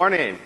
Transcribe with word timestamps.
Morning. 0.00 0.38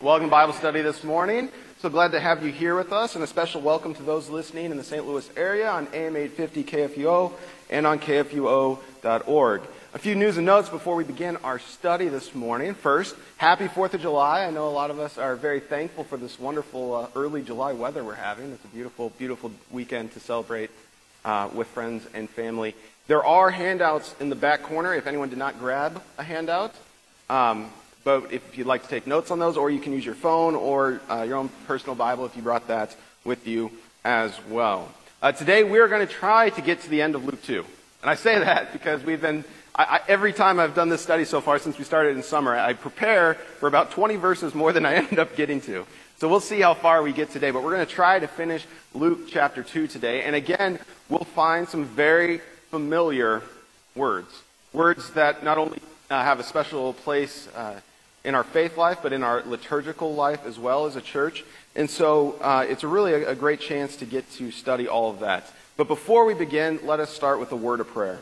Welcome 0.00 0.28
to 0.28 0.30
Bible 0.30 0.54
study 0.54 0.80
this 0.80 1.04
morning. 1.04 1.50
So 1.80 1.90
glad 1.90 2.12
to 2.12 2.20
have 2.20 2.42
you 2.42 2.50
here 2.50 2.74
with 2.74 2.90
us, 2.90 3.14
and 3.14 3.22
a 3.22 3.26
special 3.26 3.60
welcome 3.60 3.94
to 3.94 4.02
those 4.02 4.30
listening 4.30 4.70
in 4.70 4.78
the 4.78 4.82
St. 4.82 5.06
Louis 5.06 5.28
area 5.36 5.68
on 5.68 5.88
AM 5.92 6.16
850 6.16 6.64
KFUO 6.64 7.32
and 7.68 7.86
on 7.86 7.98
KFUO.org. 7.98 9.62
A 9.92 9.98
few 9.98 10.14
news 10.14 10.38
and 10.38 10.46
notes 10.46 10.70
before 10.70 10.96
we 10.96 11.04
begin 11.04 11.36
our 11.44 11.58
study 11.58 12.08
this 12.08 12.34
morning. 12.34 12.72
First, 12.72 13.14
happy 13.36 13.66
4th 13.66 13.92
of 13.92 14.00
July. 14.00 14.46
I 14.46 14.50
know 14.50 14.66
a 14.68 14.70
lot 14.70 14.90
of 14.90 14.98
us 14.98 15.18
are 15.18 15.36
very 15.36 15.60
thankful 15.60 16.04
for 16.04 16.16
this 16.16 16.40
wonderful 16.40 16.94
uh, 16.94 17.08
early 17.14 17.42
July 17.42 17.74
weather 17.74 18.02
we're 18.02 18.14
having. 18.14 18.52
It's 18.52 18.64
a 18.64 18.68
beautiful, 18.68 19.10
beautiful 19.18 19.52
weekend 19.70 20.12
to 20.12 20.20
celebrate 20.20 20.70
uh, 21.26 21.50
with 21.52 21.66
friends 21.66 22.06
and 22.14 22.26
family. 22.30 22.74
There 23.06 23.22
are 23.22 23.50
handouts 23.50 24.14
in 24.18 24.30
the 24.30 24.34
back 24.34 24.62
corner 24.62 24.94
if 24.94 25.06
anyone 25.06 25.28
did 25.28 25.38
not 25.38 25.58
grab 25.58 26.02
a 26.16 26.22
handout. 26.22 26.74
Um, 27.28 27.70
but 28.04 28.32
if 28.32 28.56
you'd 28.56 28.66
like 28.66 28.82
to 28.82 28.88
take 28.88 29.06
notes 29.06 29.30
on 29.30 29.38
those, 29.38 29.56
or 29.56 29.70
you 29.70 29.80
can 29.80 29.92
use 29.92 30.04
your 30.04 30.14
phone 30.14 30.54
or 30.54 31.00
uh, 31.10 31.22
your 31.22 31.36
own 31.36 31.48
personal 31.66 31.94
Bible 31.94 32.26
if 32.26 32.36
you 32.36 32.42
brought 32.42 32.68
that 32.68 32.96
with 33.24 33.46
you 33.46 33.70
as 34.04 34.38
well. 34.48 34.92
Uh, 35.20 35.30
today 35.30 35.62
we 35.62 35.78
are 35.78 35.88
going 35.88 36.06
to 36.06 36.12
try 36.12 36.50
to 36.50 36.60
get 36.60 36.80
to 36.80 36.90
the 36.90 37.00
end 37.00 37.14
of 37.14 37.24
Luke 37.24 37.42
2. 37.42 37.64
And 38.02 38.10
I 38.10 38.16
say 38.16 38.38
that 38.38 38.72
because 38.72 39.04
we've 39.04 39.20
been, 39.20 39.44
I, 39.74 39.84
I, 39.84 40.00
every 40.08 40.32
time 40.32 40.58
I've 40.58 40.74
done 40.74 40.88
this 40.88 41.00
study 41.00 41.24
so 41.24 41.40
far 41.40 41.58
since 41.58 41.78
we 41.78 41.84
started 41.84 42.16
in 42.16 42.22
summer, 42.22 42.56
I 42.56 42.72
prepare 42.72 43.34
for 43.34 43.68
about 43.68 43.92
20 43.92 44.16
verses 44.16 44.54
more 44.54 44.72
than 44.72 44.84
I 44.84 44.94
end 44.96 45.18
up 45.18 45.36
getting 45.36 45.60
to. 45.62 45.86
So 46.18 46.28
we'll 46.28 46.40
see 46.40 46.60
how 46.60 46.74
far 46.74 47.02
we 47.02 47.12
get 47.12 47.30
today, 47.30 47.50
but 47.50 47.62
we're 47.62 47.74
going 47.74 47.86
to 47.86 47.92
try 47.92 48.18
to 48.18 48.28
finish 48.28 48.64
Luke 48.94 49.28
chapter 49.28 49.62
2 49.62 49.86
today. 49.86 50.22
And 50.22 50.36
again, 50.36 50.78
we'll 51.08 51.20
find 51.20 51.68
some 51.68 51.84
very 51.84 52.40
familiar 52.70 53.42
words. 53.94 54.42
Words 54.72 55.10
that 55.10 55.44
not 55.44 55.58
only 55.58 55.80
uh, 56.10 56.22
have 56.22 56.40
a 56.40 56.44
special 56.44 56.92
place 56.92 57.48
uh, 57.54 57.80
in 58.24 58.34
our 58.34 58.44
faith 58.44 58.76
life, 58.76 58.98
but 59.02 59.12
in 59.12 59.22
our 59.22 59.42
liturgical 59.42 60.14
life 60.14 60.46
as 60.46 60.58
well 60.58 60.86
as 60.86 60.96
a 60.96 61.00
church. 61.00 61.44
And 61.74 61.88
so 61.90 62.36
uh, 62.40 62.64
it's 62.68 62.84
really 62.84 63.12
a, 63.14 63.30
a 63.30 63.34
great 63.34 63.60
chance 63.60 63.96
to 63.96 64.04
get 64.04 64.30
to 64.32 64.50
study 64.50 64.88
all 64.88 65.10
of 65.10 65.20
that. 65.20 65.50
But 65.76 65.88
before 65.88 66.24
we 66.24 66.34
begin, 66.34 66.80
let 66.84 67.00
us 67.00 67.10
start 67.10 67.40
with 67.40 67.50
a 67.52 67.56
word 67.56 67.80
of 67.80 67.88
prayer. 67.88 68.20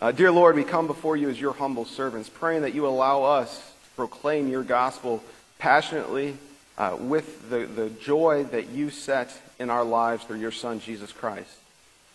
Uh, 0.00 0.12
dear 0.12 0.30
Lord, 0.30 0.56
we 0.56 0.64
come 0.64 0.86
before 0.86 1.16
you 1.16 1.28
as 1.28 1.40
your 1.40 1.52
humble 1.52 1.84
servants, 1.84 2.28
praying 2.28 2.62
that 2.62 2.74
you 2.74 2.86
allow 2.86 3.24
us 3.24 3.58
to 3.58 3.90
proclaim 3.96 4.48
your 4.48 4.62
gospel 4.62 5.22
passionately 5.58 6.36
uh, 6.76 6.96
with 6.98 7.50
the, 7.50 7.66
the 7.66 7.90
joy 7.90 8.44
that 8.44 8.68
you 8.68 8.90
set 8.90 9.36
in 9.58 9.70
our 9.70 9.84
lives 9.84 10.24
through 10.24 10.38
your 10.38 10.52
Son, 10.52 10.80
Jesus 10.80 11.12
Christ. 11.12 11.50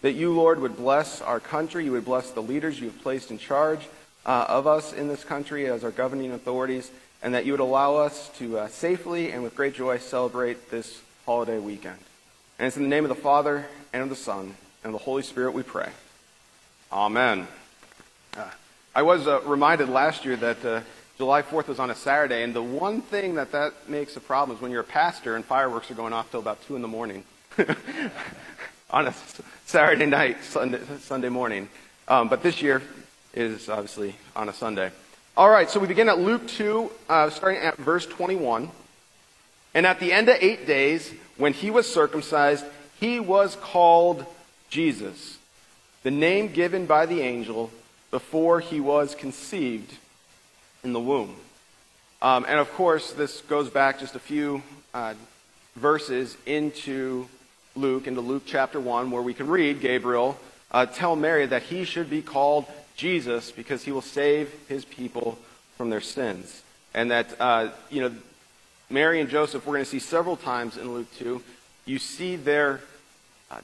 That 0.02 0.14
you, 0.14 0.34
Lord, 0.34 0.60
would 0.60 0.78
bless 0.78 1.22
our 1.22 1.40
country, 1.40 1.86
you 1.86 1.92
would 1.92 2.06
bless 2.06 2.32
the 2.32 2.42
leaders 2.42 2.80
you 2.80 2.88
have 2.88 3.02
placed 3.02 3.32
in 3.32 3.38
charge 3.38 3.88
uh, 4.26 4.46
of 4.48 4.68
us 4.68 4.94
in 4.94 5.08
this 5.08 5.24
country 5.24 5.68
as 5.68 5.84
our 5.84 5.92
governing 5.92 6.32
authorities, 6.32 6.92
and 7.22 7.34
that 7.34 7.46
you 7.46 7.54
would 7.54 7.60
allow 7.60 7.96
us 7.96 8.30
to 8.38 8.58
uh, 8.58 8.68
safely 8.68 9.32
and 9.32 9.44
with 9.44 9.56
great 9.56 9.74
joy 9.74 9.98
celebrate 9.98 10.70
this 10.70 11.02
holiday 11.26 11.60
weekend. 11.60 11.98
And 12.60 12.68
it's 12.68 12.78
in 12.78 12.84
the 12.84 12.90
name 12.90 13.06
of 13.06 13.10
the 13.10 13.16
Father, 13.16 13.66
and 13.92 14.04
of 14.04 14.10
the 14.10 14.16
Son, 14.16 14.56
and 14.84 14.94
of 14.94 15.00
the 15.00 15.06
Holy 15.06 15.24
Spirit 15.24 15.54
we 15.54 15.64
pray. 15.64 15.90
Amen. 16.92 17.48
Uh, 18.38 18.50
I 18.96 19.02
was 19.02 19.28
uh, 19.28 19.42
reminded 19.42 19.90
last 19.90 20.26
year 20.26 20.36
that 20.36 20.64
uh, 20.66 20.82
July 21.18 21.42
4th 21.42 21.68
was 21.68 21.80
on 21.80 21.90
a 21.90 21.96
Saturday, 21.96 22.44
and 22.44 22.54
the 22.54 22.62
one 22.62 23.02
thing 23.02 23.36
that 23.36 23.52
that 23.52 23.74
makes 23.88 24.16
a 24.18 24.20
problem 24.20 24.56
is 24.56 24.62
when 24.62 24.72
you're 24.72 24.82
a 24.82 24.86
pastor 24.86 25.36
and 25.36 25.46
fireworks 25.46 25.90
are 25.92 25.96
going 25.96 26.14
off 26.14 26.30
till 26.32 26.40
about 26.40 26.62
2 26.68 26.76
in 26.76 26.82
the 26.82 26.88
morning 26.88 27.24
on 28.90 29.08
a 29.08 29.14
Saturday 29.66 30.06
night, 30.06 30.44
Sunday, 30.44 30.80
Sunday 31.00 31.30
morning. 31.30 31.70
Um, 32.08 32.28
but 32.28 32.44
this 32.44 32.62
year, 32.62 32.82
is 33.34 33.70
obviously 33.70 34.16
on 34.36 34.50
a 34.50 34.54
Sunday. 34.54 34.92
All 35.36 35.50
right, 35.50 35.70
so 35.70 35.80
we 35.80 35.88
begin 35.88 36.10
at 36.10 36.20
Luke 36.20 36.48
2, 36.48 36.92
uh, 37.10 37.30
starting 37.30 37.62
at 37.62 37.78
verse 37.78 38.06
21. 38.06 38.70
And 39.74 39.86
at 39.86 40.00
the 40.00 40.12
end 40.12 40.30
of 40.30 40.38
eight 40.40 40.68
days, 40.68 41.12
when 41.38 41.54
he 41.54 41.72
was 41.72 41.92
circumcised, 41.92 42.64
he 43.00 43.20
was 43.20 43.56
called 43.56 44.26
Jesus, 44.70 45.40
the 46.04 46.12
name 46.12 46.54
given 46.54 46.86
by 46.86 47.06
the 47.06 47.22
angel 47.22 47.72
before 48.12 48.60
he 48.60 48.80
was 48.80 49.16
conceived 49.16 49.92
in 50.84 50.94
the 50.94 51.00
womb. 51.00 51.36
Um, 52.22 52.46
and 52.48 52.60
of 52.60 52.72
course, 52.74 53.12
this 53.12 53.42
goes 53.42 53.70
back 53.70 54.00
just 54.00 54.16
a 54.16 54.20
few 54.20 54.62
uh, 54.94 55.16
verses 55.76 56.38
into 56.46 57.28
Luke, 57.76 58.06
into 58.06 58.22
Luke 58.22 58.44
chapter 58.46 58.80
1, 58.80 59.10
where 59.10 59.24
we 59.24 59.34
can 59.34 59.48
read 59.48 59.82
Gabriel 59.82 60.38
uh, 60.74 60.86
tell 60.88 61.16
Mary 61.16 61.46
that 61.46 61.64
he 61.64 61.86
should 61.86 62.10
be 62.10 62.22
called 62.22 62.66
Jesus 62.96 63.52
because 63.52 63.84
he 63.84 63.92
will 63.92 64.02
save 64.02 64.54
his 64.68 64.86
people 64.86 65.38
from 65.78 65.90
their 65.90 66.02
sins. 66.02 66.64
And 66.94 67.12
that, 67.12 67.36
uh, 67.40 67.70
you 67.90 68.02
know, 68.02 68.16
Mary 68.90 69.20
and 69.20 69.30
Joseph, 69.30 69.66
we're 69.66 69.74
going 69.74 69.86
to 69.86 69.90
see 69.90 70.00
several 70.00 70.38
times 70.38 70.78
in 70.78 70.94
Luke 70.94 71.08
2, 71.18 71.42
you 71.86 72.00
see 72.00 72.36
their 72.36 72.82
uh, 73.50 73.60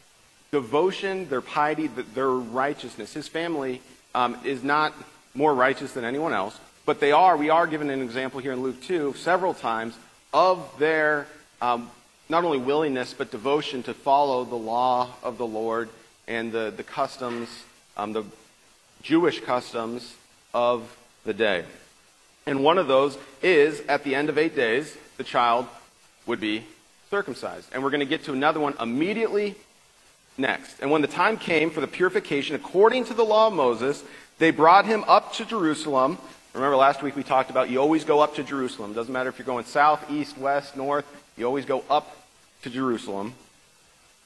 devotion, 0.52 1.30
their 1.30 1.42
piety, 1.42 1.88
their 1.88 2.32
righteousness. 2.32 3.14
His 3.14 3.28
family 3.28 3.82
um, 4.16 4.38
is 4.44 4.64
not 4.64 4.94
more 5.34 5.54
righteous 5.54 5.94
than 5.94 6.04
anyone 6.04 6.34
else, 6.34 6.60
but 6.86 7.00
they 7.00 7.12
are, 7.12 7.38
we 7.38 7.50
are 7.50 7.68
given 7.68 7.90
an 7.90 8.02
example 8.02 8.40
here 8.40 8.54
in 8.54 8.64
Luke 8.64 8.82
2 8.82 9.14
several 9.14 9.54
times 9.54 9.96
of 10.34 10.68
their 10.80 11.28
um, 11.62 11.90
not 12.30 12.44
only 12.44 12.58
willingness 12.58 13.14
but 13.14 13.32
devotion 13.32 13.84
to 13.84 13.94
follow 13.94 14.46
the 14.46 14.56
law 14.56 15.10
of 15.24 15.38
the 15.38 15.46
Lord 15.46 15.90
and 16.28 16.52
the, 16.52 16.74
the 16.76 16.84
customs, 16.84 17.50
um, 17.98 18.14
the 18.14 18.24
Jewish 19.02 19.42
customs 19.42 20.16
of 20.54 20.96
the 21.26 21.34
day. 21.34 21.66
And 22.46 22.64
one 22.64 22.78
of 22.78 22.88
those 22.88 23.18
is 23.42 23.82
at 23.88 24.04
the 24.04 24.16
end 24.16 24.30
of 24.30 24.38
eight 24.38 24.56
days, 24.56 24.98
the 25.18 25.24
child 25.24 25.68
would 26.26 26.40
be 26.40 26.64
circumcised. 27.10 27.70
And 27.74 27.84
we're 27.84 27.90
going 27.90 28.00
to 28.00 28.06
get 28.06 28.24
to 28.26 28.34
another 28.34 28.60
one 28.60 28.76
immediately 28.80 29.56
next. 30.38 30.80
And 30.80 30.90
when 30.90 31.02
the 31.02 31.08
time 31.08 31.38
came 31.38 31.70
for 31.70 31.82
the 31.82 31.88
purification 31.88 32.56
according 32.56 33.06
to 33.06 33.14
the 33.14 33.24
law 33.24 33.48
of 33.48 33.54
Moses, 33.54 34.04
they 34.38 34.52
brought 34.52 34.86
him 34.86 35.04
up 35.08 35.34
to 35.34 35.46
Jerusalem. 35.46 36.18
Remember 36.54 36.78
last 36.78 37.04
week 37.04 37.16
we 37.16 37.24
talked 37.24 37.50
about 37.50 37.70
you 37.70 37.80
always 37.80 38.04
go 38.04 38.20
up 38.22 38.36
to 38.36 38.44
Jerusalem. 38.44 38.94
Doesn't 38.94 39.14
matter 39.14 39.30
if 39.30 39.38
you're 39.38 39.46
going 39.46 39.66
south, 39.66 40.10
east, 40.10 40.38
west, 40.38 40.76
north, 40.76 41.06
you 41.38 41.46
always 41.46 41.66
go 41.66 41.84
up 41.90 42.16
to 42.64 42.70
Jerusalem. 42.70 43.34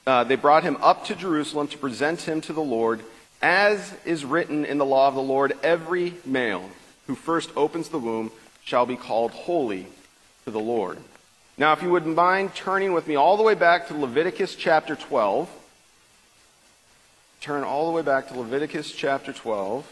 Uh, 0.06 0.24
they 0.24 0.36
brought 0.36 0.62
him 0.62 0.76
up 0.80 1.04
to 1.06 1.14
Jerusalem 1.14 1.66
to 1.68 1.78
present 1.78 2.22
him 2.22 2.40
to 2.42 2.52
the 2.52 2.62
Lord 2.62 3.00
as 3.42 3.94
is 4.04 4.24
written 4.24 4.64
in 4.64 4.78
the 4.78 4.84
law 4.84 5.08
of 5.08 5.14
the 5.14 5.22
Lord, 5.22 5.56
every 5.62 6.14
male 6.24 6.70
who 7.06 7.14
first 7.14 7.50
opens 7.56 7.88
the 7.88 7.98
womb 7.98 8.30
shall 8.64 8.86
be 8.86 8.96
called 8.96 9.32
holy 9.32 9.86
to 10.44 10.50
the 10.50 10.60
Lord. 10.60 10.98
Now, 11.56 11.72
if 11.72 11.82
you 11.82 11.90
would 11.90 12.06
mind 12.06 12.54
turning 12.54 12.92
with 12.92 13.06
me 13.06 13.14
all 13.14 13.36
the 13.36 13.42
way 13.42 13.54
back 13.54 13.88
to 13.88 13.94
Leviticus 13.94 14.56
chapter 14.56 14.96
12. 14.96 15.48
Turn 17.40 17.62
all 17.62 17.86
the 17.86 17.92
way 17.92 18.02
back 18.02 18.28
to 18.28 18.38
Leviticus 18.38 18.90
chapter 18.90 19.32
12. 19.32 19.86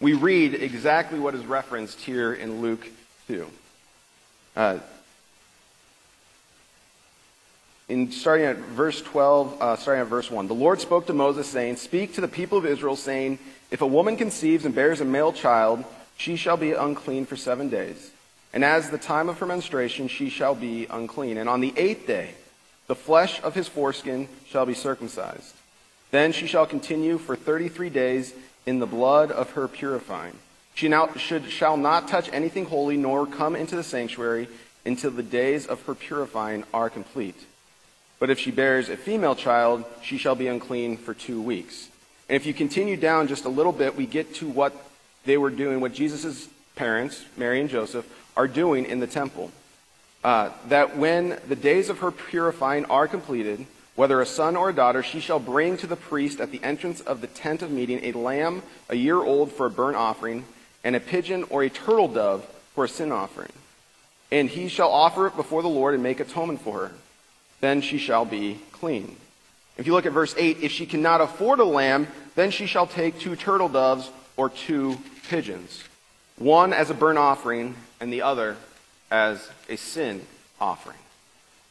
We 0.00 0.14
read 0.14 0.54
exactly 0.54 1.18
what 1.18 1.34
is 1.34 1.44
referenced 1.44 2.00
here 2.00 2.32
in 2.32 2.62
Luke 2.62 2.88
2. 3.26 3.46
Uh, 4.56 4.78
in 7.90 8.12
starting 8.12 8.46
at 8.46 8.56
verse 8.56 9.02
12, 9.02 9.60
uh, 9.60 9.76
starting 9.76 10.00
at 10.00 10.06
verse 10.06 10.30
1. 10.30 10.46
The 10.46 10.54
Lord 10.54 10.80
spoke 10.80 11.06
to 11.08 11.12
Moses, 11.12 11.48
saying, 11.48 11.76
Speak 11.76 12.14
to 12.14 12.20
the 12.20 12.28
people 12.28 12.56
of 12.56 12.64
Israel, 12.64 12.94
saying, 12.94 13.40
If 13.72 13.82
a 13.82 13.86
woman 13.86 14.16
conceives 14.16 14.64
and 14.64 14.74
bears 14.74 15.00
a 15.00 15.04
male 15.04 15.32
child, 15.32 15.84
she 16.16 16.36
shall 16.36 16.56
be 16.56 16.72
unclean 16.72 17.26
for 17.26 17.34
seven 17.34 17.68
days. 17.68 18.12
And 18.52 18.64
as 18.64 18.90
the 18.90 18.98
time 18.98 19.28
of 19.28 19.38
her 19.40 19.46
menstruation, 19.46 20.06
she 20.06 20.30
shall 20.30 20.54
be 20.54 20.86
unclean. 20.88 21.36
And 21.36 21.48
on 21.48 21.60
the 21.60 21.74
eighth 21.76 22.06
day, 22.06 22.34
the 22.86 22.94
flesh 22.94 23.42
of 23.42 23.54
his 23.56 23.66
foreskin 23.66 24.28
shall 24.46 24.66
be 24.66 24.74
circumcised. 24.74 25.54
Then 26.12 26.30
she 26.32 26.46
shall 26.46 26.66
continue 26.66 27.18
for 27.18 27.34
33 27.34 27.90
days 27.90 28.34
in 28.66 28.78
the 28.78 28.86
blood 28.86 29.32
of 29.32 29.50
her 29.50 29.66
purifying. 29.66 30.36
She 30.74 30.86
now 30.86 31.12
should, 31.14 31.50
shall 31.50 31.76
not 31.76 32.06
touch 32.06 32.30
anything 32.32 32.66
holy, 32.66 32.96
nor 32.96 33.26
come 33.26 33.56
into 33.56 33.74
the 33.74 33.82
sanctuary 33.82 34.48
until 34.86 35.10
the 35.10 35.22
days 35.24 35.66
of 35.66 35.82
her 35.82 35.94
purifying 35.94 36.64
are 36.72 36.88
complete. 36.88 37.46
But 38.20 38.28
if 38.28 38.38
she 38.38 38.50
bears 38.50 38.90
a 38.90 38.96
female 38.96 39.34
child, 39.34 39.84
she 40.02 40.18
shall 40.18 40.34
be 40.34 40.46
unclean 40.46 40.98
for 40.98 41.14
two 41.14 41.40
weeks. 41.40 41.88
And 42.28 42.36
if 42.36 42.46
you 42.46 42.54
continue 42.54 42.96
down 42.96 43.26
just 43.26 43.46
a 43.46 43.48
little 43.48 43.72
bit, 43.72 43.96
we 43.96 44.06
get 44.06 44.34
to 44.36 44.48
what 44.48 44.74
they 45.24 45.38
were 45.38 45.50
doing, 45.50 45.80
what 45.80 45.94
Jesus' 45.94 46.48
parents, 46.76 47.24
Mary 47.36 47.60
and 47.60 47.70
Joseph, 47.70 48.06
are 48.36 48.46
doing 48.46 48.84
in 48.84 49.00
the 49.00 49.06
temple. 49.06 49.50
Uh, 50.22 50.50
that 50.68 50.98
when 50.98 51.40
the 51.48 51.56
days 51.56 51.88
of 51.88 52.00
her 52.00 52.10
purifying 52.10 52.84
are 52.84 53.08
completed, 53.08 53.66
whether 53.96 54.20
a 54.20 54.26
son 54.26 54.54
or 54.54 54.68
a 54.68 54.74
daughter, 54.74 55.02
she 55.02 55.18
shall 55.18 55.40
bring 55.40 55.78
to 55.78 55.86
the 55.86 55.96
priest 55.96 56.40
at 56.40 56.52
the 56.52 56.62
entrance 56.62 57.00
of 57.00 57.22
the 57.22 57.26
tent 57.26 57.62
of 57.62 57.70
meeting 57.70 58.04
a 58.04 58.12
lamb 58.12 58.62
a 58.90 58.96
year 58.96 59.16
old 59.16 59.50
for 59.50 59.66
a 59.66 59.70
burnt 59.70 59.96
offering, 59.96 60.44
and 60.84 60.94
a 60.94 61.00
pigeon 61.00 61.44
or 61.48 61.62
a 61.62 61.70
turtle 61.70 62.08
dove 62.08 62.44
for 62.74 62.84
a 62.84 62.88
sin 62.88 63.12
offering. 63.12 63.52
And 64.30 64.48
he 64.48 64.68
shall 64.68 64.90
offer 64.90 65.26
it 65.26 65.36
before 65.36 65.62
the 65.62 65.68
Lord 65.68 65.94
and 65.94 66.02
make 66.02 66.20
atonement 66.20 66.60
for 66.60 66.88
her 66.88 66.92
then 67.60 67.80
she 67.80 67.98
shall 67.98 68.24
be 68.24 68.58
clean. 68.72 69.16
If 69.76 69.86
you 69.86 69.92
look 69.92 70.06
at 70.06 70.12
verse 70.12 70.34
8, 70.36 70.58
if 70.62 70.72
she 70.72 70.86
cannot 70.86 71.20
afford 71.20 71.58
a 71.60 71.64
lamb, 71.64 72.06
then 72.34 72.50
she 72.50 72.66
shall 72.66 72.86
take 72.86 73.18
two 73.18 73.36
turtle 73.36 73.68
doves 73.68 74.10
or 74.36 74.48
two 74.50 74.98
pigeons, 75.28 75.84
one 76.36 76.72
as 76.72 76.90
a 76.90 76.94
burnt 76.94 77.18
offering 77.18 77.74
and 78.00 78.12
the 78.12 78.22
other 78.22 78.56
as 79.10 79.48
a 79.68 79.76
sin 79.76 80.24
offering. 80.60 80.96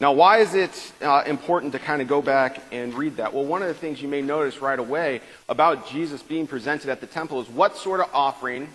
Now, 0.02 0.14
why 0.14 0.38
is 0.38 0.54
it 0.54 0.94
uh, 1.02 1.24
important 1.26 1.74
to 1.74 1.80
kind 1.80 2.02
of 2.02 2.08
go 2.08 2.22
back 2.22 2.62
and 2.72 2.94
read 2.94 3.18
that? 3.18 3.34
Well, 3.34 3.44
one 3.44 3.62
of 3.62 3.68
the 3.68 3.74
things 3.74 4.02
you 4.02 4.08
may 4.08 4.22
notice 4.22 4.62
right 4.62 4.80
away 4.80 5.20
about 5.50 5.90
Jesus 5.90 6.24
being 6.24 6.48
presented 6.48 6.90
at 6.90 7.02
the 7.02 7.08
temple 7.08 7.42
is 7.42 7.50
what 7.50 7.76
sort 7.76 8.00
of 8.00 8.10
offering 8.14 8.70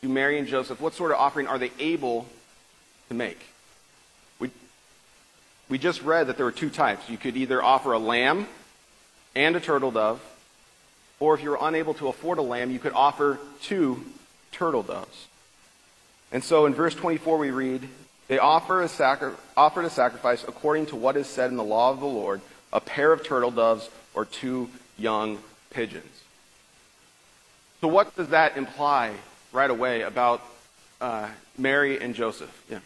do 0.00 0.08
Mary 0.08 0.38
and 0.38 0.46
Joseph, 0.46 0.80
what 0.80 0.94
sort 0.94 1.10
of 1.10 1.16
offering 1.16 1.48
are 1.48 1.58
they 1.58 1.72
able 1.80 2.26
to 3.08 3.14
make? 3.14 3.40
We, 5.74 5.78
just 5.78 6.02
read 6.02 6.28
that 6.28 6.36
there 6.36 6.46
were 6.46 6.52
two 6.52 6.70
types. 6.70 7.10
You 7.10 7.18
could 7.18 7.36
either 7.36 7.60
offer 7.60 7.94
a 7.94 7.98
lamb 7.98 8.46
and 9.34 9.56
a 9.56 9.60
turtle 9.60 9.90
dove, 9.90 10.20
or 11.18 11.34
if 11.34 11.42
you 11.42 11.50
were 11.50 11.58
unable 11.60 11.94
to 11.94 12.06
afford 12.06 12.38
a 12.38 12.42
lamb, 12.42 12.70
you 12.70 12.78
could 12.78 12.92
offer 12.92 13.40
two 13.60 14.04
turtle 14.52 14.84
doves. 14.84 15.26
And 16.30 16.44
so 16.44 16.66
in 16.66 16.74
verse 16.74 16.94
24 16.94 17.38
we 17.38 17.50
read, 17.50 17.88
they 18.28 18.38
offer 18.38 18.82
a 18.82 18.88
sacri- 18.88 19.32
offered 19.56 19.84
a 19.84 19.90
sacrifice 19.90 20.44
according 20.46 20.86
to 20.86 20.96
what 20.96 21.16
is 21.16 21.26
said 21.26 21.50
in 21.50 21.56
the 21.56 21.64
law 21.64 21.90
of 21.90 21.98
the 21.98 22.06
Lord, 22.06 22.40
a 22.72 22.80
pair 22.80 23.12
of 23.12 23.24
turtle 23.24 23.50
doves 23.50 23.90
or 24.14 24.24
two 24.24 24.70
young 24.96 25.38
pigeons. 25.70 26.22
So 27.80 27.88
what 27.88 28.14
does 28.14 28.28
that 28.28 28.56
imply 28.56 29.14
right 29.50 29.70
away 29.70 30.02
about 30.02 30.40
uh, 31.00 31.30
Mary 31.58 32.00
and 32.00 32.14
Joseph? 32.14 32.62
Yeah. 32.70 32.78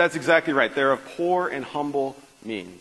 That's 0.00 0.16
exactly 0.16 0.54
right. 0.54 0.74
They're 0.74 0.92
of 0.92 1.04
poor 1.04 1.48
and 1.48 1.62
humble 1.62 2.16
means. 2.42 2.80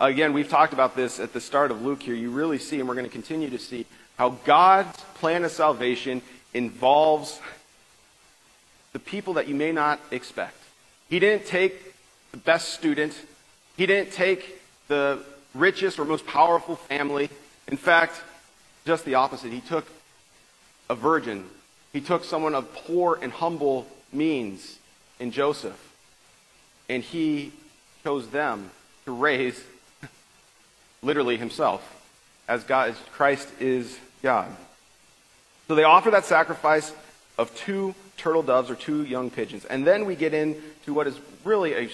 Again, 0.00 0.32
we've 0.32 0.48
talked 0.48 0.72
about 0.72 0.96
this 0.96 1.20
at 1.20 1.32
the 1.32 1.40
start 1.40 1.70
of 1.70 1.82
Luke 1.82 2.02
here. 2.02 2.16
You 2.16 2.30
really 2.30 2.58
see, 2.58 2.80
and 2.80 2.88
we're 2.88 2.96
going 2.96 3.06
to 3.06 3.12
continue 3.12 3.48
to 3.48 3.60
see, 3.60 3.86
how 4.18 4.30
God's 4.44 5.00
plan 5.14 5.44
of 5.44 5.52
salvation 5.52 6.20
involves 6.52 7.40
the 8.92 8.98
people 8.98 9.34
that 9.34 9.46
you 9.46 9.54
may 9.54 9.70
not 9.70 10.00
expect. 10.10 10.56
He 11.08 11.20
didn't 11.20 11.46
take 11.46 11.94
the 12.32 12.38
best 12.38 12.70
student. 12.70 13.16
He 13.76 13.86
didn't 13.86 14.12
take 14.12 14.60
the 14.88 15.20
richest 15.54 16.00
or 16.00 16.04
most 16.04 16.26
powerful 16.26 16.74
family. 16.74 17.30
In 17.68 17.76
fact, 17.76 18.20
just 18.84 19.04
the 19.04 19.14
opposite. 19.14 19.52
He 19.52 19.60
took 19.60 19.86
a 20.90 20.96
virgin. 20.96 21.44
He 21.92 22.00
took 22.00 22.24
someone 22.24 22.56
of 22.56 22.74
poor 22.74 23.16
and 23.22 23.30
humble 23.30 23.86
means 24.12 24.80
in 25.20 25.30
Joseph. 25.30 25.91
And 26.92 27.02
he 27.02 27.52
chose 28.04 28.28
them 28.28 28.70
to 29.06 29.12
raise 29.12 29.64
literally 31.02 31.38
himself 31.38 31.80
as 32.46 32.64
God 32.64 32.90
as 32.90 32.96
Christ 33.12 33.48
is 33.60 33.98
God. 34.22 34.54
So 35.68 35.74
they 35.74 35.84
offer 35.84 36.10
that 36.10 36.26
sacrifice 36.26 36.92
of 37.38 37.54
two 37.56 37.94
turtle 38.18 38.42
doves 38.42 38.68
or 38.68 38.74
two 38.74 39.04
young 39.04 39.30
pigeons. 39.30 39.64
And 39.64 39.86
then 39.86 40.04
we 40.04 40.14
get 40.14 40.34
into 40.34 40.92
what 40.92 41.06
is 41.06 41.18
really, 41.44 41.72
a, 41.72 41.88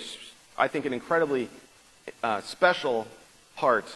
I 0.59 0.67
think, 0.67 0.85
an 0.85 0.93
incredibly 0.93 1.49
uh, 2.25 2.41
special 2.41 3.07
part 3.55 3.87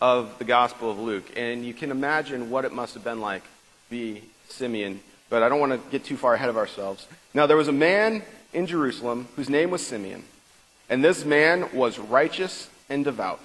of 0.00 0.38
the 0.38 0.44
Gospel 0.44 0.88
of 0.88 1.00
Luke. 1.00 1.32
And 1.36 1.64
you 1.64 1.74
can 1.74 1.90
imagine 1.90 2.48
what 2.48 2.64
it 2.64 2.72
must 2.72 2.94
have 2.94 3.02
been 3.02 3.20
like 3.20 3.42
to 3.42 3.90
be 3.90 4.22
Simeon. 4.50 5.00
But 5.30 5.42
I 5.42 5.48
don't 5.48 5.58
want 5.58 5.72
to 5.72 5.90
get 5.90 6.04
too 6.04 6.16
far 6.16 6.34
ahead 6.34 6.48
of 6.48 6.56
ourselves. 6.56 7.08
Now, 7.34 7.46
there 7.46 7.56
was 7.56 7.66
a 7.66 7.72
man 7.72 8.22
in 8.52 8.68
Jerusalem 8.68 9.26
whose 9.34 9.50
name 9.50 9.72
was 9.72 9.84
Simeon. 9.84 10.22
And 10.88 11.02
this 11.02 11.24
man 11.24 11.68
was 11.72 11.98
righteous 11.98 12.68
and 12.88 13.04
devout, 13.04 13.40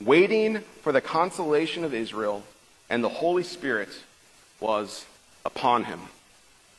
waiting 0.00 0.60
for 0.82 0.92
the 0.92 1.00
consolation 1.00 1.84
of 1.84 1.92
Israel, 1.92 2.44
and 2.88 3.02
the 3.02 3.08
Holy 3.08 3.42
Spirit 3.42 3.88
was 4.60 5.04
upon 5.44 5.84
him. 5.84 6.00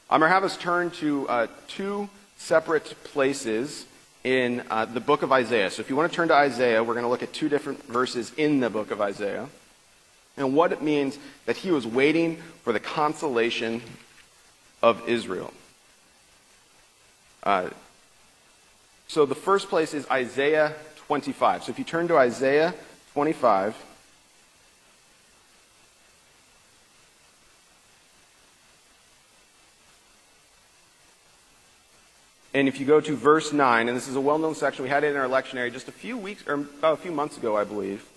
I'm 0.10 0.22
going 0.22 0.30
to 0.30 0.34
have 0.34 0.44
us 0.44 0.58
turn 0.58 0.92
to 0.92 1.28
uh, 1.28 1.48
two 1.68 2.10
separate 2.38 2.96
places 3.04 3.86
in 4.24 4.64
uh, 4.70 4.86
the 4.86 5.00
book 5.00 5.22
of 5.22 5.32
Isaiah. 5.32 5.70
So 5.70 5.82
if 5.82 5.90
you 5.90 5.96
want 5.96 6.12
to 6.12 6.16
turn 6.16 6.28
to 6.30 6.34
Isaiah, 6.34 6.84
we're 6.84 6.94
going 6.94 7.06
to 7.06 7.10
look 7.10 7.24
at 7.24 7.34
two 7.34 7.50
different 7.50 7.84
verses 7.86 8.32
in 8.38 8.60
the 8.60 8.70
book 8.70 8.92
of 8.92 9.02
Isaiah 9.02 9.48
and 10.38 10.56
what 10.56 10.72
it 10.72 10.82
means 10.82 11.18
that 11.46 11.58
he 11.58 11.70
was 11.70 11.86
waiting 11.86 12.38
for 12.64 12.74
the 12.74 12.80
consolation 12.80 13.82
of 14.82 15.08
Israel. 15.08 15.54
Uh, 17.44 17.70
so 19.10 19.26
the 19.26 19.36
first 19.36 19.70
place 19.70 19.96
is 19.96 20.08
Isaiah 20.10 20.76
25. 21.08 21.64
So 21.64 21.72
if 21.72 21.80
you 21.80 21.84
turn 21.84 22.08
to 22.10 22.18
Isaiah 22.18 22.76
25. 23.14 23.76
And 32.54 32.68
if 32.68 32.80
you 32.80 32.86
go 32.86 33.02
to 33.02 33.16
verse 33.16 33.52
9, 33.52 33.88
and 33.88 33.98
this 33.98 34.08
is 34.08 34.16
a 34.16 34.22
well 34.22 34.38
known 34.38 34.54
section, 34.54 34.84
we 34.84 34.90
had 34.90 35.04
it 35.04 35.08
in 35.08 35.18
our 35.18 35.28
lectionary 35.28 35.74
just 35.74 35.88
a 35.88 35.92
few 35.92 36.16
weeks, 36.16 36.44
or 36.48 36.68
a 36.84 36.96
few 36.96 37.12
months 37.12 37.36
ago, 37.36 37.58
I 37.58 37.64
believe. 37.64 38.08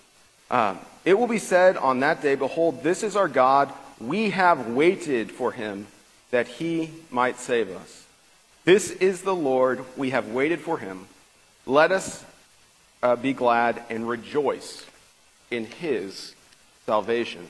Um, 0.50 0.78
it 1.06 1.14
will 1.14 1.26
be 1.26 1.38
said 1.38 1.78
on 1.78 2.00
that 2.00 2.20
day, 2.20 2.34
Behold, 2.34 2.82
this 2.82 3.02
is 3.02 3.16
our 3.16 3.28
God. 3.28 3.72
We 3.98 4.30
have 4.30 4.68
waited 4.68 5.30
for 5.30 5.52
him 5.52 5.86
that 6.30 6.48
he 6.48 6.90
might 7.10 7.38
save 7.38 7.70
us. 7.70 8.01
This 8.64 8.90
is 8.90 9.22
the 9.22 9.34
Lord. 9.34 9.84
We 9.96 10.10
have 10.10 10.28
waited 10.28 10.60
for 10.60 10.78
him. 10.78 11.08
Let 11.66 11.90
us 11.90 12.24
uh, 13.02 13.16
be 13.16 13.32
glad 13.32 13.82
and 13.90 14.08
rejoice 14.08 14.86
in 15.50 15.66
his 15.66 16.34
salvation. 16.86 17.48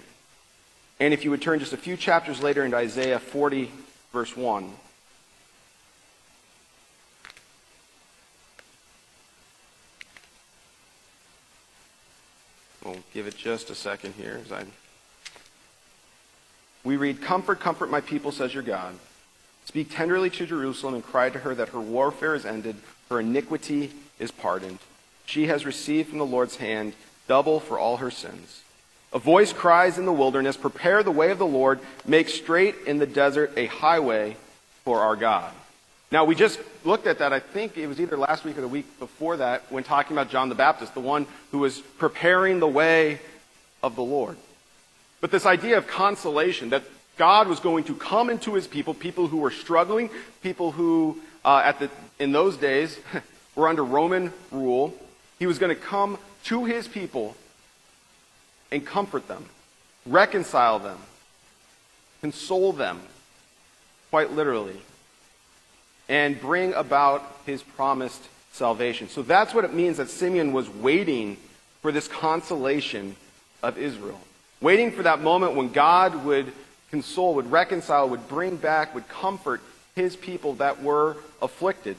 And 0.98 1.12
if 1.12 1.24
you 1.24 1.30
would 1.30 1.42
turn 1.42 1.58
just 1.58 1.74
a 1.74 1.76
few 1.76 1.96
chapters 1.96 2.42
later 2.42 2.64
into 2.64 2.76
Isaiah 2.76 3.18
40, 3.18 3.70
verse 4.12 4.34
1. 4.36 4.72
We'll 12.84 12.96
give 13.12 13.26
it 13.26 13.36
just 13.36 13.68
a 13.70 13.74
second 13.74 14.14
here 14.14 14.40
as 14.44 14.50
I. 14.50 14.64
We 16.84 16.96
read, 16.96 17.20
Comfort, 17.20 17.60
comfort 17.60 17.90
my 17.90 18.00
people, 18.00 18.32
says 18.32 18.54
your 18.54 18.62
God. 18.62 18.94
Speak 19.72 19.90
tenderly 19.90 20.28
to 20.28 20.44
Jerusalem 20.44 20.92
and 20.92 21.02
cry 21.02 21.30
to 21.30 21.38
her 21.38 21.54
that 21.54 21.70
her 21.70 21.80
warfare 21.80 22.34
is 22.34 22.44
ended, 22.44 22.76
her 23.08 23.20
iniquity 23.20 23.90
is 24.18 24.30
pardoned. 24.30 24.78
She 25.24 25.46
has 25.46 25.64
received 25.64 26.10
from 26.10 26.18
the 26.18 26.26
Lord's 26.26 26.56
hand 26.56 26.92
double 27.26 27.58
for 27.58 27.78
all 27.78 27.96
her 27.96 28.10
sins. 28.10 28.60
A 29.14 29.18
voice 29.18 29.50
cries 29.54 29.96
in 29.96 30.04
the 30.04 30.12
wilderness, 30.12 30.58
Prepare 30.58 31.02
the 31.02 31.10
way 31.10 31.30
of 31.30 31.38
the 31.38 31.46
Lord, 31.46 31.80
make 32.04 32.28
straight 32.28 32.74
in 32.86 32.98
the 32.98 33.06
desert 33.06 33.50
a 33.56 33.64
highway 33.64 34.36
for 34.84 35.00
our 35.00 35.16
God. 35.16 35.54
Now, 36.10 36.26
we 36.26 36.34
just 36.34 36.60
looked 36.84 37.06
at 37.06 37.20
that, 37.20 37.32
I 37.32 37.40
think 37.40 37.78
it 37.78 37.86
was 37.86 37.98
either 37.98 38.18
last 38.18 38.44
week 38.44 38.58
or 38.58 38.60
the 38.60 38.68
week 38.68 38.98
before 38.98 39.38
that, 39.38 39.72
when 39.72 39.84
talking 39.84 40.14
about 40.14 40.28
John 40.28 40.50
the 40.50 40.54
Baptist, 40.54 40.92
the 40.92 41.00
one 41.00 41.26
who 41.50 41.60
was 41.60 41.78
preparing 41.78 42.60
the 42.60 42.68
way 42.68 43.20
of 43.82 43.96
the 43.96 44.02
Lord. 44.02 44.36
But 45.22 45.30
this 45.30 45.46
idea 45.46 45.78
of 45.78 45.86
consolation, 45.86 46.68
that 46.68 46.82
God 47.16 47.48
was 47.48 47.60
going 47.60 47.84
to 47.84 47.94
come 47.94 48.30
into 48.30 48.54
his 48.54 48.66
people, 48.66 48.94
people 48.94 49.26
who 49.26 49.38
were 49.38 49.50
struggling, 49.50 50.10
people 50.42 50.72
who, 50.72 51.20
uh, 51.44 51.62
at 51.64 51.78
the, 51.78 51.90
in 52.18 52.32
those 52.32 52.56
days, 52.56 52.98
were 53.54 53.68
under 53.68 53.84
Roman 53.84 54.32
rule. 54.50 54.94
He 55.38 55.46
was 55.46 55.58
going 55.58 55.74
to 55.74 55.80
come 55.80 56.18
to 56.44 56.64
his 56.64 56.88
people 56.88 57.36
and 58.70 58.84
comfort 58.86 59.28
them, 59.28 59.44
reconcile 60.06 60.78
them, 60.78 60.98
console 62.20 62.72
them, 62.72 63.00
quite 64.10 64.32
literally 64.32 64.80
and 66.08 66.38
bring 66.38 66.74
about 66.74 67.24
his 67.46 67.62
promised 67.62 68.22
salvation. 68.52 69.08
So 69.08 69.22
that's 69.22 69.54
what 69.54 69.64
it 69.64 69.72
means 69.72 69.96
that 69.96 70.10
Simeon 70.10 70.52
was 70.52 70.68
waiting 70.68 71.38
for 71.80 71.90
this 71.90 72.06
consolation 72.06 73.16
of 73.62 73.78
Israel. 73.78 74.20
Waiting 74.60 74.92
for 74.92 75.04
that 75.04 75.22
moment 75.22 75.54
when 75.54 75.72
God 75.72 76.24
would 76.24 76.52
console, 76.92 77.34
would 77.34 77.50
reconcile, 77.50 78.08
would 78.10 78.28
bring 78.28 78.56
back, 78.56 78.94
would 78.94 79.08
comfort 79.08 79.62
his 79.96 80.14
people 80.14 80.52
that 80.54 80.82
were 80.82 81.16
afflicted, 81.40 81.96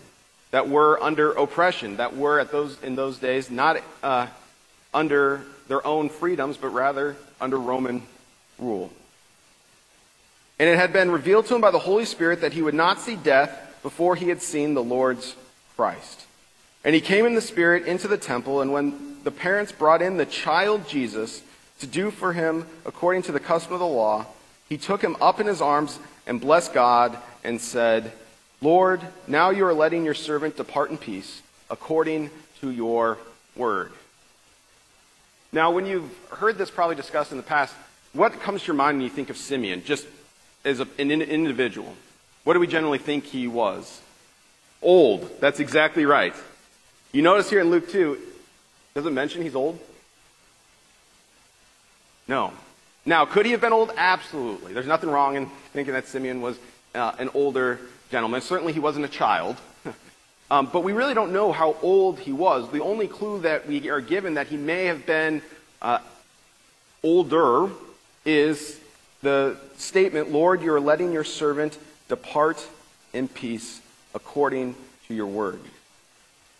that 0.52 0.70
were 0.70 1.02
under 1.02 1.32
oppression, 1.32 1.98
that 1.98 2.16
were 2.16 2.40
at 2.40 2.52
those, 2.52 2.82
in 2.84 2.96
those 2.96 3.18
days 3.18 3.50
not 3.50 3.82
uh, 4.04 4.28
under 4.94 5.42
their 5.68 5.86
own 5.86 6.10
freedoms, 6.10 6.58
but 6.58 6.70
rather 6.70 7.16
under 7.42 7.58
Roman 7.58 8.04
rule. 8.60 8.92
And 10.60 10.70
it 10.70 10.78
had 10.78 10.94
been 10.94 11.10
revealed 11.10 11.48
to 11.48 11.56
him 11.56 11.62
by 11.62 11.72
the 11.72 11.80
Holy 11.80 12.06
Spirit 12.06 12.42
that 12.42 12.54
he 12.54 12.62
would 12.62 12.76
not 12.76 13.02
see 13.02 13.16
death 13.16 13.80
before 13.82 14.16
he 14.16 14.30
had 14.30 14.44
seen 14.44 14.76
the 14.76 14.84
Lord's 14.84 15.36
Christ. 15.76 16.28
And 16.86 16.94
he 16.94 17.02
came 17.02 17.26
in 17.26 17.34
the 17.34 17.42
Spirit 17.42 17.88
into 17.88 18.08
the 18.08 18.18
temple, 18.18 18.62
and 18.62 18.72
when 18.72 19.24
the 19.24 19.32
parents 19.32 19.72
brought 19.72 20.04
in 20.04 20.18
the 20.18 20.26
child 20.28 20.88
Jesus 20.88 21.42
to 21.80 21.88
do 21.88 22.12
for 22.12 22.34
him 22.34 22.68
according 22.86 23.24
to 23.24 23.32
the 23.32 23.40
custom 23.40 23.74
of 23.74 23.80
the 23.80 23.88
law, 23.88 24.28
he 24.74 24.78
took 24.80 25.04
him 25.04 25.16
up 25.22 25.40
in 25.40 25.46
his 25.46 25.62
arms 25.62 26.00
and 26.26 26.42
blessed 26.42 26.74
God 26.74 27.16
and 27.44 27.62
said, 27.62 28.12
Lord, 28.60 29.02
now 29.28 29.52
you 29.52 29.68
are 29.68 29.74
letting 29.74 30.04
your 30.04 30.16
servant 30.16 30.58
depart 30.58 30.90
in 30.90 30.98
peace 30.98 31.44
according 31.70 32.32
to 32.62 32.72
your 32.72 33.20
word. 33.56 33.92
Now, 35.52 35.70
when 35.70 35.86
you've 35.86 36.10
heard 36.30 36.58
this 36.58 36.72
probably 36.72 36.96
discussed 36.96 37.30
in 37.30 37.38
the 37.38 37.44
past, 37.44 37.76
what 38.14 38.42
comes 38.42 38.62
to 38.62 38.68
your 38.70 38.76
mind 38.76 38.98
when 38.98 39.04
you 39.04 39.12
think 39.12 39.30
of 39.30 39.38
Simeon, 39.38 39.84
just 39.86 40.08
as 40.66 40.80
a, 40.80 40.88
an 40.98 41.12
individual? 41.12 41.94
What 42.44 42.54
do 42.54 42.60
we 42.60 42.66
generally 42.66 42.98
think 42.98 43.26
he 43.26 43.46
was? 43.46 44.02
Old. 44.82 45.40
That's 45.40 45.60
exactly 45.60 46.06
right. 46.06 46.34
You 47.12 47.22
notice 47.22 47.48
here 47.48 47.60
in 47.60 47.70
Luke 47.70 47.92
2, 47.92 48.18
does 48.96 49.06
it 49.06 49.12
mention 49.12 49.44
he's 49.44 49.54
old? 49.54 49.80
No. 52.28 52.54
Now, 53.06 53.26
could 53.26 53.46
he 53.46 53.52
have 53.52 53.62
been 53.62 53.74
old? 53.74 53.92
Absolutely. 53.98 54.74
There's 54.74 54.88
nothing 54.88 55.10
wrong 55.10 55.36
in 55.36 55.48
thinking 55.74 55.94
that 55.94 56.08
Simeon 56.08 56.42
was 56.42 56.58
uh, 56.96 57.14
an 57.20 57.30
older 57.34 57.80
gentleman. 58.12 58.42
Certainly 58.42 58.74
he 58.74 58.80
wasn't 58.80 59.06
a 59.06 59.10
child. 59.10 59.58
um, 60.52 60.70
but 60.72 60.84
we 60.84 60.94
really 60.94 61.14
don't 61.14 61.34
know 61.34 61.52
how 61.52 61.76
old 61.82 62.20
he 62.20 62.32
was. 62.32 62.70
The 62.72 62.82
only 62.82 63.08
clue 63.08 63.42
that 63.42 63.68
we 63.68 63.90
are 63.90 64.00
given 64.00 64.36
that 64.36 64.48
he 64.48 64.56
may 64.56 64.86
have 64.86 65.06
been 65.06 65.42
uh, 65.82 66.00
older 67.04 67.70
is 68.26 68.80
the 69.22 69.58
statement, 69.78 70.32
Lord, 70.32 70.62
you 70.62 70.74
are 70.74 70.80
letting 70.80 71.12
your 71.12 71.24
servant 71.26 71.78
depart 72.08 72.66
in 73.12 73.28
peace 73.28 73.82
according 74.16 74.76
to 75.08 75.14
your 75.14 75.28
word. 75.28 75.60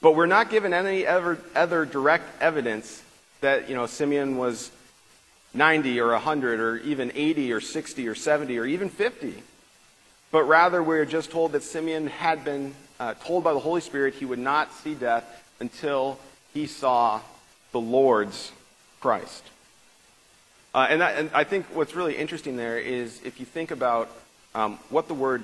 But 0.02 0.16
we're 0.16 0.26
not 0.26 0.50
given 0.50 0.74
any 0.74 1.08
other 1.08 1.86
direct 1.86 2.26
evidence 2.42 3.02
that, 3.40 3.70
you 3.70 3.76
know, 3.76 3.86
Simeon 3.86 4.38
was 4.38 4.72
90 5.54 6.00
or 6.00 6.12
100 6.12 6.60
or 6.60 6.78
even 6.78 7.12
80 7.14 7.54
or 7.54 7.62
60 7.62 8.08
or 8.08 8.16
70 8.16 8.58
or 8.58 8.66
even 8.66 8.90
50. 8.90 9.36
But 10.32 10.44
rather, 10.44 10.82
we're 10.82 11.06
just 11.06 11.30
told 11.30 11.52
that 11.52 11.64
Simeon 11.64 12.08
had 12.08 12.44
been 12.44 12.74
uh, 13.00 13.14
told 13.24 13.44
by 13.44 13.54
the 13.54 13.60
Holy 13.60 13.82
Spirit 13.82 14.16
he 14.16 14.26
would 14.26 14.40
not 14.40 14.74
see 14.74 14.96
death 14.96 15.26
until 15.60 16.20
he 16.54 16.66
saw 16.66 17.22
the 17.72 17.80
Lord's 17.80 18.52
Christ. 19.00 19.44
Uh, 20.74 20.88
and, 20.90 21.02
that, 21.02 21.18
and, 21.18 21.30
I 21.34 21.44
think 21.44 21.68
what's 21.74 21.96
really 21.96 22.16
interesting 22.16 22.58
there 22.58 22.80
is 22.80 23.22
if 23.24 23.40
you 23.40 23.46
think 23.46 23.70
about 23.70 24.10
um, 24.56 24.80
what 24.90 25.08
the 25.08 25.14
word 25.14 25.44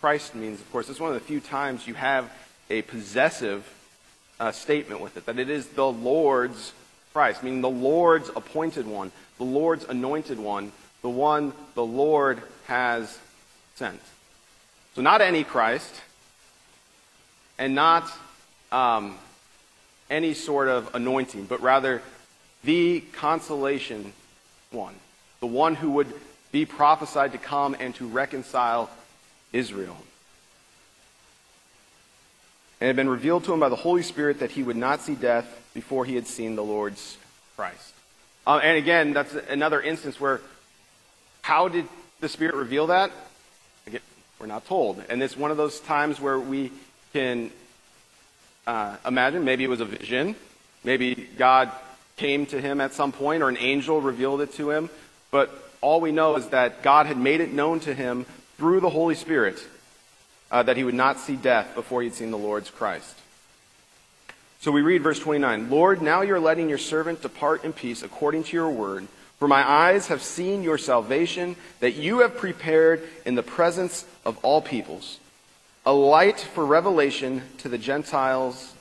Christ 0.00 0.34
means, 0.34 0.60
of 0.60 0.70
course, 0.72 0.88
it's 0.88 0.98
one 0.98 1.12
of 1.12 1.14
the 1.14 1.26
few 1.26 1.40
times 1.40 1.86
you 1.86 1.94
have 1.94 2.30
a 2.68 2.82
possessive 2.82 3.64
uh, 4.40 4.50
statement 4.50 5.00
with 5.00 5.16
it, 5.16 5.26
that 5.26 5.38
it 5.38 5.48
is 5.48 5.68
the 5.68 5.86
Lord's 5.86 6.72
Christ, 7.12 7.42
meaning 7.42 7.60
the 7.60 7.68
Lord's 7.68 8.28
appointed 8.34 8.86
one, 8.86 9.12
the 9.38 9.44
Lord's 9.44 9.84
anointed 9.84 10.38
one, 10.38 10.72
the 11.02 11.10
one 11.10 11.52
the 11.74 11.84
Lord 11.84 12.42
has 12.66 13.18
sent. 13.74 14.00
So, 14.94 15.02
not 15.02 15.20
any 15.20 15.44
Christ, 15.44 15.94
and 17.58 17.74
not 17.74 18.10
um, 18.72 19.16
any 20.10 20.34
sort 20.34 20.68
of 20.68 20.94
anointing, 20.94 21.46
but 21.46 21.60
rather 21.60 22.02
the 22.64 23.00
consolation 23.12 24.12
one, 24.70 24.94
the 25.40 25.46
one 25.46 25.74
who 25.74 25.90
would 25.92 26.12
be 26.52 26.64
prophesied 26.64 27.32
to 27.32 27.38
come 27.38 27.76
and 27.78 27.94
to 27.96 28.06
reconcile 28.06 28.90
Israel. 29.52 29.96
And 32.80 32.86
it 32.86 32.88
had 32.88 32.96
been 32.96 33.08
revealed 33.08 33.44
to 33.44 33.52
him 33.52 33.60
by 33.60 33.68
the 33.68 33.76
Holy 33.76 34.02
Spirit 34.02 34.40
that 34.40 34.50
he 34.50 34.62
would 34.62 34.76
not 34.76 35.00
see 35.00 35.14
death 35.14 35.70
before 35.72 36.04
he 36.04 36.14
had 36.14 36.26
seen 36.26 36.56
the 36.56 36.64
Lord's 36.64 37.16
Christ. 37.56 37.95
Uh, 38.46 38.60
and 38.62 38.78
again, 38.78 39.12
that's 39.12 39.34
another 39.34 39.80
instance 39.80 40.20
where 40.20 40.40
how 41.42 41.68
did 41.68 41.86
the 42.20 42.28
Spirit 42.28 42.54
reveal 42.54 42.88
that? 42.88 43.10
Again, 43.86 44.00
we're 44.38 44.46
not 44.46 44.66
told. 44.66 45.02
And 45.08 45.22
it's 45.22 45.36
one 45.36 45.50
of 45.50 45.56
those 45.56 45.80
times 45.80 46.20
where 46.20 46.38
we 46.38 46.72
can 47.12 47.50
uh, 48.66 48.96
imagine 49.06 49.44
maybe 49.44 49.64
it 49.64 49.70
was 49.70 49.80
a 49.80 49.84
vision. 49.84 50.36
Maybe 50.84 51.28
God 51.36 51.70
came 52.16 52.46
to 52.46 52.60
him 52.60 52.80
at 52.80 52.94
some 52.94 53.12
point 53.12 53.42
or 53.42 53.48
an 53.48 53.58
angel 53.58 54.00
revealed 54.00 54.40
it 54.40 54.54
to 54.54 54.70
him. 54.70 54.90
But 55.30 55.50
all 55.80 56.00
we 56.00 56.12
know 56.12 56.36
is 56.36 56.48
that 56.48 56.82
God 56.82 57.06
had 57.06 57.16
made 57.16 57.40
it 57.40 57.52
known 57.52 57.80
to 57.80 57.94
him 57.94 58.26
through 58.56 58.80
the 58.80 58.90
Holy 58.90 59.14
Spirit 59.14 59.64
uh, 60.50 60.62
that 60.62 60.76
he 60.76 60.84
would 60.84 60.94
not 60.94 61.18
see 61.18 61.36
death 61.36 61.74
before 61.74 62.02
he 62.02 62.08
had 62.08 62.16
seen 62.16 62.30
the 62.30 62.38
Lord's 62.38 62.70
Christ. 62.70 63.14
So 64.60 64.72
we 64.72 64.82
read 64.82 65.02
verse 65.02 65.18
29 65.18 65.70
Lord, 65.70 66.02
now 66.02 66.22
you're 66.22 66.40
letting 66.40 66.68
your 66.68 66.78
servant 66.78 67.22
depart 67.22 67.64
in 67.64 67.72
peace 67.72 68.02
according 68.02 68.44
to 68.44 68.56
your 68.56 68.70
word. 68.70 69.06
For 69.38 69.46
my 69.46 69.68
eyes 69.68 70.06
have 70.06 70.22
seen 70.22 70.62
your 70.62 70.78
salvation 70.78 71.56
that 71.80 71.92
you 71.92 72.20
have 72.20 72.38
prepared 72.38 73.06
in 73.26 73.34
the 73.34 73.42
presence 73.42 74.06
of 74.24 74.38
all 74.42 74.62
peoples, 74.62 75.18
a 75.84 75.92
light 75.92 76.40
for 76.40 76.64
revelation 76.64 77.42
to 77.58 77.68
the 77.68 77.76
Gentiles 77.76 78.72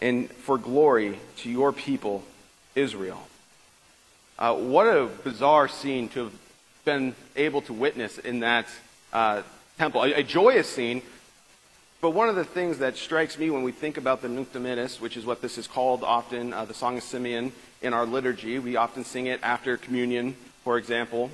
and 0.00 0.28
for 0.30 0.58
glory 0.58 1.20
to 1.38 1.50
your 1.50 1.72
people, 1.72 2.24
Israel. 2.74 3.28
Uh, 4.38 4.54
what 4.54 4.86
a 4.86 5.06
bizarre 5.22 5.68
scene 5.68 6.08
to 6.08 6.24
have 6.24 6.32
been 6.84 7.14
able 7.36 7.60
to 7.62 7.72
witness 7.72 8.18
in 8.18 8.40
that 8.40 8.66
uh, 9.12 9.42
temple. 9.78 10.02
A, 10.02 10.14
a, 10.14 10.22
joyous 10.22 10.68
scene, 10.68 11.02
but 12.00 12.10
one 12.10 12.28
of 12.28 12.36
the 12.36 12.44
things 12.44 12.78
that 12.78 12.96
strikes 12.96 13.38
me 13.38 13.50
when 13.50 13.62
we 13.62 13.72
think 13.72 13.98
about 13.98 14.22
the 14.22 14.28
Nunc 14.28 14.52
Dimittis, 14.52 15.00
which 15.00 15.16
is 15.16 15.26
what 15.26 15.42
this 15.42 15.58
is 15.58 15.66
called 15.66 16.02
often, 16.02 16.52
uh, 16.52 16.64
the 16.64 16.74
Song 16.74 16.96
of 16.96 17.02
Simeon 17.02 17.52
in 17.82 17.92
our 17.92 18.06
liturgy, 18.06 18.58
we 18.58 18.76
often 18.76 19.04
sing 19.04 19.26
it 19.26 19.40
after 19.42 19.76
communion, 19.76 20.34
for 20.64 20.78
example, 20.78 21.30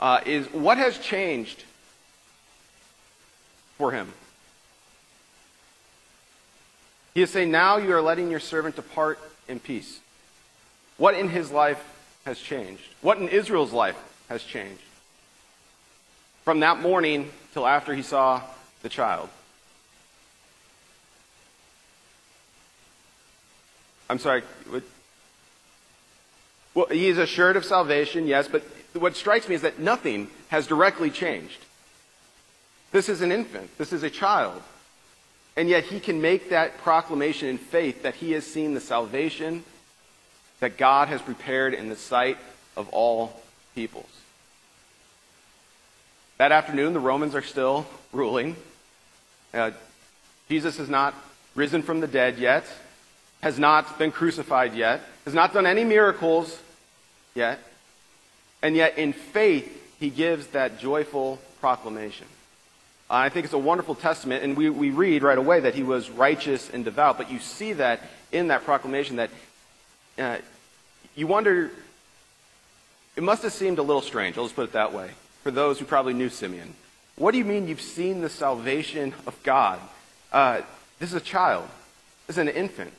uh, 0.00 0.20
is 0.24 0.46
what 0.52 0.78
has 0.78 0.98
changed 0.98 1.64
for 3.76 3.90
him? 3.90 4.12
He 7.14 7.22
is 7.22 7.30
saying, 7.30 7.50
Now 7.50 7.78
you 7.78 7.92
are 7.92 8.02
letting 8.02 8.30
your 8.30 8.40
servant 8.40 8.76
depart 8.76 9.18
in 9.48 9.60
peace. 9.60 10.00
What 10.96 11.14
in 11.14 11.28
his 11.28 11.50
life 11.50 11.82
has 12.24 12.38
changed? 12.38 12.84
What 13.00 13.18
in 13.18 13.28
Israel's 13.28 13.72
life 13.72 13.96
has 14.28 14.44
changed? 14.44 14.80
From 16.44 16.60
that 16.60 16.80
morning 16.80 17.30
till 17.52 17.66
after 17.66 17.94
he 17.94 18.02
saw 18.02 18.42
the 18.82 18.88
child. 18.88 19.28
I'm 24.14 24.20
sorry. 24.20 24.44
Well, 26.72 26.86
he 26.86 27.08
is 27.08 27.18
assured 27.18 27.56
of 27.56 27.64
salvation, 27.64 28.28
yes, 28.28 28.46
but 28.46 28.62
what 28.92 29.16
strikes 29.16 29.48
me 29.48 29.56
is 29.56 29.62
that 29.62 29.80
nothing 29.80 30.28
has 30.50 30.68
directly 30.68 31.10
changed. 31.10 31.58
This 32.92 33.08
is 33.08 33.22
an 33.22 33.32
infant. 33.32 33.76
This 33.76 33.92
is 33.92 34.04
a 34.04 34.10
child. 34.10 34.62
And 35.56 35.68
yet 35.68 35.82
he 35.82 35.98
can 35.98 36.22
make 36.22 36.50
that 36.50 36.78
proclamation 36.78 37.48
in 37.48 37.58
faith 37.58 38.04
that 38.04 38.14
he 38.14 38.30
has 38.32 38.46
seen 38.46 38.74
the 38.74 38.80
salvation 38.80 39.64
that 40.60 40.76
God 40.76 41.08
has 41.08 41.20
prepared 41.20 41.74
in 41.74 41.88
the 41.88 41.96
sight 41.96 42.38
of 42.76 42.88
all 42.90 43.42
peoples. 43.74 44.06
That 46.38 46.52
afternoon, 46.52 46.92
the 46.92 47.00
Romans 47.00 47.34
are 47.34 47.42
still 47.42 47.84
ruling. 48.12 48.54
Uh, 49.52 49.72
Jesus 50.48 50.76
has 50.76 50.88
not 50.88 51.14
risen 51.56 51.82
from 51.82 51.98
the 51.98 52.06
dead 52.06 52.38
yet, 52.38 52.64
has 53.44 53.58
not 53.58 53.98
been 53.98 54.10
crucified 54.10 54.74
yet, 54.74 55.02
has 55.26 55.34
not 55.34 55.52
done 55.52 55.66
any 55.66 55.84
miracles 55.84 56.58
yet. 57.34 57.58
And 58.62 58.74
yet, 58.74 58.96
in 58.96 59.12
faith, 59.12 59.68
he 60.00 60.08
gives 60.08 60.46
that 60.48 60.78
joyful 60.78 61.38
proclamation. 61.60 62.26
I 63.10 63.28
think 63.28 63.44
it's 63.44 63.52
a 63.52 63.58
wonderful 63.58 63.96
testament, 63.96 64.44
and 64.44 64.56
we, 64.56 64.70
we 64.70 64.88
read 64.88 65.22
right 65.22 65.36
away 65.36 65.60
that 65.60 65.74
he 65.74 65.82
was 65.82 66.08
righteous 66.08 66.70
and 66.70 66.86
devout, 66.86 67.18
but 67.18 67.30
you 67.30 67.38
see 67.38 67.74
that 67.74 68.00
in 68.32 68.48
that 68.48 68.64
proclamation 68.64 69.16
that 69.16 69.30
uh, 70.18 70.38
you 71.14 71.26
wonder, 71.26 71.70
it 73.14 73.22
must 73.22 73.42
have 73.42 73.52
seemed 73.52 73.78
a 73.78 73.82
little 73.82 74.00
strange, 74.00 74.38
I'll 74.38 74.44
just 74.44 74.56
put 74.56 74.70
it 74.70 74.72
that 74.72 74.94
way, 74.94 75.10
for 75.42 75.50
those 75.50 75.78
who 75.78 75.84
probably 75.84 76.14
knew 76.14 76.30
Simeon. 76.30 76.72
What 77.16 77.32
do 77.32 77.36
you 77.36 77.44
mean 77.44 77.68
you've 77.68 77.82
seen 77.82 78.22
the 78.22 78.30
salvation 78.30 79.12
of 79.26 79.36
God? 79.42 79.80
Uh, 80.32 80.62
this 80.98 81.10
is 81.10 81.14
a 81.14 81.20
child, 81.20 81.68
this 82.26 82.38
is 82.38 82.40
an 82.40 82.48
infant. 82.48 82.94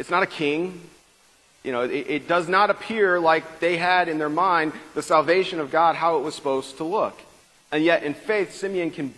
It's 0.00 0.08
not 0.08 0.22
a 0.22 0.26
king. 0.26 0.80
You 1.62 1.72
know, 1.72 1.82
it, 1.82 1.90
it 2.08 2.26
does 2.26 2.48
not 2.48 2.70
appear 2.70 3.20
like 3.20 3.60
they 3.60 3.76
had 3.76 4.08
in 4.08 4.16
their 4.16 4.30
mind 4.30 4.72
the 4.94 5.02
salvation 5.02 5.60
of 5.60 5.70
God, 5.70 5.94
how 5.94 6.16
it 6.16 6.22
was 6.22 6.34
supposed 6.34 6.78
to 6.78 6.84
look. 6.84 7.20
And 7.70 7.84
yet, 7.84 8.02
in 8.02 8.14
faith, 8.14 8.54
Simeon 8.54 8.92
can 8.92 9.12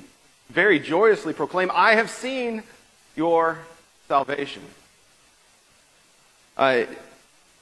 very 0.50 0.80
joyously 0.80 1.34
proclaim, 1.34 1.70
I 1.72 1.94
have 1.94 2.10
seen 2.10 2.64
your 3.14 3.58
salvation. 4.08 4.62
Uh, 6.56 6.86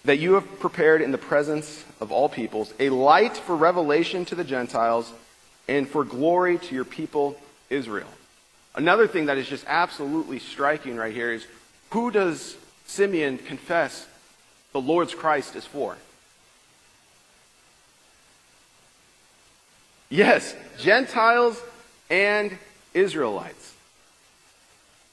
that 0.07 0.19
you 0.19 0.33
have 0.33 0.59
prepared 0.59 1.03
in 1.03 1.13
the 1.13 1.19
presence 1.19 1.85
of 2.01 2.11
all 2.11 2.31
peoples 2.31 2.73
a 2.81 2.89
light 2.89 3.37
for 3.37 3.55
revelation 3.55 4.25
to 4.25 4.35
the 4.35 4.45
Gentiles 4.45 5.13
and 5.69 5.87
for 5.87 6.05
glory 6.05 6.57
to 6.57 6.75
your 6.75 6.87
people 6.87 7.39
Israel. 7.69 8.09
Another 8.75 9.07
thing 9.07 9.27
that 9.27 9.37
is 9.37 9.47
just 9.47 9.67
absolutely 9.69 10.39
striking 10.39 10.97
right 10.97 11.13
here 11.13 11.31
is 11.31 11.47
who 11.91 12.11
does 12.11 12.57
Simeon 12.91 13.39
confess 13.39 14.07
the 14.73 14.81
Lord's 14.81 15.15
Christ 15.15 15.55
is 15.55 15.65
for? 15.65 15.97
Yes, 20.09 20.57
Gentiles 20.77 21.63
and 22.11 22.59
Israelites. 22.93 23.75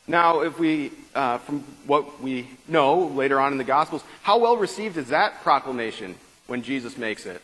Now, 0.08 0.42
if 0.42 0.58
we, 0.58 0.92
uh, 1.14 1.38
from 1.38 1.60
what 1.86 2.20
we 2.20 2.48
know 2.68 3.06
later 3.06 3.40
on 3.40 3.52
in 3.52 3.60
the 3.60 3.64
Gospels, 3.64 4.04
how 4.24 4.40
well 4.40 4.58
received 4.58 4.98
is 4.98 5.10
that 5.10 5.44
proclamation 5.44 6.16
when 6.48 6.64
Jesus 6.64 6.98
makes 6.98 7.28
it? 7.28 7.42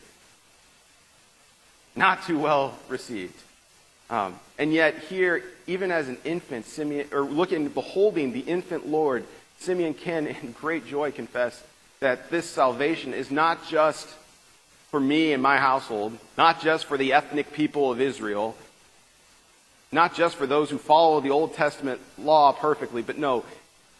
Not 1.96 2.24
too 2.24 2.40
well 2.40 2.76
received. 2.90 3.40
Um, 4.10 4.40
and 4.58 4.74
yet, 4.74 4.98
here, 4.98 5.44
even 5.68 5.92
as 5.92 6.08
an 6.08 6.18
infant, 6.24 6.66
Simeon, 6.66 7.08
or 7.12 7.22
looking, 7.22 7.68
beholding 7.68 8.34
the 8.34 8.40
infant 8.40 8.88
Lord, 8.88 9.26
Simeon 9.64 9.94
can, 9.94 10.28
in 10.28 10.52
great 10.52 10.86
joy, 10.86 11.12
confess 11.12 11.64
that 12.02 12.30
this 12.30 12.50
salvation 12.50 13.14
is 13.14 13.32
not 13.32 13.66
just 13.68 14.08
for 14.92 15.00
me 15.00 15.32
and 15.32 15.42
my 15.42 15.58
household, 15.58 16.18
not 16.38 16.62
just 16.62 16.86
for 16.86 16.98
the 16.98 17.14
ethnic 17.14 17.54
people 17.54 17.90
of 17.90 18.02
Israel, 18.02 18.58
not 19.92 20.14
just 20.14 20.36
for 20.36 20.46
those 20.46 20.70
who 20.70 20.78
follow 20.78 21.22
the 21.22 21.30
Old 21.30 21.54
Testament 21.54 22.02
law 22.18 22.52
perfectly, 22.52 23.02
but 23.02 23.18
no, 23.18 23.46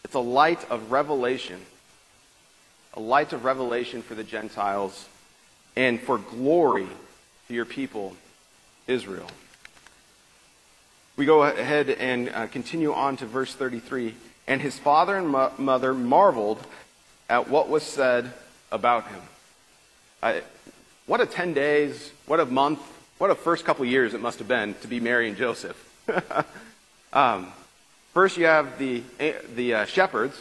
it's 0.04 0.16
a 0.16 0.20
light 0.20 0.70
of 0.70 0.92
revelation. 0.92 1.62
A 2.96 3.00
light 3.00 3.32
of 3.32 3.46
revelation 3.46 4.02
for 4.02 4.16
the 4.16 4.24
Gentiles 4.24 5.08
and 5.76 6.00
for 6.00 6.18
glory 6.18 6.88
to 7.48 7.54
your 7.54 7.66
people, 7.66 8.16
Israel. 8.86 9.28
We 11.16 11.26
go 11.26 11.44
ahead 11.44 11.90
and 11.90 12.30
uh, 12.30 12.48
continue 12.48 12.94
on 12.94 13.18
to 13.18 13.26
verse 13.26 13.56
33. 13.56 14.14
And 14.48 14.62
his 14.62 14.78
father 14.78 15.16
and 15.16 15.30
mo- 15.30 15.52
mother 15.58 15.94
marveled 15.94 16.66
at 17.30 17.50
what 17.50 17.70
was 17.70 17.84
said 17.84 18.32
about 18.72 19.08
him. 19.08 19.22
I, 20.22 20.42
what 21.06 21.22
a 21.22 21.26
10 21.26 21.54
days, 21.54 22.12
what 22.26 22.40
a 22.40 22.46
month, 22.46 22.80
what 23.18 23.30
a 23.30 23.36
first 23.36 23.66
couple 23.66 23.86
years 23.86 24.14
it 24.14 24.22
must 24.22 24.40
have 24.40 24.48
been 24.48 24.74
to 24.82 24.88
be 24.88 25.00
Mary 25.00 25.28
and 25.28 25.38
Joseph. 25.38 25.78
um, 27.14 27.48
first, 28.14 28.38
you 28.38 28.46
have 28.46 28.78
the, 28.78 29.04
the 29.56 29.74
uh, 29.74 29.86
shepherds 29.86 30.40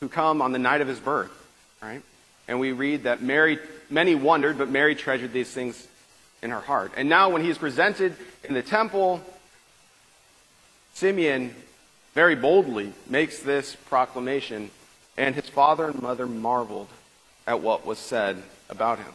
who 0.00 0.08
come 0.08 0.42
on 0.42 0.52
the 0.52 0.58
night 0.58 0.80
of 0.80 0.88
his 0.88 1.00
birth, 1.00 1.32
right? 1.82 2.02
And 2.46 2.60
we 2.60 2.72
read 2.72 3.04
that 3.04 3.22
Mary, 3.22 3.58
many 3.90 4.14
wondered, 4.14 4.58
but 4.58 4.70
Mary 4.70 4.94
treasured 4.94 5.32
these 5.32 5.50
things 5.50 5.86
in 6.42 6.50
her 6.50 6.60
heart. 6.60 6.92
And 6.96 7.08
now, 7.08 7.30
when 7.30 7.42
he 7.42 7.50
is 7.50 7.58
presented 7.58 8.14
in 8.44 8.54
the 8.54 8.62
temple, 8.62 9.20
Simeon 10.94 11.54
very 12.18 12.34
boldly 12.34 12.92
makes 13.08 13.38
this 13.38 13.76
proclamation, 13.76 14.72
and 15.16 15.36
his 15.36 15.48
father 15.48 15.84
and 15.84 16.02
mother 16.02 16.26
marveled 16.26 16.88
at 17.46 17.60
what 17.60 17.86
was 17.86 17.96
said 17.96 18.42
about 18.68 18.98
him. 18.98 19.12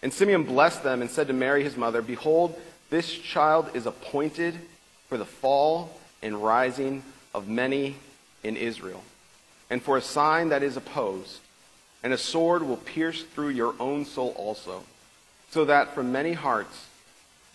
And 0.00 0.12
Simeon 0.12 0.44
blessed 0.44 0.84
them 0.84 1.00
and 1.00 1.10
said 1.10 1.26
to 1.26 1.32
Mary, 1.32 1.64
his 1.64 1.76
mother, 1.76 2.00
Behold, 2.00 2.56
this 2.90 3.10
child 3.10 3.72
is 3.74 3.86
appointed 3.86 4.54
for 5.08 5.18
the 5.18 5.24
fall 5.24 5.98
and 6.22 6.40
rising 6.40 7.02
of 7.34 7.48
many 7.48 7.96
in 8.44 8.56
Israel, 8.56 9.02
and 9.68 9.82
for 9.82 9.96
a 9.96 10.00
sign 10.00 10.50
that 10.50 10.62
is 10.62 10.76
opposed, 10.76 11.40
and 12.04 12.12
a 12.12 12.18
sword 12.18 12.62
will 12.62 12.76
pierce 12.76 13.24
through 13.24 13.48
your 13.48 13.74
own 13.80 14.04
soul 14.04 14.32
also, 14.36 14.84
so 15.50 15.64
that 15.64 15.92
from 15.92 16.12
many 16.12 16.34
hearts 16.34 16.86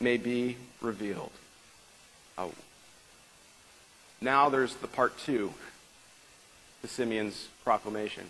may 0.02 0.18
be 0.18 0.58
revealed. 0.82 1.32
Oh. 2.38 2.52
Now 4.22 4.50
there's 4.50 4.76
the 4.76 4.88
part 4.88 5.18
two 5.20 5.54
to 6.82 6.88
Simeon's 6.88 7.48
proclamation. 7.64 8.26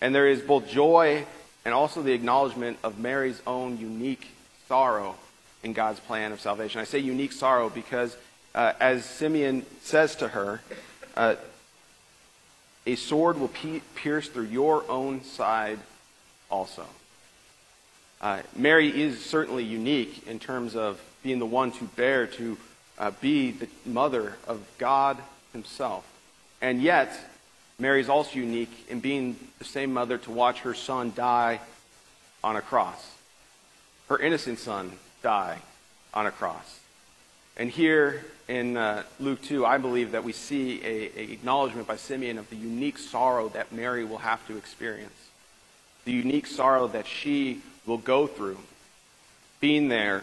And 0.00 0.14
there 0.14 0.28
is 0.28 0.40
both 0.40 0.68
joy 0.68 1.24
and 1.64 1.74
also 1.74 2.02
the 2.02 2.12
acknowledgement 2.12 2.78
of 2.82 2.98
Mary's 2.98 3.40
own 3.46 3.78
unique 3.78 4.28
sorrow 4.68 5.16
in 5.62 5.72
God's 5.72 6.00
plan 6.00 6.32
of 6.32 6.40
salvation. 6.40 6.80
I 6.80 6.84
say 6.84 6.98
unique 6.98 7.32
sorrow 7.32 7.68
because, 7.68 8.16
uh, 8.54 8.72
as 8.80 9.04
Simeon 9.04 9.64
says 9.82 10.16
to 10.16 10.28
her, 10.28 10.60
uh, 11.16 11.36
a 12.84 12.96
sword 12.96 13.38
will 13.38 13.50
pierce 13.94 14.28
through 14.28 14.46
your 14.46 14.84
own 14.88 15.22
side 15.22 15.78
also. 16.50 16.84
Uh, 18.20 18.40
Mary 18.56 18.88
is 18.88 19.24
certainly 19.24 19.64
unique 19.64 20.26
in 20.26 20.38
terms 20.38 20.74
of 20.74 21.00
being 21.22 21.38
the 21.38 21.46
one 21.46 21.70
to 21.72 21.84
bear, 21.84 22.26
to 22.26 22.56
uh, 23.02 23.10
be 23.20 23.50
the 23.50 23.68
mother 23.84 24.36
of 24.46 24.60
God 24.78 25.18
Himself. 25.52 26.06
And 26.60 26.80
yet, 26.80 27.12
Mary 27.80 28.00
is 28.00 28.08
also 28.08 28.38
unique 28.38 28.86
in 28.88 29.00
being 29.00 29.36
the 29.58 29.64
same 29.64 29.92
mother 29.92 30.18
to 30.18 30.30
watch 30.30 30.60
her 30.60 30.72
son 30.72 31.12
die 31.16 31.58
on 32.44 32.54
a 32.54 32.62
cross. 32.62 33.16
Her 34.08 34.18
innocent 34.18 34.60
son 34.60 34.92
die 35.20 35.58
on 36.14 36.26
a 36.26 36.30
cross. 36.30 36.78
And 37.56 37.68
here 37.68 38.24
in 38.46 38.76
uh, 38.76 39.02
Luke 39.18 39.42
2, 39.42 39.66
I 39.66 39.78
believe 39.78 40.12
that 40.12 40.22
we 40.22 40.32
see 40.32 40.80
a, 40.84 41.18
a 41.18 41.32
acknowledgement 41.32 41.88
by 41.88 41.96
Simeon 41.96 42.38
of 42.38 42.48
the 42.50 42.56
unique 42.56 42.98
sorrow 42.98 43.48
that 43.48 43.72
Mary 43.72 44.04
will 44.04 44.18
have 44.18 44.46
to 44.46 44.56
experience. 44.56 45.28
The 46.04 46.12
unique 46.12 46.46
sorrow 46.46 46.86
that 46.88 47.08
she 47.08 47.62
will 47.84 47.98
go 47.98 48.28
through 48.28 48.58
being 49.60 49.88
there 49.88 50.22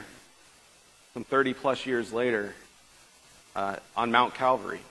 some 1.13 1.25
30 1.25 1.53
plus 1.55 1.85
years 1.85 2.13
later 2.13 2.53
uh, 3.55 3.77
on 3.95 4.11
Mount 4.11 4.33
Calvary. 4.33 4.81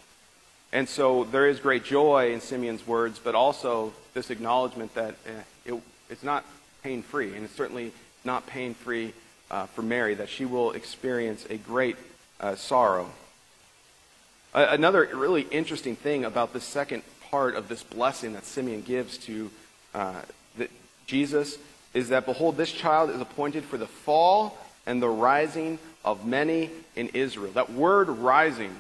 And 0.72 0.88
so 0.88 1.24
there 1.24 1.48
is 1.48 1.60
great 1.60 1.84
joy 1.84 2.32
in 2.32 2.40
Simeon's 2.40 2.86
words, 2.86 3.18
but 3.18 3.34
also 3.34 3.92
this 4.12 4.30
acknowledgement 4.30 4.94
that 4.94 5.14
eh, 5.26 5.72
it, 5.72 5.82
it's 6.10 6.22
not 6.22 6.44
pain 6.82 7.02
free, 7.02 7.34
and 7.34 7.44
it's 7.44 7.54
certainly 7.54 7.92
not 8.24 8.46
pain 8.46 8.74
free 8.74 9.14
uh, 9.50 9.66
for 9.66 9.82
Mary, 9.82 10.14
that 10.14 10.28
she 10.28 10.44
will 10.44 10.72
experience 10.72 11.46
a 11.48 11.56
great 11.56 11.96
uh, 12.40 12.54
sorrow. 12.54 13.10
Uh, 14.54 14.66
another 14.70 15.08
really 15.14 15.42
interesting 15.50 15.96
thing 15.96 16.24
about 16.24 16.52
the 16.52 16.60
second 16.60 17.02
part 17.30 17.54
of 17.54 17.68
this 17.68 17.82
blessing 17.82 18.34
that 18.34 18.44
Simeon 18.44 18.82
gives 18.82 19.18
to 19.18 19.50
uh, 19.94 20.20
the, 20.56 20.68
Jesus 21.06 21.58
is 21.94 22.10
that, 22.10 22.26
behold, 22.26 22.56
this 22.56 22.72
child 22.72 23.10
is 23.10 23.20
appointed 23.20 23.64
for 23.64 23.78
the 23.78 23.86
fall 23.86 24.58
and 24.86 25.02
the 25.02 25.08
rising 25.08 25.78
of 26.08 26.24
many 26.24 26.70
in 26.96 27.10
Israel. 27.12 27.52
That 27.52 27.70
word 27.70 28.08
rising 28.08 28.74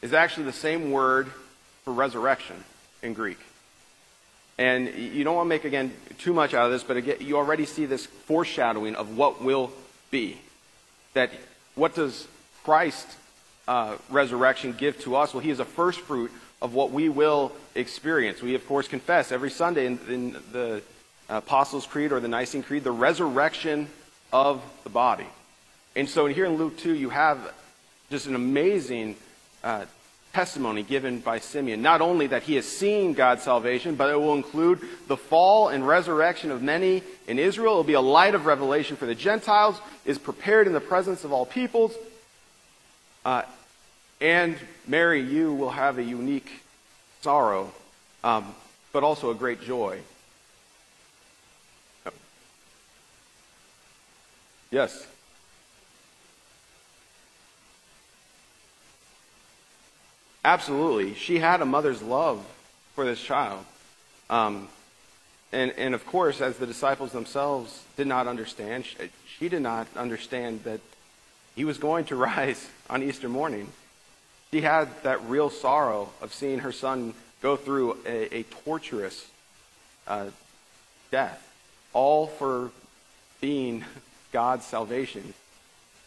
is 0.00 0.14
actually 0.14 0.44
the 0.44 0.52
same 0.54 0.90
word 0.90 1.28
for 1.84 1.92
resurrection 1.92 2.56
in 3.02 3.12
Greek. 3.12 3.38
And 4.56 4.94
you 4.94 5.24
don't 5.24 5.36
want 5.36 5.44
to 5.44 5.48
make, 5.50 5.66
again, 5.66 5.92
too 6.16 6.32
much 6.32 6.54
out 6.54 6.64
of 6.64 6.72
this, 6.72 6.82
but 6.82 6.96
again, 6.96 7.18
you 7.20 7.36
already 7.36 7.66
see 7.66 7.84
this 7.84 8.06
foreshadowing 8.06 8.94
of 8.94 9.18
what 9.18 9.42
will 9.42 9.70
be. 10.10 10.38
That 11.12 11.30
what 11.74 11.94
does 11.94 12.26
Christ's 12.64 13.14
uh, 13.68 13.96
resurrection 14.08 14.72
give 14.72 14.98
to 15.00 15.16
us? 15.16 15.34
Well, 15.34 15.42
he 15.42 15.50
is 15.50 15.60
a 15.60 15.66
first 15.66 16.00
fruit 16.00 16.32
of 16.62 16.72
what 16.72 16.92
we 16.92 17.10
will 17.10 17.52
experience. 17.74 18.40
We, 18.40 18.54
of 18.54 18.66
course, 18.66 18.88
confess 18.88 19.32
every 19.32 19.50
Sunday 19.50 19.84
in, 19.84 19.98
in 20.08 20.32
the 20.50 20.82
Apostles' 21.28 21.84
Creed 21.84 22.10
or 22.10 22.20
the 22.20 22.28
Nicene 22.28 22.62
Creed 22.62 22.84
the 22.84 22.90
resurrection 22.90 23.88
of 24.32 24.62
the 24.82 24.90
body. 24.90 25.26
And 25.96 26.08
so 26.08 26.26
here 26.26 26.44
in 26.44 26.56
Luke 26.56 26.76
2, 26.76 26.94
you 26.94 27.08
have 27.08 27.54
just 28.10 28.26
an 28.26 28.34
amazing 28.34 29.16
uh, 29.64 29.86
testimony 30.34 30.82
given 30.82 31.20
by 31.20 31.38
Simeon. 31.38 31.80
Not 31.80 32.02
only 32.02 32.26
that 32.26 32.42
he 32.42 32.56
has 32.56 32.66
seen 32.66 33.14
God's 33.14 33.42
salvation, 33.42 33.94
but 33.94 34.10
it 34.10 34.20
will 34.20 34.34
include 34.34 34.80
the 35.08 35.16
fall 35.16 35.68
and 35.68 35.88
resurrection 35.88 36.50
of 36.50 36.62
many 36.62 37.02
in 37.26 37.38
Israel. 37.38 37.72
It 37.72 37.76
will 37.76 37.84
be 37.84 37.94
a 37.94 38.00
light 38.02 38.34
of 38.34 38.44
revelation 38.44 38.98
for 38.98 39.06
the 39.06 39.14
Gentiles, 39.14 39.80
is 40.04 40.18
prepared 40.18 40.66
in 40.66 40.74
the 40.74 40.80
presence 40.80 41.24
of 41.24 41.32
all 41.32 41.46
peoples. 41.46 41.94
Uh, 43.24 43.42
and 44.20 44.58
Mary, 44.86 45.22
you 45.22 45.54
will 45.54 45.70
have 45.70 45.96
a 45.96 46.02
unique 46.02 46.60
sorrow, 47.22 47.72
um, 48.22 48.54
but 48.92 49.02
also 49.02 49.30
a 49.30 49.34
great 49.34 49.62
joy. 49.62 49.98
Yes. 54.70 55.06
Absolutely. 60.46 61.14
She 61.14 61.40
had 61.40 61.60
a 61.60 61.64
mother's 61.64 62.00
love 62.00 62.46
for 62.94 63.04
this 63.04 63.20
child. 63.20 63.64
Um, 64.30 64.68
and, 65.50 65.72
and 65.72 65.92
of 65.92 66.06
course, 66.06 66.40
as 66.40 66.56
the 66.56 66.68
disciples 66.68 67.10
themselves 67.10 67.82
did 67.96 68.06
not 68.06 68.28
understand, 68.28 68.84
she, 68.84 68.96
she 69.26 69.48
did 69.48 69.62
not 69.62 69.88
understand 69.96 70.62
that 70.62 70.78
he 71.56 71.64
was 71.64 71.78
going 71.78 72.04
to 72.06 72.14
rise 72.30 72.70
on 72.88 73.02
Easter 73.02 73.28
morning. 73.28 73.66
She 74.52 74.60
had 74.60 74.88
that 75.02 75.20
real 75.28 75.50
sorrow 75.50 76.10
of 76.22 76.32
seeing 76.32 76.60
her 76.60 76.70
son 76.70 77.14
go 77.42 77.56
through 77.56 77.98
a, 78.06 78.36
a 78.36 78.42
torturous 78.44 79.26
uh, 80.06 80.26
death, 81.10 81.42
all 81.92 82.28
for 82.28 82.70
being 83.40 83.84
God's 84.32 84.64
salvation 84.64 85.34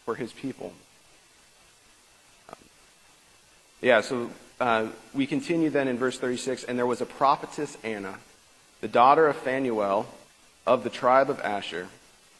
for 0.06 0.14
his 0.14 0.32
people. 0.32 0.72
Yeah, 3.80 4.02
so 4.02 4.30
uh, 4.60 4.88
we 5.14 5.26
continue 5.26 5.70
then 5.70 5.88
in 5.88 5.96
verse 5.96 6.18
36 6.18 6.64
and 6.64 6.78
there 6.78 6.86
was 6.86 7.00
a 7.00 7.06
prophetess 7.06 7.78
Anna, 7.82 8.18
the 8.80 8.88
daughter 8.88 9.26
of 9.26 9.36
Phanuel 9.36 10.06
of 10.66 10.84
the 10.84 10.90
tribe 10.90 11.30
of 11.30 11.40
Asher. 11.40 11.88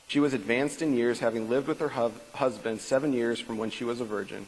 She 0.06 0.20
was 0.20 0.34
advanced 0.34 0.82
in 0.82 0.94
years, 0.94 1.20
having 1.20 1.48
lived 1.48 1.68
with 1.68 1.78
her 1.80 1.90
hu- 1.90 2.12
husband 2.34 2.80
seven 2.80 3.12
years 3.12 3.38
from 3.40 3.58
when 3.58 3.70
she 3.70 3.84
was 3.84 4.00
a 4.00 4.04
virgin. 4.04 4.46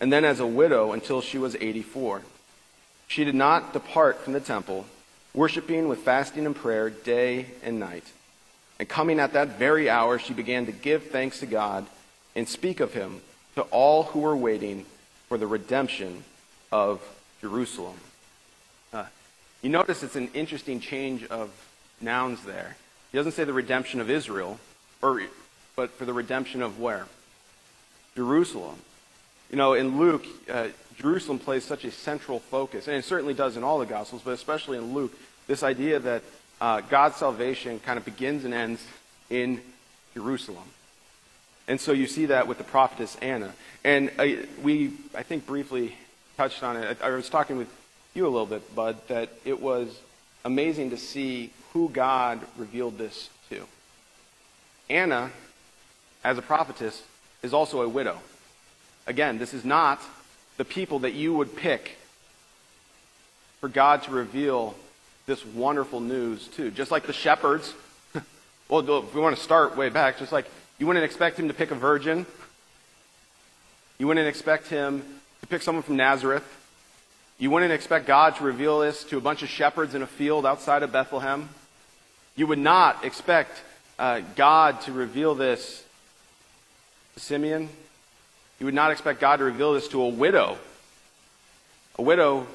and 0.00 0.12
then 0.12 0.24
as 0.24 0.38
a 0.38 0.46
widow 0.46 0.92
until 0.92 1.20
she 1.20 1.38
was 1.38 1.56
84. 1.56 2.22
She 3.08 3.24
did 3.24 3.34
not 3.34 3.72
depart 3.72 4.20
from 4.20 4.32
the 4.32 4.40
temple, 4.40 4.86
worshiping 5.34 5.88
with 5.88 6.00
fasting 6.00 6.46
and 6.46 6.54
prayer 6.54 6.90
day 6.90 7.46
and 7.64 7.80
night. 7.80 8.04
And 8.78 8.88
coming 8.88 9.18
at 9.18 9.32
that 9.32 9.58
very 9.58 9.90
hour, 9.90 10.18
she 10.20 10.34
began 10.34 10.66
to 10.66 10.72
give 10.72 11.04
thanks 11.04 11.40
to 11.40 11.46
God 11.46 11.86
and 12.36 12.46
speak 12.48 12.78
of 12.78 12.94
him 12.94 13.22
to 13.56 13.62
all 13.62 14.04
who 14.04 14.20
were 14.20 14.36
waiting 14.36 14.86
for 15.28 15.38
the 15.38 15.46
redemption 15.46 16.24
of 16.72 17.02
Jerusalem. 17.40 17.96
Uh, 18.92 19.04
you 19.62 19.70
notice 19.70 20.02
it's 20.02 20.16
an 20.16 20.30
interesting 20.34 20.80
change 20.80 21.24
of 21.26 21.50
nouns 22.00 22.42
there. 22.44 22.76
He 23.12 23.18
doesn't 23.18 23.32
say 23.32 23.44
the 23.44 23.52
redemption 23.52 24.00
of 24.00 24.10
Israel, 24.10 24.58
or, 25.02 25.22
but 25.76 25.90
for 25.90 26.04
the 26.04 26.12
redemption 26.12 26.62
of 26.62 26.78
where? 26.78 27.06
Jerusalem. 28.16 28.76
You 29.50 29.56
know, 29.56 29.74
in 29.74 29.98
Luke, 29.98 30.26
uh, 30.50 30.68
Jerusalem 30.96 31.38
plays 31.38 31.64
such 31.64 31.84
a 31.84 31.90
central 31.90 32.40
focus, 32.40 32.88
and 32.88 32.96
it 32.96 33.04
certainly 33.04 33.34
does 33.34 33.56
in 33.56 33.64
all 33.64 33.78
the 33.78 33.86
Gospels, 33.86 34.22
but 34.24 34.32
especially 34.32 34.78
in 34.78 34.92
Luke, 34.92 35.12
this 35.46 35.62
idea 35.62 35.98
that 36.00 36.22
uh, 36.60 36.80
God's 36.80 37.16
salvation 37.16 37.78
kind 37.80 37.98
of 37.98 38.04
begins 38.04 38.44
and 38.44 38.52
ends 38.52 38.84
in 39.30 39.60
Jerusalem. 40.14 40.64
And 41.68 41.78
so 41.78 41.92
you 41.92 42.06
see 42.06 42.26
that 42.26 42.48
with 42.48 42.58
the 42.58 42.64
prophetess 42.64 43.16
Anna. 43.16 43.52
And 43.84 44.10
uh, 44.18 44.26
we, 44.62 44.92
I 45.14 45.22
think, 45.22 45.46
briefly 45.46 45.94
touched 46.36 46.62
on 46.62 46.76
it. 46.76 46.98
I, 47.02 47.08
I 47.08 47.10
was 47.10 47.28
talking 47.28 47.58
with 47.58 47.68
you 48.14 48.26
a 48.26 48.30
little 48.30 48.46
bit, 48.46 48.74
Bud, 48.74 48.96
that 49.08 49.30
it 49.44 49.60
was 49.60 50.00
amazing 50.44 50.90
to 50.90 50.96
see 50.96 51.52
who 51.74 51.90
God 51.90 52.40
revealed 52.56 52.96
this 52.96 53.28
to. 53.50 53.62
Anna, 54.88 55.30
as 56.24 56.38
a 56.38 56.42
prophetess, 56.42 57.02
is 57.42 57.52
also 57.52 57.82
a 57.82 57.88
widow. 57.88 58.18
Again, 59.06 59.38
this 59.38 59.52
is 59.52 59.64
not 59.64 60.00
the 60.56 60.64
people 60.64 61.00
that 61.00 61.12
you 61.12 61.34
would 61.34 61.54
pick 61.54 61.98
for 63.60 63.68
God 63.68 64.02
to 64.04 64.10
reveal 64.10 64.74
this 65.26 65.44
wonderful 65.44 66.00
news 66.00 66.48
to. 66.48 66.70
Just 66.70 66.90
like 66.90 67.06
the 67.06 67.12
shepherds. 67.12 67.74
well, 68.68 68.80
if 68.80 69.14
we 69.14 69.20
want 69.20 69.36
to 69.36 69.42
start 69.42 69.76
way 69.76 69.90
back, 69.90 70.18
just 70.18 70.32
like 70.32 70.46
you 70.78 70.86
wouldn't 70.86 71.04
expect 71.04 71.38
him 71.38 71.48
to 71.48 71.54
pick 71.54 71.70
a 71.70 71.74
virgin. 71.74 72.24
You 73.98 74.06
wouldn't 74.06 74.28
expect 74.28 74.68
him 74.68 75.02
to 75.40 75.46
pick 75.46 75.62
someone 75.62 75.82
from 75.82 75.96
Nazareth. 75.96 76.44
You 77.38 77.50
wouldn't 77.50 77.72
expect 77.72 78.06
God 78.06 78.36
to 78.36 78.44
reveal 78.44 78.80
this 78.80 79.04
to 79.04 79.16
a 79.16 79.20
bunch 79.20 79.42
of 79.42 79.48
shepherds 79.48 79.94
in 79.94 80.02
a 80.02 80.06
field 80.06 80.46
outside 80.46 80.82
of 80.82 80.92
Bethlehem. 80.92 81.48
You 82.36 82.46
would 82.46 82.58
not 82.58 83.04
expect 83.04 83.60
uh, 83.98 84.20
God 84.36 84.80
to 84.82 84.92
reveal 84.92 85.34
this 85.34 85.84
to 87.14 87.20
Simeon. 87.20 87.68
You 88.60 88.66
would 88.66 88.74
not 88.74 88.90
expect 88.90 89.20
God 89.20 89.36
to 89.36 89.44
reveal 89.44 89.74
this 89.74 89.88
to 89.88 90.02
a 90.02 90.08
widow. 90.08 90.58
A 91.96 92.02
widow 92.02 92.46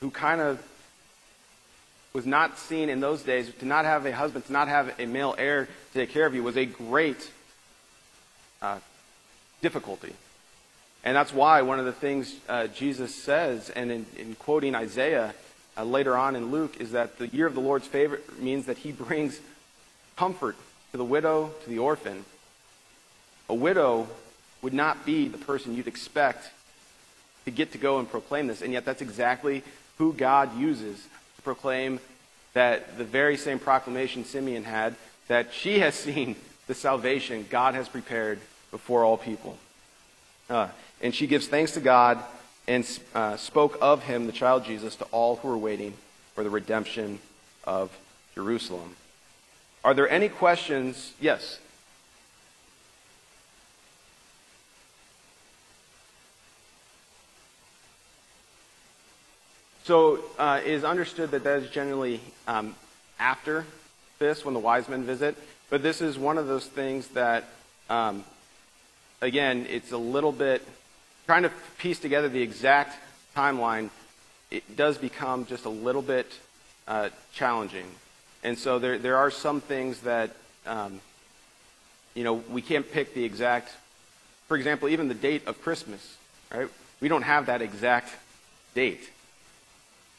who 0.00 0.10
kind 0.10 0.40
of 0.40 0.62
was 2.14 2.26
not 2.26 2.56
seen 2.60 2.90
in 2.90 3.00
those 3.00 3.24
days, 3.24 3.52
to 3.58 3.64
not 3.64 3.84
have 3.84 4.06
a 4.06 4.12
husband, 4.12 4.46
to 4.46 4.52
not 4.52 4.68
have 4.68 4.94
a 5.00 5.04
male 5.04 5.34
heir 5.36 5.66
to 5.66 5.98
take 5.98 6.10
care 6.10 6.26
of 6.26 6.32
you, 6.32 6.44
was 6.44 6.56
a 6.56 6.64
great 6.64 7.28
uh, 8.62 8.78
difficulty. 9.60 10.12
And 11.02 11.16
that's 11.16 11.32
why 11.32 11.62
one 11.62 11.80
of 11.80 11.86
the 11.86 11.92
things 11.92 12.36
uh, 12.48 12.68
Jesus 12.68 13.12
says, 13.12 13.68
and 13.68 13.90
in, 13.90 14.06
in 14.16 14.36
quoting 14.36 14.76
Isaiah 14.76 15.34
uh, 15.76 15.82
later 15.82 16.16
on 16.16 16.36
in 16.36 16.52
Luke, 16.52 16.76
is 16.78 16.92
that 16.92 17.18
the 17.18 17.26
year 17.26 17.48
of 17.48 17.54
the 17.54 17.60
Lord's 17.60 17.88
favor 17.88 18.20
means 18.38 18.66
that 18.66 18.78
he 18.78 18.92
brings 18.92 19.40
comfort 20.14 20.54
to 20.92 20.96
the 20.96 21.04
widow, 21.04 21.50
to 21.64 21.68
the 21.68 21.80
orphan. 21.80 22.24
A 23.48 23.54
widow 23.54 24.06
would 24.62 24.72
not 24.72 25.04
be 25.04 25.26
the 25.26 25.38
person 25.38 25.74
you'd 25.74 25.88
expect 25.88 26.48
to 27.44 27.50
get 27.50 27.72
to 27.72 27.78
go 27.78 27.98
and 27.98 28.08
proclaim 28.08 28.46
this, 28.46 28.62
and 28.62 28.72
yet 28.72 28.84
that's 28.84 29.02
exactly 29.02 29.64
who 29.98 30.12
God 30.12 30.56
uses 30.56 31.08
proclaim 31.44 32.00
that 32.54 32.98
the 32.98 33.04
very 33.04 33.36
same 33.36 33.58
proclamation 33.58 34.24
Simeon 34.24 34.64
had, 34.64 34.94
that 35.28 35.52
she 35.52 35.80
has 35.80 35.94
seen 35.94 36.36
the 36.66 36.74
salvation 36.74 37.46
God 37.50 37.74
has 37.74 37.88
prepared 37.88 38.40
before 38.70 39.04
all 39.04 39.16
people. 39.16 39.58
Uh, 40.48 40.68
and 41.00 41.14
she 41.14 41.26
gives 41.26 41.46
thanks 41.46 41.72
to 41.72 41.80
God 41.80 42.22
and 42.66 42.86
uh, 43.14 43.36
spoke 43.36 43.78
of 43.80 44.04
him, 44.04 44.26
the 44.26 44.32
child 44.32 44.64
Jesus, 44.64 44.96
to 44.96 45.04
all 45.06 45.36
who 45.36 45.48
were 45.48 45.58
waiting 45.58 45.94
for 46.34 46.42
the 46.42 46.50
redemption 46.50 47.18
of 47.64 47.96
Jerusalem. 48.34 48.96
Are 49.84 49.94
there 49.94 50.08
any 50.08 50.28
questions? 50.28 51.12
Yes. 51.20 51.58
So 59.84 60.24
uh, 60.38 60.62
it 60.64 60.70
is 60.70 60.82
understood 60.82 61.30
that 61.32 61.44
that 61.44 61.62
is 61.62 61.68
generally 61.68 62.20
um, 62.48 62.74
after 63.18 63.66
this, 64.18 64.42
when 64.42 64.54
the 64.54 64.60
wise 64.60 64.88
men 64.88 65.04
visit. 65.04 65.36
But 65.68 65.82
this 65.82 66.00
is 66.00 66.18
one 66.18 66.38
of 66.38 66.46
those 66.46 66.66
things 66.66 67.08
that, 67.08 67.44
um, 67.90 68.24
again, 69.20 69.66
it's 69.68 69.92
a 69.92 69.98
little 69.98 70.32
bit 70.32 70.66
trying 71.26 71.42
to 71.42 71.52
piece 71.76 71.98
together 71.98 72.30
the 72.30 72.40
exact 72.40 72.96
timeline. 73.36 73.90
It 74.50 74.74
does 74.74 74.96
become 74.96 75.44
just 75.44 75.66
a 75.66 75.70
little 75.70 76.00
bit 76.02 76.32
uh, 76.88 77.10
challenging, 77.34 77.86
and 78.42 78.58
so 78.58 78.78
there 78.78 78.98
there 78.98 79.16
are 79.16 79.30
some 79.30 79.60
things 79.60 80.00
that 80.00 80.30
um, 80.64 81.00
you 82.14 82.24
know 82.24 82.34
we 82.50 82.62
can't 82.62 82.90
pick 82.90 83.12
the 83.12 83.24
exact. 83.24 83.70
For 84.48 84.56
example, 84.56 84.88
even 84.88 85.08
the 85.08 85.14
date 85.14 85.46
of 85.46 85.60
Christmas, 85.60 86.16
right? 86.50 86.68
We 87.00 87.08
don't 87.08 87.22
have 87.22 87.46
that 87.46 87.60
exact 87.60 88.14
date. 88.74 89.10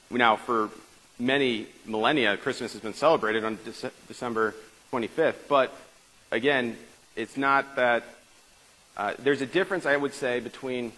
Now, 0.10 0.36
for 0.36 0.70
many 1.20 1.68
millennia, 1.86 2.38
Christmas 2.38 2.74
has 2.74 2.82
been 2.82 2.94
celebrated 2.94 3.44
on 3.44 3.58
Dece- 3.58 3.92
December 4.08 4.56
25th. 4.92 5.48
But 5.48 5.76
again, 6.32 6.78
it's 7.16 7.38
not 7.38 7.76
that. 7.76 8.04
Uh, 8.98 9.14
there's 9.20 9.42
a 9.42 9.46
difference, 9.46 9.86
I 9.86 9.98
would 9.98 10.14
say, 10.14 10.40
between 10.40 10.94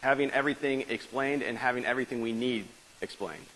having 0.00 0.30
everything 0.32 0.84
explained 0.88 1.42
and 1.42 1.56
having 1.56 1.84
everything 1.84 2.22
we 2.22 2.32
need 2.32 2.66
explained. 3.00 3.46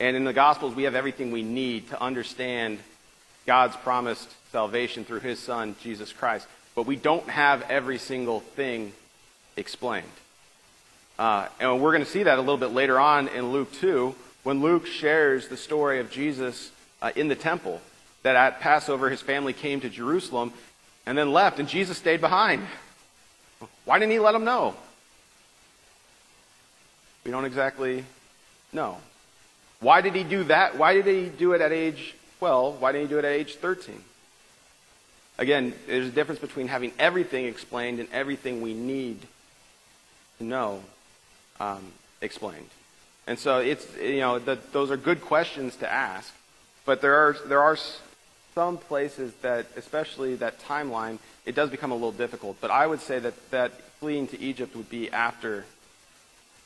And 0.00 0.16
in 0.16 0.24
the 0.24 0.32
Gospels, 0.32 0.74
we 0.74 0.84
have 0.84 0.94
everything 0.94 1.32
we 1.32 1.42
need 1.42 1.88
to 1.90 2.00
understand 2.00 2.78
God's 3.46 3.76
promised 3.76 4.28
salvation 4.52 5.04
through 5.04 5.20
His 5.20 5.38
Son, 5.38 5.74
Jesus 5.82 6.12
Christ. 6.12 6.46
But 6.74 6.86
we 6.86 6.96
don't 6.96 7.28
have 7.28 7.62
every 7.68 7.98
single 7.98 8.40
thing 8.40 8.92
explained. 9.56 10.06
Uh, 11.18 11.48
and 11.58 11.80
we're 11.82 11.90
going 11.90 12.04
to 12.04 12.10
see 12.10 12.22
that 12.22 12.38
a 12.38 12.40
little 12.40 12.56
bit 12.56 12.70
later 12.70 13.00
on 13.00 13.26
in 13.28 13.50
Luke 13.50 13.72
2, 13.72 14.14
when 14.44 14.62
Luke 14.62 14.86
shares 14.86 15.48
the 15.48 15.56
story 15.56 15.98
of 15.98 16.10
Jesus 16.10 16.70
uh, 17.02 17.10
in 17.16 17.26
the 17.26 17.34
temple, 17.34 17.80
that 18.22 18.36
at 18.36 18.60
Passover 18.60 19.10
his 19.10 19.20
family 19.20 19.52
came 19.52 19.80
to 19.80 19.88
Jerusalem 19.88 20.52
and 21.06 21.18
then 21.18 21.32
left, 21.32 21.58
and 21.58 21.68
Jesus 21.68 21.98
stayed 21.98 22.20
behind. 22.20 22.64
Why 23.84 23.98
didn't 23.98 24.12
he 24.12 24.20
let 24.20 24.32
them 24.32 24.44
know? 24.44 24.76
We 27.24 27.32
don't 27.32 27.44
exactly 27.44 28.04
know. 28.72 28.98
Why 29.80 30.00
did 30.00 30.14
he 30.14 30.22
do 30.22 30.44
that? 30.44 30.78
Why 30.78 30.94
did 30.94 31.06
he 31.06 31.28
do 31.28 31.52
it 31.52 31.60
at 31.60 31.72
age 31.72 32.14
12? 32.38 32.80
Why 32.80 32.92
didn't 32.92 33.08
he 33.08 33.14
do 33.14 33.18
it 33.18 33.24
at 33.24 33.32
age 33.32 33.56
13? 33.56 34.02
Again, 35.38 35.72
there's 35.86 36.08
a 36.08 36.12
difference 36.12 36.40
between 36.40 36.68
having 36.68 36.92
everything 36.98 37.46
explained 37.46 37.98
and 37.98 38.08
everything 38.12 38.60
we 38.60 38.74
need 38.74 39.18
to 40.38 40.44
know 40.44 40.80
um, 41.60 41.92
explained. 42.20 42.68
And 43.26 43.38
so 43.38 43.58
it's, 43.58 43.86
you 43.96 44.20
know, 44.20 44.38
the, 44.38 44.58
those 44.72 44.90
are 44.90 44.96
good 44.96 45.20
questions 45.20 45.76
to 45.76 45.90
ask, 45.90 46.32
but 46.86 47.00
there 47.00 47.14
are, 47.14 47.36
there 47.46 47.62
are 47.62 47.76
some 48.54 48.78
places 48.78 49.34
that, 49.42 49.66
especially 49.76 50.34
that 50.36 50.60
timeline, 50.60 51.18
it 51.44 51.54
does 51.54 51.70
become 51.70 51.90
a 51.90 51.94
little 51.94 52.12
difficult. 52.12 52.56
But 52.60 52.70
I 52.70 52.86
would 52.86 53.00
say 53.00 53.18
that, 53.18 53.50
that 53.50 53.72
fleeing 54.00 54.26
to 54.28 54.40
Egypt 54.40 54.74
would 54.74 54.88
be 54.88 55.10
after 55.10 55.66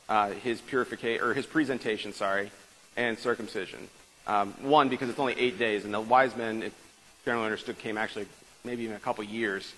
uh, 0.07 0.31
his 0.31 0.61
purification, 0.61 1.23
or 1.23 1.33
his 1.33 1.45
presentation, 1.45 2.13
sorry, 2.13 2.51
and 2.95 3.19
circumcision. 3.19 3.89
Um, 4.25 4.53
one, 4.61 4.87
because 4.87 5.09
it's 5.09 5.19
only 5.19 5.37
eight 5.37 5.59
days, 5.59 5.83
and 5.83 5.93
the 5.93 5.99
wise 5.99 6.35
men, 6.35 6.63
it 6.63 6.73
generally 7.25 7.45
understood, 7.45 7.77
came 7.77 7.97
actually 7.97 8.27
maybe 8.63 8.83
even 8.83 8.95
a 8.95 8.99
couple 8.99 9.23
years 9.25 9.73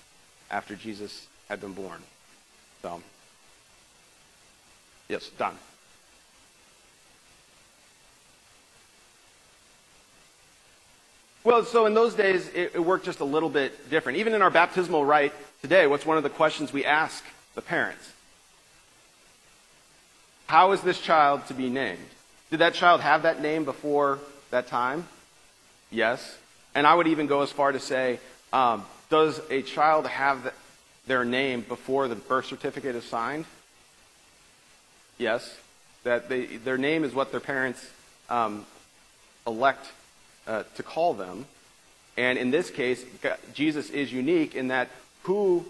after 0.50 0.76
Jesus 0.76 1.26
had 1.48 1.60
been 1.60 1.72
born. 1.72 2.00
So. 2.82 3.02
Yes, 5.08 5.30
Don. 5.38 5.56
Well, 11.44 11.64
so 11.64 11.86
in 11.86 11.94
those 11.94 12.14
days, 12.14 12.48
it, 12.48 12.72
it, 12.74 12.84
worked 12.84 13.04
just 13.04 13.20
a 13.20 13.24
little 13.24 13.48
bit 13.48 13.88
different. 13.88 14.18
Even 14.18 14.34
in 14.34 14.42
our 14.42 14.50
baptismal 14.50 15.04
rite 15.04 15.32
today, 15.62 15.86
what's 15.86 16.04
one 16.04 16.16
of 16.16 16.24
the 16.24 16.28
questions 16.28 16.72
we 16.72 16.84
ask 16.84 17.24
the 17.54 17.62
parents? 17.62 18.12
How 20.48 20.72
is 20.72 20.80
this 20.80 21.00
child 21.00 21.46
to 21.46 21.54
be 21.54 21.70
named? 21.70 22.00
Did 22.50 22.58
that 22.58 22.74
child 22.74 23.00
have 23.00 23.22
that 23.22 23.40
name 23.40 23.64
before 23.64 24.18
that 24.50 24.66
time? 24.66 25.06
Yes. 25.92 26.36
And 26.74 26.84
I 26.84 26.94
would 26.94 27.06
even 27.06 27.28
go 27.28 27.42
as 27.42 27.52
far 27.52 27.70
to 27.70 27.78
say, 27.78 28.18
um, 28.52 28.84
does 29.08 29.40
a 29.48 29.62
child 29.62 30.08
have 30.08 30.52
their 31.06 31.24
name 31.24 31.60
before 31.60 32.08
the 32.08 32.16
birth 32.16 32.46
certificate 32.46 32.96
is 32.96 33.04
signed? 33.04 33.44
Yes. 35.18 35.56
That 36.04 36.28
they, 36.28 36.44
their 36.44 36.78
name 36.78 37.04
is 37.04 37.12
what 37.14 37.30
their 37.30 37.40
parents 37.40 37.84
um, 38.28 38.64
elect 39.46 39.86
uh, 40.46 40.64
to 40.76 40.82
call 40.82 41.14
them. 41.14 41.46
And 42.16 42.38
in 42.38 42.50
this 42.50 42.70
case, 42.70 43.04
Jesus 43.52 43.90
is 43.90 44.12
unique 44.12 44.54
in 44.54 44.68
that 44.68 44.88
who 45.24 45.64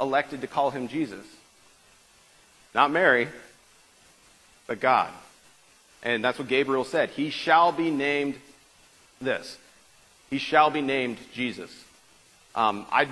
elected 0.00 0.42
to 0.42 0.46
call 0.46 0.70
him 0.70 0.88
Jesus? 0.88 1.24
Not 2.74 2.90
Mary, 2.90 3.28
but 4.66 4.80
God. 4.80 5.10
And 6.02 6.22
that's 6.22 6.38
what 6.38 6.48
Gabriel 6.48 6.84
said. 6.84 7.10
He 7.10 7.30
shall 7.30 7.72
be 7.72 7.90
named 7.90 8.36
this. 9.20 9.58
He 10.30 10.38
shall 10.38 10.70
be 10.70 10.82
named 10.82 11.18
Jesus. 11.32 11.72
Um, 12.54 12.86
I, 12.92 13.08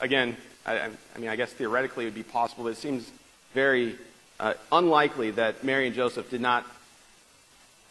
again, 0.00 0.36
I, 0.66 0.90
I, 1.14 1.18
mean, 1.18 1.30
I 1.30 1.36
guess 1.36 1.52
theoretically 1.52 2.04
it 2.04 2.08
would 2.08 2.14
be 2.14 2.22
possible, 2.22 2.64
but 2.64 2.70
it 2.70 2.78
seems 2.78 3.10
very 3.54 3.96
uh, 4.42 4.54
unlikely 4.72 5.30
that 5.30 5.62
Mary 5.62 5.86
and 5.86 5.94
Joseph 5.94 6.28
did 6.28 6.40
not 6.40 6.66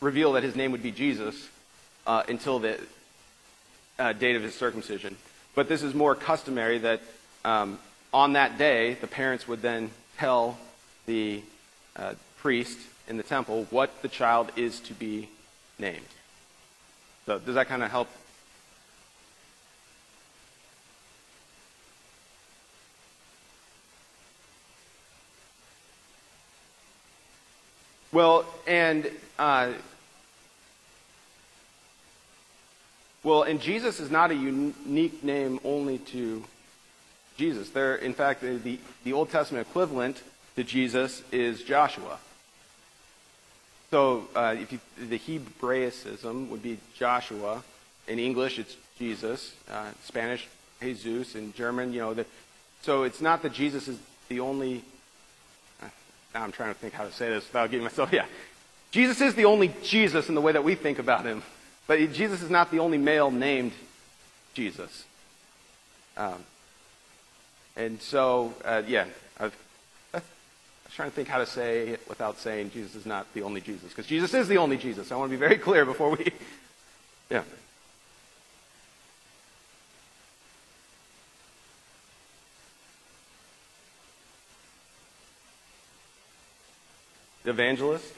reveal 0.01 0.33
that 0.33 0.43
his 0.43 0.55
name 0.55 0.73
would 0.73 0.83
be 0.83 0.91
Jesus 0.91 1.49
uh, 2.05 2.23
until 2.27 2.59
the 2.59 2.77
uh, 3.97 4.11
date 4.13 4.35
of 4.35 4.43
his 4.43 4.53
circumcision. 4.53 5.15
But 5.55 5.69
this 5.69 5.81
is 5.81 5.93
more 5.93 6.13
customary 6.13 6.77
that 6.79 7.01
um, 7.45 7.79
on 8.13 8.33
that 8.33 8.57
day, 8.57 8.95
the 8.95 9.07
parents 9.07 9.47
would 9.47 9.61
then 9.61 9.91
tell 10.17 10.57
the 11.05 11.41
uh, 11.95 12.15
priest 12.39 12.77
in 13.07 13.15
the 13.15 13.23
temple 13.23 13.65
what 13.69 14.01
the 14.01 14.09
child 14.09 14.51
is 14.57 14.81
to 14.81 14.93
be 14.93 15.29
named. 15.79 16.05
So, 17.25 17.39
does 17.39 17.55
that 17.55 17.67
kind 17.67 17.81
of 17.81 17.91
help? 17.91 18.09
Well, 28.11 28.45
and 28.67 29.09
uh, 29.39 29.71
well, 33.23 33.43
and 33.43 33.61
Jesus 33.61 33.99
is 33.99 34.11
not 34.11 34.31
a 34.31 34.35
unique 34.35 35.23
name 35.23 35.59
only 35.63 35.99
to 35.99 36.43
Jesus. 37.37 37.69
There, 37.69 37.95
in 37.95 38.13
fact, 38.13 38.41
the, 38.41 38.79
the 39.03 39.13
Old 39.13 39.29
Testament 39.29 39.65
equivalent 39.67 40.21
to 40.55 40.63
Jesus 40.63 41.23
is 41.31 41.63
Joshua. 41.63 42.19
So 43.91 44.27
uh, 44.35 44.55
if 44.57 44.71
you, 44.71 44.79
the 44.97 45.17
Hebraicism 45.17 46.49
would 46.49 46.63
be 46.63 46.79
Joshua. 46.95 47.63
In 48.07 48.19
English, 48.19 48.59
it's 48.59 48.75
Jesus. 48.97 49.53
Uh, 49.69 49.91
Spanish, 50.03 50.47
Jesus. 50.81 51.35
In 51.35 51.53
German, 51.53 51.93
you 51.93 51.99
know. 51.99 52.25
So 52.81 53.03
it's 53.03 53.21
not 53.21 53.41
that 53.43 53.53
Jesus 53.53 53.87
is 53.87 53.97
the 54.27 54.39
only. 54.39 54.83
Now 56.33 56.43
I'm 56.43 56.51
trying 56.51 56.73
to 56.73 56.79
think 56.79 56.93
how 56.93 57.05
to 57.05 57.11
say 57.11 57.29
this 57.29 57.47
without 57.47 57.69
getting 57.71 57.83
myself. 57.83 58.11
Yeah, 58.13 58.25
Jesus 58.91 59.21
is 59.21 59.35
the 59.35 59.45
only 59.45 59.73
Jesus 59.83 60.29
in 60.29 60.35
the 60.35 60.41
way 60.41 60.51
that 60.51 60.63
we 60.63 60.75
think 60.75 60.99
about 60.99 61.25
him, 61.25 61.43
but 61.87 61.97
Jesus 62.13 62.41
is 62.41 62.49
not 62.49 62.71
the 62.71 62.79
only 62.79 62.97
male 62.97 63.31
named 63.31 63.71
Jesus. 64.53 65.05
Um, 66.17 66.43
and 67.75 68.01
so, 68.01 68.53
uh, 68.65 68.83
yeah, 68.85 69.05
I've, 69.39 69.55
was 70.91 70.95
trying 70.97 71.09
to 71.09 71.15
think 71.15 71.29
how 71.29 71.37
to 71.37 71.45
say 71.45 71.87
it 71.89 72.01
without 72.09 72.37
saying 72.37 72.71
Jesus 72.71 72.95
is 72.95 73.05
not 73.05 73.33
the 73.33 73.43
only 73.43 73.61
Jesus, 73.61 73.87
because 73.89 74.05
Jesus 74.05 74.33
is 74.33 74.49
the 74.49 74.57
only 74.57 74.75
Jesus. 74.75 75.09
I 75.09 75.15
want 75.15 75.31
to 75.31 75.37
be 75.37 75.39
very 75.39 75.57
clear 75.57 75.85
before 75.85 76.11
we. 76.11 76.31
Yeah. 77.29 77.43
Evangelist? 87.51 88.13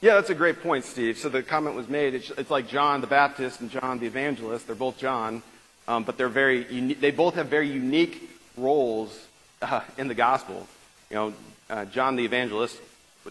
Yeah, 0.00 0.14
that's 0.16 0.30
a 0.30 0.34
great 0.34 0.62
point, 0.62 0.84
Steve. 0.84 1.18
So 1.18 1.28
the 1.28 1.42
comment 1.42 1.74
was 1.74 1.88
made. 1.88 2.14
It's, 2.14 2.30
it's 2.30 2.50
like 2.50 2.68
John 2.68 3.00
the 3.00 3.06
Baptist 3.06 3.60
and 3.60 3.70
John 3.70 3.98
the 3.98 4.06
Evangelist. 4.06 4.66
They're 4.66 4.76
both 4.76 4.98
John, 4.98 5.42
um, 5.88 6.04
but 6.04 6.18
they're 6.18 6.28
very. 6.28 6.70
Uni- 6.72 6.94
they 6.94 7.10
both 7.10 7.34
have 7.36 7.46
very 7.46 7.68
unique 7.68 8.28
roles 8.56 9.18
uh, 9.62 9.80
in 9.96 10.08
the 10.08 10.14
gospel. 10.14 10.66
You 11.10 11.16
know, 11.16 11.34
uh, 11.70 11.84
John 11.86 12.16
the 12.16 12.24
Evangelist 12.24 12.78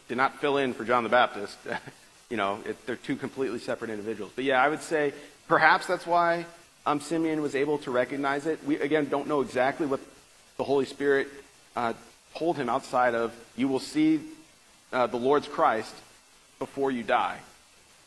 did 0.07 0.17
not 0.17 0.41
fill 0.41 0.57
in 0.57 0.73
for 0.73 0.83
John 0.83 1.03
the 1.03 1.09
Baptist. 1.09 1.57
you 2.29 2.37
know, 2.37 2.59
it, 2.65 2.83
they're 2.87 2.95
two 2.95 3.15
completely 3.15 3.59
separate 3.59 3.91
individuals. 3.91 4.31
But 4.35 4.43
yeah, 4.45 4.63
I 4.63 4.67
would 4.67 4.81
say 4.81 5.13
perhaps 5.47 5.85
that's 5.85 6.07
why 6.07 6.45
um, 6.85 6.99
Simeon 6.99 7.41
was 7.41 7.55
able 7.55 7.77
to 7.79 7.91
recognize 7.91 8.47
it. 8.47 8.63
We, 8.65 8.79
again, 8.79 9.09
don't 9.09 9.27
know 9.27 9.41
exactly 9.41 9.85
what 9.85 9.99
the 10.57 10.63
Holy 10.63 10.85
Spirit 10.85 11.27
uh, 11.75 11.93
told 12.35 12.57
him 12.57 12.69
outside 12.69 13.13
of, 13.13 13.33
you 13.55 13.67
will 13.67 13.79
see 13.79 14.19
uh, 14.93 15.07
the 15.07 15.17
Lord's 15.17 15.47
Christ 15.47 15.93
before 16.59 16.91
you 16.91 17.03
die. 17.03 17.39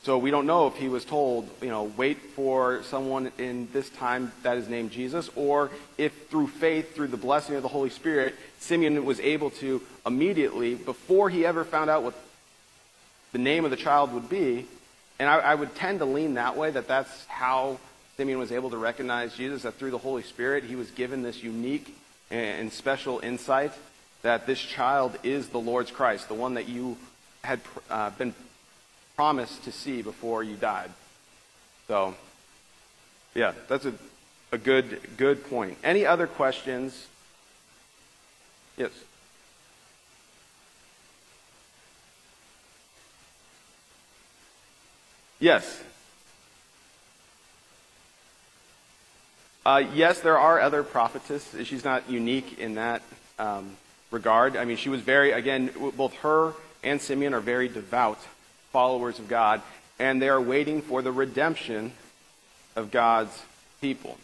So 0.02 0.18
we 0.18 0.30
don't 0.30 0.46
know 0.46 0.68
if 0.68 0.76
he 0.76 0.88
was 0.88 1.04
told, 1.04 1.48
you 1.60 1.68
know, 1.68 1.92
wait 1.96 2.18
for 2.36 2.82
someone 2.84 3.32
in 3.38 3.68
this 3.72 3.90
time 3.90 4.30
that 4.44 4.56
is 4.56 4.68
named 4.68 4.92
Jesus, 4.92 5.28
or 5.34 5.70
if 5.98 6.28
through 6.28 6.46
faith, 6.46 6.94
through 6.94 7.08
the 7.08 7.16
blessing 7.16 7.56
of 7.56 7.62
the 7.62 7.68
Holy 7.68 7.90
Spirit, 7.90 8.36
Simeon 8.60 9.04
was 9.04 9.18
able 9.18 9.50
to 9.50 9.82
immediately, 10.06 10.76
before 10.76 11.28
he 11.28 11.44
ever 11.44 11.64
found 11.64 11.90
out 11.90 12.04
what 12.04 12.14
the 13.32 13.38
name 13.38 13.64
of 13.64 13.72
the 13.72 13.76
child 13.76 14.12
would 14.12 14.28
be, 14.28 14.66
and 15.18 15.28
I, 15.28 15.38
I 15.38 15.54
would 15.56 15.74
tend 15.74 15.98
to 15.98 16.04
lean 16.04 16.34
that 16.34 16.56
way, 16.56 16.70
that 16.70 16.86
that's 16.86 17.26
how 17.26 17.80
Simeon 18.16 18.38
was 18.38 18.52
able 18.52 18.70
to 18.70 18.76
recognize 18.76 19.34
Jesus, 19.34 19.62
that 19.62 19.74
through 19.74 19.90
the 19.90 19.98
Holy 19.98 20.22
Spirit, 20.22 20.62
he 20.62 20.76
was 20.76 20.90
given 20.92 21.22
this 21.22 21.42
unique 21.42 21.96
and 22.30 22.72
special 22.72 23.18
insight 23.20 23.72
that 24.22 24.46
this 24.46 24.60
child 24.60 25.18
is 25.22 25.48
the 25.48 25.60
Lord's 25.60 25.90
Christ, 25.90 26.28
the 26.28 26.34
one 26.34 26.54
that 26.54 26.68
you 26.68 26.96
had 27.42 27.60
uh, 27.90 28.10
been 28.10 28.34
promised 29.14 29.64
to 29.64 29.72
see 29.72 30.02
before 30.02 30.42
you 30.42 30.56
died. 30.56 30.90
So, 31.88 32.14
yeah, 33.34 33.52
that's 33.68 33.84
a, 33.84 33.94
a 34.52 34.58
good, 34.58 35.00
good 35.16 35.48
point. 35.48 35.78
Any 35.84 36.04
other 36.04 36.26
questions? 36.26 37.06
Yes. 38.76 38.90
Yes. 45.38 45.82
Uh, 49.64 49.82
yes, 49.94 50.20
there 50.20 50.38
are 50.38 50.60
other 50.60 50.82
prophetess. 50.82 51.54
She's 51.64 51.84
not 51.84 52.08
unique 52.08 52.58
in 52.58 52.76
that 52.76 53.02
um, 53.38 53.76
regard. 54.10 54.56
I 54.56 54.64
mean, 54.64 54.76
she 54.76 54.88
was 54.88 55.00
very, 55.00 55.32
again, 55.32 55.70
both 55.96 56.14
her 56.16 56.52
and 56.82 57.00
Simeon 57.00 57.34
are 57.34 57.40
very 57.40 57.68
devout 57.68 58.18
followers 58.72 59.18
of 59.18 59.28
God, 59.28 59.62
and 59.98 60.20
they 60.20 60.28
are 60.28 60.40
waiting 60.40 60.82
for 60.82 61.02
the 61.02 61.12
redemption 61.12 61.92
of 62.76 62.90
God's 62.90 63.42
people. 63.80 64.18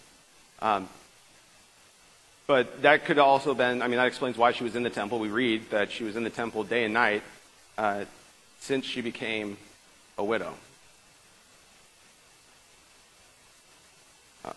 Um, 0.60 0.88
but 2.46 2.82
that 2.82 3.04
could 3.04 3.18
also 3.18 3.54
then, 3.54 3.82
I 3.82 3.88
mean, 3.88 3.96
that 3.96 4.06
explains 4.06 4.36
why 4.36 4.52
she 4.52 4.64
was 4.64 4.76
in 4.76 4.82
the 4.82 4.90
temple. 4.90 5.18
We 5.18 5.28
read 5.28 5.70
that 5.70 5.90
she 5.90 6.04
was 6.04 6.16
in 6.16 6.24
the 6.24 6.30
temple 6.30 6.64
day 6.64 6.84
and 6.84 6.92
night 6.92 7.22
uh, 7.78 8.04
since 8.60 8.84
she 8.84 9.00
became 9.00 9.56
a 10.18 10.24
widow. 10.24 10.52
Uh, 14.44 14.52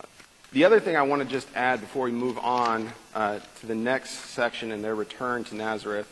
the 0.52 0.64
other 0.64 0.80
thing 0.80 0.96
I 0.96 1.02
want 1.02 1.22
to 1.22 1.28
just 1.28 1.48
add 1.54 1.80
before 1.80 2.04
we 2.04 2.12
move 2.12 2.38
on 2.38 2.92
uh, 3.16 3.40
to 3.60 3.66
the 3.66 3.74
next 3.74 4.10
section 4.10 4.70
in 4.70 4.82
their 4.82 4.94
return 4.94 5.42
to 5.42 5.56
Nazareth 5.56 6.06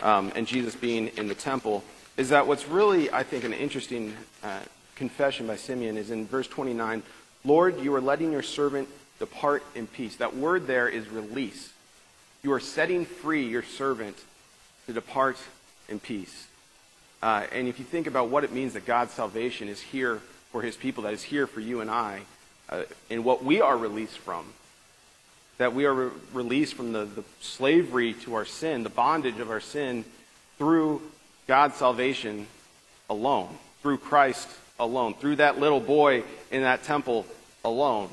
um, 0.00 0.32
and 0.34 0.46
Jesus 0.46 0.74
being 0.74 1.08
in 1.08 1.28
the 1.28 1.34
temple 1.34 1.84
is 2.16 2.30
that 2.30 2.46
what's 2.46 2.66
really, 2.66 3.10
I 3.10 3.22
think, 3.24 3.44
an 3.44 3.52
interesting 3.52 4.14
uh, 4.42 4.60
confession 4.94 5.46
by 5.46 5.56
Simeon 5.56 5.98
is 5.98 6.10
in 6.10 6.26
verse 6.26 6.48
29 6.48 7.02
Lord, 7.44 7.80
you 7.80 7.94
are 7.94 8.00
letting 8.00 8.32
your 8.32 8.42
servant 8.42 8.88
depart 9.20 9.62
in 9.76 9.86
peace. 9.86 10.16
That 10.16 10.34
word 10.34 10.66
there 10.66 10.88
is 10.88 11.08
release. 11.08 11.72
You 12.42 12.52
are 12.54 12.58
setting 12.58 13.04
free 13.04 13.46
your 13.46 13.62
servant 13.62 14.16
to 14.86 14.92
depart 14.92 15.36
in 15.88 16.00
peace. 16.00 16.48
Uh, 17.22 17.46
and 17.52 17.68
if 17.68 17.78
you 17.78 17.84
think 17.84 18.08
about 18.08 18.30
what 18.30 18.42
it 18.42 18.52
means 18.52 18.72
that 18.72 18.84
God's 18.84 19.12
salvation 19.12 19.68
is 19.68 19.80
here 19.80 20.16
for 20.50 20.60
his 20.62 20.76
people, 20.76 21.04
that 21.04 21.12
is 21.12 21.22
here 21.22 21.46
for 21.46 21.60
you 21.60 21.80
and 21.80 21.88
I, 21.88 22.22
uh, 22.68 22.82
and 23.10 23.24
what 23.24 23.44
we 23.44 23.60
are 23.60 23.76
released 23.76 24.18
from, 24.18 24.46
that 25.58 25.74
we 25.74 25.84
are 25.84 25.94
re- 25.94 26.10
released 26.32 26.74
from 26.74 26.92
the, 26.92 27.04
the 27.04 27.24
slavery 27.40 28.12
to 28.14 28.34
our 28.34 28.44
sin, 28.44 28.82
the 28.82 28.88
bondage 28.88 29.38
of 29.38 29.50
our 29.50 29.60
sin, 29.60 30.04
through 30.58 31.02
God's 31.46 31.76
salvation 31.76 32.46
alone, 33.08 33.48
through 33.82 33.98
Christ 33.98 34.48
alone, 34.78 35.14
through 35.14 35.36
that 35.36 35.58
little 35.58 35.80
boy 35.80 36.22
in 36.50 36.62
that 36.62 36.82
temple 36.84 37.26
alone. 37.64 38.08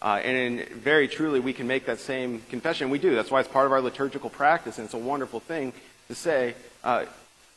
Uh, 0.00 0.20
and 0.22 0.60
in, 0.60 0.66
very 0.78 1.08
truly, 1.08 1.40
we 1.40 1.52
can 1.52 1.66
make 1.66 1.86
that 1.86 1.98
same 1.98 2.40
confession. 2.50 2.90
We 2.90 2.98
do. 2.98 3.14
That's 3.14 3.30
why 3.30 3.40
it's 3.40 3.48
part 3.48 3.66
of 3.66 3.72
our 3.72 3.80
liturgical 3.80 4.30
practice, 4.30 4.78
and 4.78 4.84
it's 4.84 4.94
a 4.94 4.98
wonderful 4.98 5.40
thing 5.40 5.72
to 6.08 6.14
say, 6.14 6.54
uh, 6.84 7.04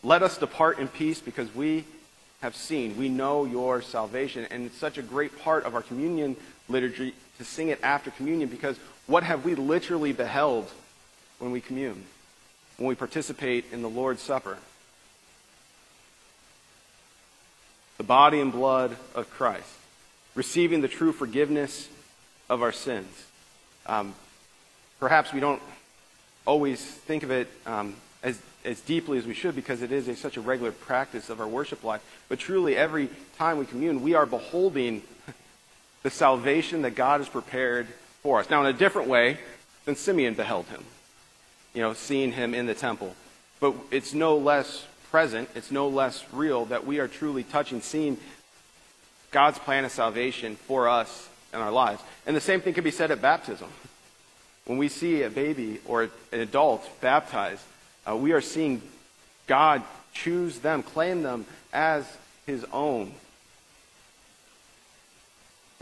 let 0.03 0.23
us 0.23 0.37
depart 0.37 0.79
in 0.79 0.87
peace 0.87 1.21
because 1.21 1.53
we 1.53 1.85
have 2.41 2.55
seen, 2.55 2.97
we 2.97 3.07
know 3.07 3.45
your 3.45 3.81
salvation. 3.81 4.47
And 4.49 4.65
it's 4.65 4.77
such 4.77 4.97
a 4.97 5.03
great 5.03 5.39
part 5.39 5.63
of 5.63 5.75
our 5.75 5.83
communion 5.83 6.35
liturgy 6.67 7.13
to 7.41 7.45
sing 7.45 7.69
it 7.69 7.79
after 7.81 8.11
communion 8.11 8.47
because 8.47 8.77
what 9.07 9.23
have 9.23 9.43
we 9.43 9.55
literally 9.55 10.13
beheld 10.13 10.69
when 11.39 11.51
we 11.51 11.59
commune, 11.59 12.03
when 12.77 12.87
we 12.87 12.93
participate 12.93 13.65
in 13.71 13.81
the 13.81 13.89
Lord's 13.89 14.21
Supper. 14.21 14.59
The 17.97 18.03
body 18.03 18.39
and 18.39 18.51
blood 18.51 18.95
of 19.15 19.27
Christ, 19.31 19.67
receiving 20.35 20.81
the 20.81 20.87
true 20.87 21.11
forgiveness 21.11 21.89
of 22.47 22.61
our 22.61 22.71
sins. 22.71 23.25
Um, 23.87 24.13
perhaps 24.99 25.33
we 25.33 25.39
don't 25.39 25.61
always 26.45 26.79
think 26.79 27.23
of 27.23 27.31
it 27.31 27.47
um, 27.65 27.95
as, 28.21 28.39
as 28.63 28.81
deeply 28.81 29.17
as 29.17 29.25
we 29.25 29.33
should 29.33 29.55
because 29.55 29.81
it 29.81 29.91
is 29.91 30.07
a, 30.07 30.15
such 30.15 30.37
a 30.37 30.41
regular 30.41 30.71
practice 30.71 31.31
of 31.31 31.39
our 31.41 31.47
worship 31.47 31.83
life. 31.83 32.03
But 32.29 32.37
truly, 32.37 32.75
every 32.75 33.09
time 33.39 33.57
we 33.57 33.65
commune, 33.65 34.03
we 34.03 34.13
are 34.13 34.27
beholding 34.27 35.01
the 36.03 36.09
salvation 36.09 36.81
that 36.83 36.95
God 36.95 37.19
has 37.19 37.29
prepared 37.29 37.87
for 38.21 38.39
us. 38.39 38.49
Now, 38.49 38.61
in 38.61 38.67
a 38.67 38.77
different 38.77 39.07
way 39.07 39.37
than 39.85 39.95
Simeon 39.95 40.33
beheld 40.33 40.65
him, 40.67 40.83
you 41.73 41.81
know, 41.81 41.93
seeing 41.93 42.31
him 42.31 42.53
in 42.53 42.65
the 42.65 42.73
temple. 42.73 43.15
But 43.59 43.75
it's 43.91 44.13
no 44.13 44.37
less 44.37 44.85
present, 45.09 45.49
it's 45.55 45.71
no 45.71 45.87
less 45.87 46.23
real 46.31 46.65
that 46.65 46.85
we 46.85 46.99
are 46.99 47.07
truly 47.07 47.43
touching, 47.43 47.81
seeing 47.81 48.17
God's 49.31 49.59
plan 49.59 49.85
of 49.85 49.91
salvation 49.91 50.55
for 50.55 50.89
us 50.89 51.29
in 51.53 51.59
our 51.59 51.71
lives. 51.71 52.01
And 52.25 52.35
the 52.35 52.41
same 52.41 52.61
thing 52.61 52.73
can 52.73 52.83
be 52.83 52.91
said 52.91 53.11
at 53.11 53.21
baptism. 53.21 53.69
When 54.65 54.77
we 54.77 54.89
see 54.89 55.23
a 55.23 55.29
baby 55.29 55.79
or 55.85 56.03
an 56.31 56.39
adult 56.39 56.87
baptized, 57.01 57.63
uh, 58.07 58.15
we 58.15 58.31
are 58.31 58.41
seeing 58.41 58.81
God 59.47 59.83
choose 60.13 60.59
them, 60.59 60.83
claim 60.83 61.23
them 61.23 61.45
as 61.73 62.05
his 62.45 62.65
own. 62.71 63.11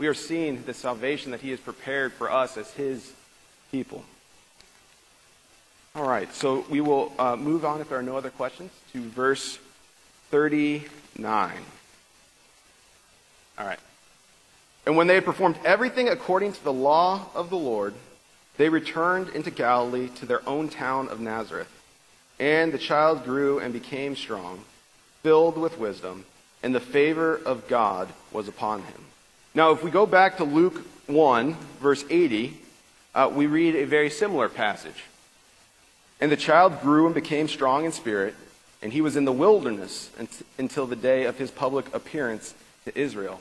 We 0.00 0.06
are 0.06 0.14
seeing 0.14 0.62
the 0.62 0.72
salvation 0.72 1.32
that 1.32 1.42
he 1.42 1.50
has 1.50 1.60
prepared 1.60 2.14
for 2.14 2.32
us 2.32 2.56
as 2.56 2.70
his 2.70 3.12
people. 3.70 4.02
All 5.94 6.08
right, 6.08 6.32
so 6.32 6.64
we 6.70 6.80
will 6.80 7.12
uh, 7.18 7.36
move 7.36 7.66
on, 7.66 7.82
if 7.82 7.90
there 7.90 7.98
are 7.98 8.02
no 8.02 8.16
other 8.16 8.30
questions, 8.30 8.70
to 8.94 9.02
verse 9.02 9.58
39. 10.30 11.52
All 13.58 13.66
right. 13.66 13.78
And 14.86 14.96
when 14.96 15.06
they 15.06 15.16
had 15.16 15.26
performed 15.26 15.58
everything 15.66 16.08
according 16.08 16.54
to 16.54 16.64
the 16.64 16.72
law 16.72 17.26
of 17.34 17.50
the 17.50 17.58
Lord, 17.58 17.92
they 18.56 18.70
returned 18.70 19.28
into 19.28 19.50
Galilee 19.50 20.08
to 20.16 20.24
their 20.24 20.48
own 20.48 20.70
town 20.70 21.08
of 21.08 21.20
Nazareth. 21.20 21.70
And 22.38 22.72
the 22.72 22.78
child 22.78 23.22
grew 23.22 23.58
and 23.58 23.70
became 23.70 24.16
strong, 24.16 24.64
filled 25.22 25.58
with 25.58 25.78
wisdom, 25.78 26.24
and 26.62 26.74
the 26.74 26.80
favor 26.80 27.36
of 27.36 27.68
God 27.68 28.08
was 28.32 28.48
upon 28.48 28.80
him. 28.84 29.09
Now, 29.52 29.72
if 29.72 29.82
we 29.82 29.90
go 29.90 30.06
back 30.06 30.36
to 30.36 30.44
Luke 30.44 30.86
1, 31.08 31.56
verse 31.80 32.04
80, 32.08 32.56
uh, 33.16 33.30
we 33.34 33.48
read 33.48 33.74
a 33.74 33.84
very 33.84 34.08
similar 34.08 34.48
passage. 34.48 35.04
And 36.20 36.30
the 36.30 36.36
child 36.36 36.80
grew 36.82 37.06
and 37.06 37.14
became 37.14 37.48
strong 37.48 37.84
in 37.84 37.90
spirit, 37.90 38.36
and 38.80 38.92
he 38.92 39.00
was 39.00 39.16
in 39.16 39.24
the 39.24 39.32
wilderness 39.32 40.10
until 40.56 40.86
the 40.86 40.94
day 40.94 41.24
of 41.24 41.36
his 41.36 41.50
public 41.50 41.92
appearance 41.92 42.54
to 42.84 42.96
Israel. 42.96 43.40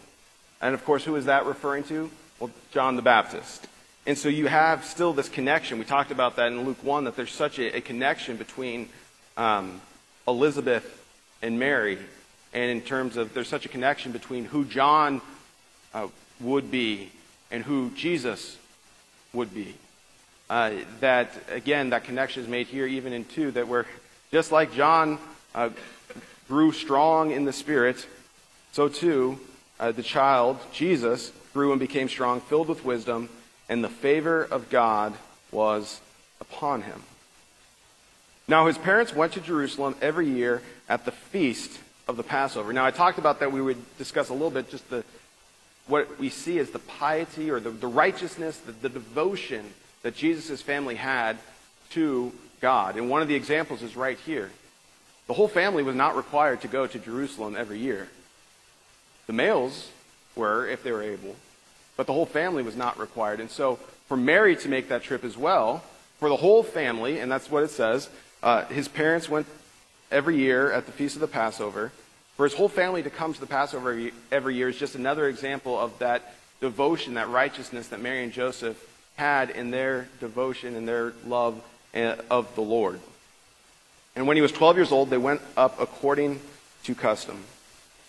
And 0.62 0.74
of 0.74 0.84
course, 0.84 1.04
who 1.04 1.16
is 1.16 1.26
that 1.26 1.46
referring 1.46 1.84
to? 1.86 2.10
Well, 2.40 2.50
John 2.72 2.96
the 2.96 3.04
Baptist. 3.04 3.68
And 4.08 4.18
so 4.18 4.30
you 4.30 4.48
have 4.48 4.86
still 4.86 5.14
this 5.14 5.30
connection. 5.30 5.78
We 5.78 5.86
talked 5.86 6.10
about 6.10 6.38
that 6.38 6.48
in 6.48 6.66
Luke 6.66 6.84
1, 6.84 7.04
that 7.04 7.16
there's 7.16 7.32
such 7.32 7.60
a, 7.60 7.78
a 7.78 7.82
connection 7.82 8.36
between 8.36 8.90
um, 9.38 9.80
Elizabeth 10.28 11.06
and 11.44 11.60
Mary. 11.60 12.00
And 12.52 12.72
in 12.72 12.82
terms 12.82 13.16
of, 13.16 13.36
there's 13.36 13.48
such 13.48 13.68
a 13.68 13.70
connection 13.70 14.12
between 14.12 14.46
who 14.46 14.66
John 14.66 15.22
uh, 15.94 16.08
would 16.40 16.72
be 16.72 17.12
and 17.52 17.64
who 17.64 17.90
Jesus 17.92 18.58
would 19.34 19.54
be. 19.54 19.76
Uh, 20.50 20.72
that, 21.00 21.32
again, 21.50 21.92
that 21.92 22.04
connection 22.04 22.42
is 22.44 22.50
made 22.50 22.68
here 22.68 22.88
even 22.88 23.14
in 23.14 23.26
2, 23.26 23.52
that 23.52 23.68
we're, 23.68 23.86
just 24.32 24.52
like 24.52 24.74
John 24.74 25.20
uh, 25.54 25.70
grew 26.48 26.72
strong 26.72 27.32
in 27.32 27.46
the 27.46 27.54
Spirit, 27.54 28.08
so 28.72 28.88
too 28.88 29.40
uh, 29.80 29.92
the 29.92 30.04
child, 30.04 30.60
Jesus, 30.74 31.32
grew 31.54 31.72
and 31.72 31.80
became 31.80 32.10
strong, 32.10 32.42
filled 32.42 32.68
with 32.68 32.84
wisdom, 32.84 33.30
and 33.70 33.84
the 33.84 33.90
favor 33.90 34.44
of 34.44 34.70
God 34.70 35.14
was 35.52 36.02
upon 36.42 36.82
him. 36.82 37.02
Now, 38.48 38.66
his 38.66 38.78
parents 38.78 39.14
went 39.14 39.34
to 39.34 39.42
Jerusalem 39.42 39.96
every 40.02 40.28
year 40.28 40.64
at 40.88 41.06
the 41.06 41.12
feast 41.12 41.80
of 42.08 42.18
the 42.18 42.24
Passover. 42.24 42.74
Now, 42.74 42.86
I 42.86 42.92
talked 42.92 43.20
about 43.20 43.40
that. 43.40 43.52
We 43.52 43.62
would 43.62 43.98
discuss 43.98 44.30
a 44.30 44.34
little 44.34 44.50
bit 44.50 44.72
just 44.72 44.90
the, 44.90 45.04
what 45.90 46.20
we 46.20 46.30
see 46.30 46.58
is 46.58 46.70
the 46.70 46.80
piety 46.80 47.50
or 47.50 47.60
the, 47.60 47.72
the 47.72 47.88
righteousness, 47.88 48.58
the, 48.58 48.72
the 48.72 48.90
devotion 48.90 49.66
that 50.04 50.16
Jesus' 50.16 50.62
family 50.62 50.96
had 50.96 51.38
to 51.92 52.32
God. 52.62 52.96
And 52.96 53.10
one 53.10 53.22
of 53.22 53.28
the 53.28 53.36
examples 53.36 53.82
is 53.82 53.96
right 53.96 54.18
here. 54.20 54.52
The 55.28 55.34
whole 55.34 55.48
family 55.48 55.84
was 55.84 55.96
not 55.96 56.16
required 56.16 56.62
to 56.62 56.68
go 56.68 56.88
to 56.88 57.00
Jerusalem 57.00 57.56
every 57.58 57.80
year. 57.80 58.08
The 59.28 59.34
males 59.34 59.90
were, 60.36 60.68
if 60.68 60.84
they 60.84 60.92
were 60.92 61.04
able, 61.04 61.36
but 61.98 62.08
the 62.08 62.14
whole 62.14 62.26
family 62.26 62.64
was 62.64 62.76
not 62.76 62.98
required. 62.98 63.40
And 63.40 63.50
so, 63.50 63.76
for 64.08 64.18
Mary 64.18 64.56
to 64.56 64.70
make 64.70 64.90
that 64.90 65.04
trip 65.04 65.24
as 65.24 65.38
well, 65.38 65.84
for 66.20 66.30
the 66.30 66.38
whole 66.38 66.64
family, 66.64 67.20
and 67.20 67.32
that's 67.32 67.52
what 67.52 67.64
it 67.64 67.70
says, 67.70 68.10
uh, 68.42 68.66
his 68.66 68.88
parents 68.88 69.30
went 69.30 69.46
every 70.12 70.38
year 70.38 70.72
at 70.72 70.86
the 70.86 70.92
Feast 70.92 71.16
of 71.16 71.22
the 71.22 71.28
Passover. 71.28 71.92
For 72.40 72.46
his 72.46 72.54
whole 72.54 72.70
family 72.70 73.04
to 73.04 73.10
come 73.10 73.34
to 73.34 73.40
the 73.42 73.46
Passover 73.46 74.12
every 74.32 74.56
year 74.56 74.70
is 74.70 74.78
just 74.78 74.96
another 74.96 75.28
example 75.28 75.78
of 75.78 76.00
that 76.00 76.36
devotion, 76.62 77.16
that 77.16 77.28
righteousness 77.28 77.90
that 77.90 78.00
Mary 78.00 78.24
and 78.24 78.32
Joseph 78.32 78.82
had 79.18 79.50
in 79.50 79.72
their 79.72 80.08
devotion 80.22 80.78
and 80.78 80.88
their 80.88 81.12
love 81.28 81.62
uh, 81.94 82.16
of 82.32 82.56
the 82.56 82.62
Lord. 82.62 83.02
And 84.16 84.26
when 84.26 84.38
he 84.38 84.42
was 84.42 84.54
12 84.54 84.78
years 84.78 84.92
old, 84.94 85.10
they 85.10 85.18
went 85.18 85.42
up 85.58 85.82
according 85.82 86.40
to 86.86 86.96
custom. 86.96 87.44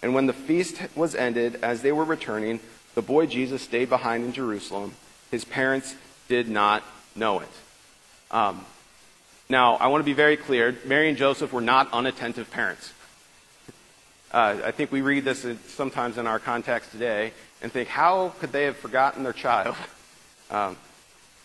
And 0.00 0.14
when 0.14 0.28
the 0.28 0.32
feast 0.32 0.80
was 0.94 1.16
ended, 1.16 1.58
as 1.64 1.82
they 1.82 1.90
were 1.90 2.04
returning, 2.04 2.60
the 2.94 3.02
boy 3.02 3.26
Jesus 3.26 3.62
stayed 3.62 3.88
behind 3.88 4.22
in 4.22 4.32
Jerusalem. 4.32 4.94
His 5.32 5.44
parents 5.44 5.96
did 6.28 6.48
not 6.48 6.84
know 7.16 7.40
it. 7.40 7.48
Um, 8.30 8.64
now, 9.48 9.74
I 9.74 9.88
want 9.88 10.02
to 10.02 10.06
be 10.06 10.12
very 10.12 10.36
clear 10.36 10.78
Mary 10.84 11.08
and 11.08 11.18
Joseph 11.18 11.52
were 11.52 11.60
not 11.60 11.92
unattentive 11.92 12.48
parents. 12.52 12.92
Uh, 14.32 14.58
I 14.64 14.70
think 14.70 14.92
we 14.92 15.00
read 15.00 15.24
this 15.24 15.44
sometimes 15.68 16.16
in 16.16 16.26
our 16.26 16.38
context 16.38 16.92
today 16.92 17.32
and 17.62 17.72
think, 17.72 17.88
how 17.88 18.28
could 18.38 18.52
they 18.52 18.64
have 18.64 18.76
forgotten 18.76 19.22
their 19.22 19.32
child? 19.32 19.76
Um, 20.52 20.76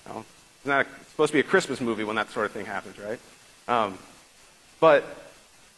you 0.07 0.13
know, 0.13 0.25
it's 0.57 0.65
not 0.65 0.88
a, 0.88 0.89
supposed 1.11 1.29
to 1.29 1.33
be 1.33 1.39
a 1.39 1.43
Christmas 1.43 1.79
movie 1.79 2.03
when 2.03 2.15
that 2.15 2.31
sort 2.31 2.47
of 2.47 2.53
thing 2.53 2.65
happens, 2.65 2.97
right? 2.97 3.19
Um, 3.67 3.99
but 4.79 5.03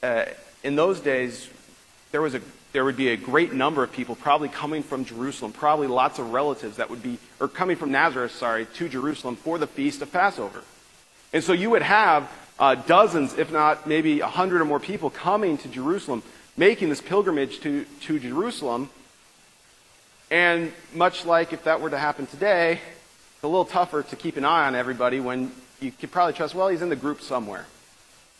uh, 0.02 0.24
in 0.64 0.78
those 0.78 1.02
days, 1.02 1.50
there 2.14 2.22
was 2.22 2.36
a 2.36 2.42
there 2.72 2.86
would 2.86 2.96
be 2.96 3.10
a 3.10 3.18
great 3.18 3.54
number 3.54 3.84
of 3.84 3.92
people 3.92 4.16
probably 4.16 4.50
coming 4.50 4.84
from 4.84 5.04
Jerusalem, 5.04 5.52
probably 5.52 5.88
lots 5.88 6.20
of 6.20 6.32
relatives 6.32 6.78
that 6.78 6.90
would 6.90 7.02
be, 7.02 7.18
or 7.40 7.48
coming 7.48 7.76
from 7.76 7.92
Nazareth, 7.92 8.34
sorry, 8.34 8.66
to 8.76 8.88
Jerusalem 8.88 9.36
for 9.36 9.58
the 9.58 9.68
feast 9.68 10.02
of 10.02 10.12
Passover. 10.12 10.64
And 11.34 11.44
so 11.44 11.54
you 11.54 11.70
would 11.72 11.82
have 11.82 12.32
uh, 12.60 12.76
dozens, 12.76 13.38
if 13.38 13.52
not 13.52 13.88
maybe 13.88 14.20
a 14.20 14.28
hundred 14.28 14.62
or 14.62 14.66
more 14.66 14.80
people 14.80 15.10
coming 15.10 15.58
to 15.58 15.68
Jerusalem, 15.68 16.24
making 16.58 16.90
this 16.90 17.02
pilgrimage 17.02 17.60
to, 17.62 17.86
to 18.02 18.20
Jerusalem. 18.20 18.90
And 20.30 20.74
much 20.94 21.26
like 21.26 21.54
if 21.54 21.64
that 21.64 21.80
were 21.80 21.92
to 21.92 21.98
happen 21.98 22.26
today, 22.26 22.74
it's 23.36 23.44
a 23.44 23.48
little 23.48 23.66
tougher 23.66 24.04
to 24.04 24.16
keep 24.16 24.36
an 24.36 24.44
eye 24.44 24.68
on 24.68 24.76
everybody 24.76 25.20
when 25.20 25.52
you 25.80 25.92
could 25.92 26.12
probably 26.12 26.34
trust, 26.34 26.56
well, 26.56 26.68
he's 26.68 26.82
in 26.82 26.90
the 26.90 26.96
group 26.96 27.22
somewhere. 27.22 27.66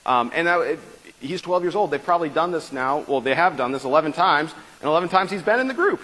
Um, 0.06 0.32
and 0.34 0.48
it, 0.48 0.80
he's 1.20 1.42
12 1.42 1.64
years 1.64 1.76
old. 1.76 1.92
They've 1.92 2.04
probably 2.04 2.30
done 2.30 2.52
this 2.52 2.72
now. 2.72 3.06
Well, 3.08 3.22
they 3.22 3.36
have 3.36 3.56
done 3.58 3.72
this 3.72 3.84
11 3.84 4.14
times, 4.14 4.54
and 4.82 4.88
11 4.88 5.10
times 5.10 5.32
he's 5.32 5.44
been 5.44 5.60
in 5.60 5.68
the 5.68 5.74
group. 5.74 6.02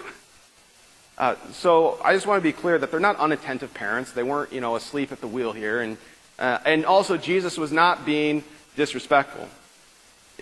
Uh, 1.16 1.36
so 1.52 1.98
I 2.04 2.14
just 2.14 2.26
want 2.26 2.38
to 2.38 2.42
be 2.42 2.52
clear 2.52 2.78
that 2.78 2.90
they're 2.90 3.00
not 3.00 3.16
unattentive 3.16 3.72
parents. 3.74 4.12
They 4.12 4.22
weren't, 4.22 4.52
you 4.52 4.60
know, 4.60 4.76
asleep 4.76 5.12
at 5.12 5.20
the 5.20 5.28
wheel 5.28 5.52
here. 5.52 5.80
And, 5.80 5.96
uh, 6.38 6.58
and 6.64 6.84
also, 6.84 7.16
Jesus 7.16 7.56
was 7.56 7.72
not 7.72 8.04
being 8.04 8.42
disrespectful. 8.76 9.48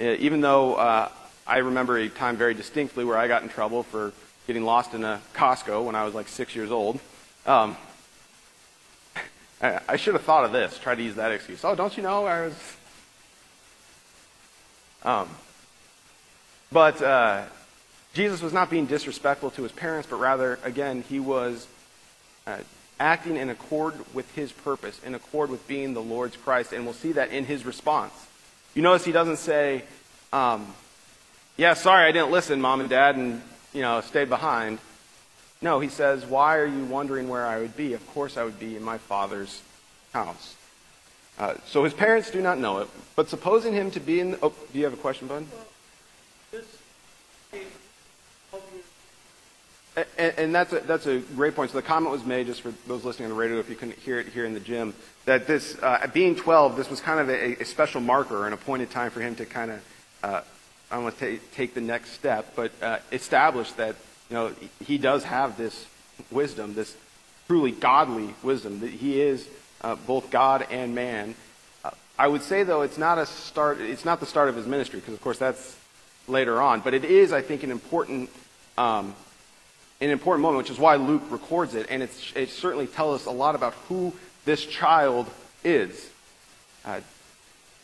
Uh, 0.00 0.16
even 0.18 0.40
though 0.40 0.74
uh, 0.74 1.10
I 1.46 1.58
remember 1.58 1.98
a 1.98 2.08
time 2.08 2.36
very 2.36 2.54
distinctly 2.54 3.04
where 3.04 3.16
I 3.16 3.28
got 3.28 3.42
in 3.42 3.48
trouble 3.48 3.82
for 3.82 4.12
getting 4.46 4.64
lost 4.64 4.94
in 4.94 5.04
a 5.04 5.20
Costco 5.34 5.84
when 5.84 5.94
I 5.94 6.04
was 6.04 6.14
like 6.14 6.28
six 6.28 6.54
years 6.54 6.70
old. 6.70 7.00
Um, 7.46 7.76
I, 9.60 9.96
should 9.96 10.14
have 10.14 10.24
thought 10.24 10.44
of 10.44 10.52
this, 10.52 10.76
tried 10.78 10.96
to 10.96 11.02
use 11.02 11.14
that 11.14 11.30
excuse. 11.30 11.64
Oh, 11.64 11.76
don't 11.76 11.96
you 11.96 12.02
know 12.02 12.26
I 12.26 12.46
was 12.46 12.54
um, 15.04 15.28
but 16.70 17.02
uh, 17.02 17.44
Jesus 18.14 18.40
was 18.40 18.52
not 18.52 18.70
being 18.70 18.86
disrespectful 18.86 19.50
to 19.52 19.62
his 19.62 19.72
parents, 19.72 20.08
but 20.08 20.16
rather, 20.16 20.58
again, 20.64 21.02
he 21.08 21.18
was 21.18 21.66
uh, 22.46 22.58
acting 23.00 23.36
in 23.36 23.50
accord 23.50 23.94
with 24.14 24.32
his 24.34 24.52
purpose, 24.52 25.00
in 25.04 25.14
accord 25.14 25.50
with 25.50 25.66
being 25.66 25.92
the 25.94 26.02
Lord's 26.02 26.36
Christ, 26.36 26.72
and 26.72 26.84
we'll 26.84 26.94
see 26.94 27.12
that 27.12 27.30
in 27.30 27.44
his 27.44 27.66
response. 27.66 28.12
You 28.74 28.82
notice 28.82 29.04
he 29.04 29.12
doesn't 29.12 29.38
say, 29.38 29.82
um, 30.32 30.72
"Yeah, 31.56 31.74
sorry, 31.74 32.06
I 32.06 32.12
didn't 32.12 32.30
listen, 32.30 32.60
mom 32.60 32.80
and 32.80 32.88
dad, 32.88 33.16
and 33.16 33.42
you 33.72 33.82
know, 33.82 34.00
stayed 34.00 34.28
behind." 34.28 34.78
No, 35.60 35.80
he 35.80 35.88
says, 35.88 36.26
"Why 36.26 36.56
are 36.56 36.66
you 36.66 36.84
wondering 36.84 37.28
where 37.28 37.46
I 37.46 37.58
would 37.58 37.76
be? 37.76 37.94
Of 37.94 38.06
course, 38.08 38.36
I 38.36 38.44
would 38.44 38.58
be 38.58 38.76
in 38.76 38.82
my 38.82 38.98
Father's 38.98 39.62
house." 40.12 40.56
Uh, 41.38 41.54
so 41.66 41.84
his 41.84 41.94
parents 41.94 42.30
do 42.30 42.42
not 42.42 42.58
know 42.58 42.78
it, 42.78 42.88
but 43.16 43.28
supposing 43.28 43.72
him 43.72 43.90
to 43.90 44.00
be 44.00 44.20
in. 44.20 44.32
The, 44.32 44.38
oh, 44.42 44.52
do 44.72 44.78
you 44.78 44.84
have 44.84 44.94
a 44.94 44.98
question, 44.98 45.28
Bud? 45.28 45.46
And, 49.94 50.06
and 50.38 50.54
that's, 50.54 50.72
a, 50.72 50.80
that's 50.80 51.06
a 51.06 51.18
great 51.18 51.54
point. 51.54 51.70
So 51.70 51.76
the 51.76 51.82
comment 51.82 52.12
was 52.12 52.24
made, 52.24 52.46
just 52.46 52.62
for 52.62 52.72
those 52.86 53.04
listening 53.04 53.30
on 53.30 53.36
the 53.36 53.40
radio, 53.40 53.58
if 53.58 53.68
you 53.68 53.76
couldn't 53.76 53.98
hear 53.98 54.18
it 54.18 54.28
here 54.28 54.46
in 54.46 54.54
the 54.54 54.60
gym, 54.60 54.94
that 55.26 55.46
this, 55.46 55.76
uh, 55.82 56.06
being 56.14 56.34
12, 56.34 56.76
this 56.76 56.88
was 56.88 57.00
kind 57.00 57.20
of 57.20 57.28
a, 57.28 57.60
a, 57.60 57.64
special 57.64 58.00
marker, 58.00 58.38
and 58.38 58.48
an 58.48 58.52
appointed 58.54 58.90
time 58.90 59.10
for 59.10 59.20
him 59.20 59.34
to 59.34 59.44
kind 59.44 59.70
of, 59.70 59.84
uh, 60.22 60.40
I 60.92 60.96
don't 60.96 61.04
want 61.04 61.18
to 61.20 61.38
take 61.54 61.72
the 61.72 61.80
next 61.80 62.10
step, 62.10 62.52
but 62.54 62.70
uh, 62.82 62.98
establish 63.10 63.72
that, 63.72 63.96
you 64.28 64.36
know, 64.36 64.52
he 64.84 64.98
does 64.98 65.24
have 65.24 65.56
this 65.56 65.86
wisdom, 66.30 66.74
this 66.74 66.94
truly 67.46 67.70
godly 67.70 68.34
wisdom, 68.42 68.80
that 68.80 68.90
he 68.90 69.18
is 69.18 69.48
uh, 69.80 69.96
both 70.06 70.30
God 70.30 70.66
and 70.70 70.94
man. 70.94 71.34
Uh, 71.82 71.92
I 72.18 72.28
would 72.28 72.42
say, 72.42 72.62
though, 72.62 72.82
it's 72.82 72.98
not 72.98 73.16
a 73.16 73.24
start, 73.24 73.80
it's 73.80 74.04
not 74.04 74.20
the 74.20 74.26
start 74.26 74.50
of 74.50 74.56
his 74.56 74.66
ministry, 74.66 75.00
because 75.00 75.14
of 75.14 75.22
course 75.22 75.38
that's 75.38 75.78
later 76.28 76.60
on, 76.60 76.80
but 76.80 76.92
it 76.92 77.06
is, 77.06 77.32
I 77.32 77.40
think, 77.40 77.62
an 77.62 77.70
important, 77.70 78.28
um, 78.76 79.14
an 80.02 80.10
important 80.10 80.42
moment, 80.42 80.58
which 80.58 80.70
is 80.70 80.78
why 80.78 80.96
Luke 80.96 81.22
records 81.30 81.74
it, 81.74 81.86
and 81.88 82.02
it 82.02 82.50
certainly 82.50 82.86
tells 82.86 83.22
us 83.22 83.26
a 83.26 83.30
lot 83.30 83.54
about 83.54 83.72
who 83.88 84.12
this 84.44 84.66
child 84.66 85.26
is. 85.64 86.10
Uh, 86.84 87.00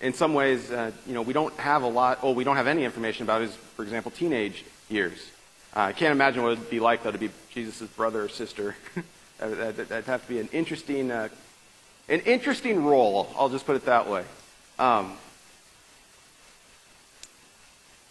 in 0.01 0.15
some 0.15 0.35
ways, 0.35 0.71
uh, 0.71 0.93
you 1.07 1.15
know, 1.15 1.23
we 1.23 1.33
don't 1.33 1.55
have 1.55 1.83
a 1.83 1.89
lot, 1.89 2.21
oh, 2.23 2.33
we 2.33 2.45
don't 2.45 2.57
have 2.57 2.67
any 2.67 2.85
information 2.85 3.25
about 3.25 3.41
his, 3.41 3.55
for 3.55 3.83
example, 3.83 4.11
teenage 4.11 4.65
years. 4.89 5.31
Uh, 5.75 5.81
I 5.81 5.93
can't 5.93 6.13
imagine 6.13 6.43
what 6.43 6.53
it 6.53 6.59
would 6.61 6.71
be 6.71 6.81
like, 6.81 7.03
though, 7.03 7.11
to 7.11 7.19
be 7.19 7.31
Jesus' 7.53 7.89
brother 7.89 8.25
or 8.25 8.29
sister. 8.29 8.77
that'd, 9.39 9.77
that'd, 9.77 10.05
have 10.07 10.23
to 10.23 10.29
be 10.29 10.39
an 10.39 10.49
interesting, 10.53 11.11
uh, 11.11 11.29
an 12.09 12.21
interesting 12.21 12.85
role, 12.85 13.29
I'll 13.37 13.49
just 13.49 13.67
put 13.67 13.77
it 13.77 13.87
that 13.87 14.09
way. 14.09 14.25
Um, 14.79 15.17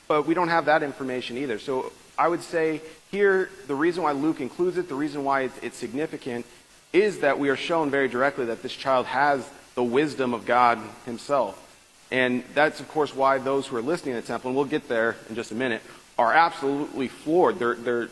but 0.07 0.25
we 0.25 0.33
don't 0.33 0.49
have 0.49 0.65
that 0.65 0.83
information 0.83 1.37
either. 1.37 1.59
So 1.59 1.91
I 2.17 2.27
would 2.27 2.41
say 2.41 2.81
here, 3.11 3.49
the 3.67 3.75
reason 3.75 4.03
why 4.03 4.11
Luke 4.11 4.41
includes 4.41 4.77
it, 4.77 4.89
the 4.89 4.95
reason 4.95 5.23
why 5.23 5.41
it's, 5.41 5.57
it's 5.61 5.77
significant, 5.77 6.45
is 6.93 7.19
that 7.19 7.39
we 7.39 7.49
are 7.49 7.55
shown 7.55 7.89
very 7.89 8.07
directly 8.07 8.45
that 8.45 8.63
this 8.63 8.73
child 8.73 9.05
has 9.05 9.49
the 9.75 9.83
wisdom 9.83 10.33
of 10.33 10.45
God 10.45 10.79
himself. 11.05 11.63
And 12.11 12.43
that's, 12.53 12.79
of 12.79 12.87
course, 12.87 13.13
why 13.13 13.37
those 13.37 13.67
who 13.67 13.75
are 13.75 13.81
listening 13.81 14.15
the 14.15 14.21
temple, 14.21 14.49
and 14.49 14.55
we'll 14.55 14.65
get 14.65 14.87
there 14.87 15.15
in 15.29 15.35
just 15.35 15.51
a 15.51 15.55
minute, 15.55 15.81
are 16.17 16.33
absolutely 16.33 17.07
floored. 17.07 17.59
They're, 17.59 17.75
they're 17.75 18.09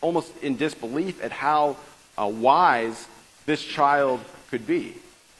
almost 0.00 0.36
in 0.42 0.56
disbelief 0.56 1.22
at 1.24 1.32
how 1.32 1.76
uh, 2.18 2.26
wise 2.26 3.08
this 3.46 3.62
child 3.62 4.20
could 4.50 4.66
be. 4.66 4.94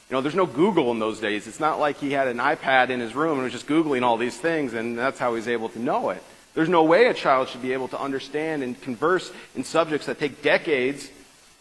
You 0.09 0.17
know, 0.17 0.21
there's 0.21 0.35
no 0.35 0.45
Google 0.45 0.91
in 0.91 0.99
those 0.99 1.19
days. 1.19 1.47
It's 1.47 1.59
not 1.59 1.79
like 1.79 1.97
he 1.97 2.11
had 2.11 2.27
an 2.27 2.37
iPad 2.37 2.89
in 2.89 2.99
his 2.99 3.15
room 3.15 3.33
and 3.33 3.43
was 3.43 3.51
just 3.51 3.67
Googling 3.67 4.03
all 4.03 4.17
these 4.17 4.37
things, 4.37 4.73
and 4.73 4.97
that's 4.97 5.19
how 5.19 5.35
he's 5.35 5.47
able 5.47 5.69
to 5.69 5.79
know 5.79 6.09
it. 6.09 6.21
There's 6.53 6.69
no 6.69 6.83
way 6.83 7.07
a 7.07 7.13
child 7.13 7.49
should 7.49 7.61
be 7.61 7.73
able 7.73 7.87
to 7.89 7.99
understand 7.99 8.61
and 8.63 8.79
converse 8.79 9.31
in 9.55 9.63
subjects 9.63 10.05
that 10.07 10.19
take 10.19 10.41
decades 10.41 11.09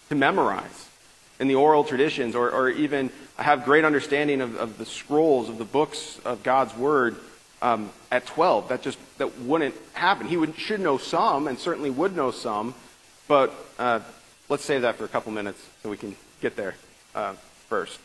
to 0.09 0.15
memorize 0.15 0.89
in 1.41 1.49
the 1.49 1.55
oral 1.55 1.83
traditions 1.83 2.35
or, 2.35 2.51
or 2.51 2.69
even 2.69 3.11
have 3.43 3.65
great 3.65 3.85
understanding 3.85 4.41
of, 4.41 4.57
of, 4.57 4.79
the 4.79 4.87
scrolls, 4.87 5.49
of 5.49 5.59
the 5.59 5.65
books 5.65 6.19
of 6.25 6.43
God's 6.43 6.77
Word 6.77 7.17
um, 7.61 7.91
at 8.11 8.27
12. 8.27 8.69
That 8.69 8.83
just 8.83 8.99
that 9.19 9.39
wouldn't 9.41 9.75
happen. 9.93 10.27
He 10.27 10.37
would, 10.37 10.57
should 10.57 10.81
know 10.81 10.99
some 10.99 11.49
and 11.49 11.59
certainly 11.59 11.91
would 11.91 12.17
know 12.17 12.31
some, 12.31 12.75
but 13.29 13.55
uh, 13.79 14.01
let's 14.49 14.65
save 14.65 14.83
that 14.83 14.97
for 14.97 15.05
a 15.05 15.09
couple 15.09 15.33
minutes 15.33 15.65
so 15.83 15.91
we 15.91 15.97
can 15.97 16.17
get 16.41 16.57
there 16.57 16.75
uh, 17.15 17.35
first. 17.69 17.99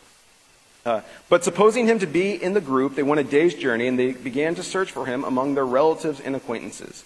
Uh, 0.86 1.02
but 1.28 1.44
supposing 1.44 1.86
him 1.86 2.00
to 2.00 2.08
be 2.08 2.42
in 2.42 2.54
the 2.54 2.62
group, 2.62 2.96
they 2.96 3.04
went 3.04 3.20
a 3.20 3.24
day's 3.24 3.54
journey 3.54 3.88
and 3.88 4.00
they 4.00 4.14
began 4.14 4.56
to 4.56 4.64
search 4.64 4.92
for 4.92 5.06
him 5.06 5.26
among 5.26 5.54
their 5.54 5.66
relatives 5.66 6.22
and 6.22 6.36
acquaintances. 6.36 7.04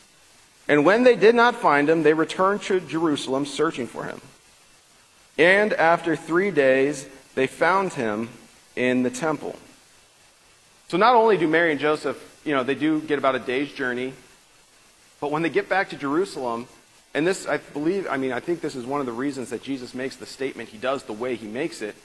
And 0.68 0.86
when 0.86 1.04
they 1.04 1.16
did 1.16 1.34
not 1.34 1.56
find 1.56 1.90
him, 1.90 2.04
they 2.04 2.14
returned 2.14 2.62
to 2.64 2.80
Jerusalem 2.80 3.46
searching 3.46 3.88
for 3.88 4.04
him. 4.04 4.22
And 5.38 5.74
after 5.74 6.16
three 6.16 6.52
days, 6.52 7.08
they 7.36 7.48
found 7.48 7.94
him 7.94 8.30
in 8.76 9.04
the 9.04 9.10
temple. 9.10 9.56
So 10.88 10.98
not 10.98 11.16
only 11.16 11.38
do 11.38 11.48
Mary 11.48 11.72
and 11.72 11.80
Joseph, 11.80 12.42
you 12.46 12.54
know, 12.54 12.64
they 12.64 12.76
do 12.76 13.02
get 13.02 13.18
about 13.18 13.36
a 13.36 13.40
day's 13.40 13.72
journey, 13.72 14.14
but 15.20 15.32
when 15.32 15.42
they 15.42 15.50
get 15.50 15.70
back 15.70 15.90
to 15.92 15.96
Jerusalem, 15.96 16.68
and 17.14 17.28
this, 17.28 17.48
I 17.48 17.58
believe, 17.58 18.08
I 18.10 18.18
mean, 18.18 18.32
I 18.32 18.40
think 18.40 18.62
this 18.62 18.76
is 18.76 18.86
one 18.86 19.00
of 19.00 19.06
the 19.06 19.12
reasons 19.12 19.50
that 19.52 19.62
Jesus 19.62 19.94
makes 19.94 20.16
the 20.16 20.26
statement 20.26 20.70
he 20.70 20.78
does 20.78 21.04
the 21.04 21.14
way 21.14 21.36
he 21.36 21.48
makes 21.48 21.82
it. 21.82 21.96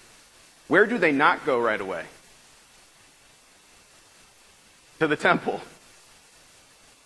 Where 0.69 0.87
do 0.87 0.99
they 0.99 1.13
not 1.13 1.47
go 1.47 1.61
right 1.61 1.81
away? 1.81 2.05
To 4.99 5.07
the 5.07 5.17
temple. 5.17 5.61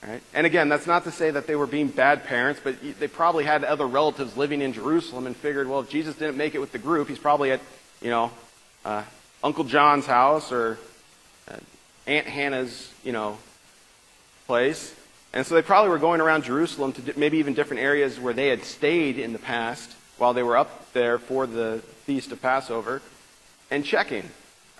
Right? 0.02 0.22
And 0.32 0.46
again, 0.46 0.70
that's 0.70 0.86
not 0.86 1.04
to 1.04 1.10
say 1.10 1.30
that 1.30 1.46
they 1.46 1.56
were 1.56 1.66
being 1.66 1.88
bad 1.88 2.24
parents, 2.24 2.60
but 2.62 2.76
they 2.98 3.08
probably 3.08 3.44
had 3.44 3.64
other 3.64 3.86
relatives 3.86 4.34
living 4.36 4.62
in 4.62 4.72
Jerusalem 4.72 5.26
and 5.26 5.36
figured, 5.36 5.68
well, 5.68 5.80
if 5.80 5.90
Jesus 5.90 6.16
didn't 6.16 6.38
make 6.38 6.54
it 6.54 6.58
with 6.58 6.72
the 6.72 6.78
group, 6.78 7.08
he's 7.08 7.18
probably 7.18 7.52
at, 7.52 7.60
you 8.00 8.10
know, 8.10 8.30
uh, 8.84 9.02
Uncle 9.42 9.64
John's 9.64 10.06
house 10.06 10.52
or 10.52 10.78
uh, 11.48 11.56
Aunt 12.06 12.26
Hannah's, 12.26 12.92
you 13.04 13.12
know, 13.12 13.38
place. 14.46 14.94
And 15.32 15.46
so 15.46 15.54
they 15.54 15.62
probably 15.62 15.90
were 15.90 15.98
going 15.98 16.20
around 16.20 16.44
Jerusalem 16.44 16.92
to 16.94 17.18
maybe 17.18 17.38
even 17.38 17.54
different 17.54 17.82
areas 17.82 18.18
where 18.18 18.34
they 18.34 18.48
had 18.48 18.64
stayed 18.64 19.18
in 19.18 19.32
the 19.32 19.38
past 19.38 19.94
while 20.18 20.34
they 20.34 20.42
were 20.42 20.56
up 20.56 20.92
there 20.92 21.18
for 21.18 21.46
the 21.46 21.82
feast 22.04 22.32
of 22.32 22.42
Passover 22.42 23.00
and 23.70 23.84
checking. 23.84 24.28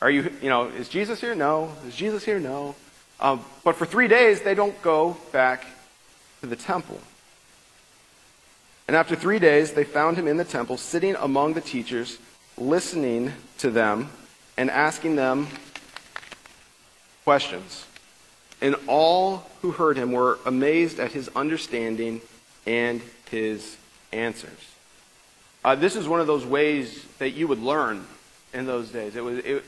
Are 0.03 0.11
you, 0.11 0.33
you 0.43 0.49
know, 0.49 0.67
is 0.67 0.89
Jesus 0.89 1.21
here? 1.21 1.35
No. 1.35 1.73
Is 1.87 1.95
Jesus 1.95 2.25
here? 2.25 2.41
No. 2.41 2.75
Um, 3.21 3.45
but 3.65 3.77
for 3.77 3.87
three 3.87 4.09
days, 4.09 4.41
they 4.41 4.55
don't 4.55 4.81
go 4.83 5.17
back 5.31 5.67
to 6.41 6.47
the 6.47 6.57
temple. 6.57 6.99
And 8.89 8.97
after 8.97 9.15
three 9.15 9.39
days, 9.39 9.73
they 9.73 9.85
found 9.85 10.17
him 10.17 10.27
in 10.27 10.37
the 10.37 10.45
temple, 10.45 10.77
sitting 10.77 11.15
among 11.17 11.53
the 11.53 11.61
teachers, 11.61 12.19
listening 12.61 13.33
to 13.59 13.71
them 13.71 14.11
and 14.57 14.71
asking 14.71 15.17
them 15.17 15.49
questions. 17.25 17.87
And 18.61 18.77
all 18.87 19.49
who 19.63 19.71
heard 19.71 19.97
him 19.97 20.13
were 20.13 20.39
amazed 20.45 21.01
at 21.01 21.13
his 21.13 21.29
understanding 21.35 22.21
and 22.67 23.01
his 23.31 23.77
answers. 24.13 24.51
Uh, 25.65 25.75
this 25.75 25.97
is 25.97 26.07
one 26.07 26.21
of 26.21 26.27
those 26.27 26.45
ways 26.45 27.05
that 27.19 27.31
you 27.31 27.49
would 27.49 27.61
learn 27.61 28.05
in 28.53 28.67
those 28.67 28.91
days. 28.91 29.17
It 29.17 29.25
was, 29.25 29.39
it, 29.39 29.65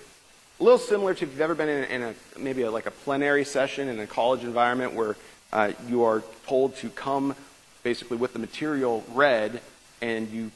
a 0.61 0.63
little 0.63 0.79
similar 0.79 1.15
to 1.15 1.25
if 1.25 1.31
you've 1.31 1.41
ever 1.41 1.55
been 1.55 1.69
in, 1.69 1.85
in 1.85 2.03
a 2.03 2.15
maybe 2.39 2.63
a, 2.63 2.71
like 2.71 2.87
a 2.87 2.91
plenary 2.91 3.45
session 3.45 3.89
in 3.89 3.99
a 3.99 4.07
college 4.07 4.45
environment 4.45 4.95
where 4.95 5.17
uh, 5.53 5.73
you 5.89 6.05
are 6.05 6.23
told 6.47 6.77
to 6.77 6.89
come 6.91 7.35
basically 7.83 8.17
with 8.17 8.33
the 8.33 8.39
material 8.39 9.05
read 9.13 9.61
and 10.01 10.29
you 10.31 10.51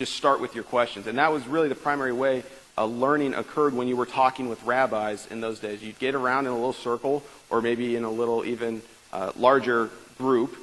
just 0.00 0.14
start 0.14 0.40
with 0.40 0.54
your 0.54 0.64
questions. 0.64 1.06
And 1.06 1.18
that 1.18 1.30
was 1.30 1.46
really 1.46 1.68
the 1.68 1.74
primary 1.74 2.12
way 2.12 2.42
learning 2.78 3.34
occurred 3.34 3.74
when 3.74 3.86
you 3.86 3.96
were 3.96 4.06
talking 4.06 4.48
with 4.48 4.62
rabbis 4.64 5.26
in 5.26 5.42
those 5.42 5.60
days. 5.60 5.82
You'd 5.82 5.98
get 5.98 6.14
around 6.14 6.46
in 6.46 6.52
a 6.52 6.54
little 6.54 6.72
circle 6.72 7.22
or 7.50 7.60
maybe 7.60 7.94
in 7.96 8.04
a 8.04 8.10
little 8.10 8.42
even 8.42 8.80
uh, 9.12 9.32
larger 9.36 9.90
group 10.16 10.56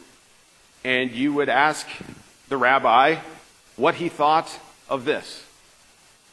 and 0.84 1.12
you 1.12 1.34
would 1.34 1.50
ask 1.50 1.88
the 2.50 2.58
rabbi 2.58 3.18
what 3.76 3.94
he 3.94 4.10
thought 4.10 4.50
of 4.90 5.06
this. 5.06 5.44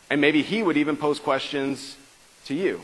And 0.09 0.23
maybe 0.23 0.41
he 0.41 0.63
would 0.63 0.79
even 0.79 0.97
pose 0.97 1.19
questions 1.19 1.99
to 2.47 2.55
you. 2.55 2.81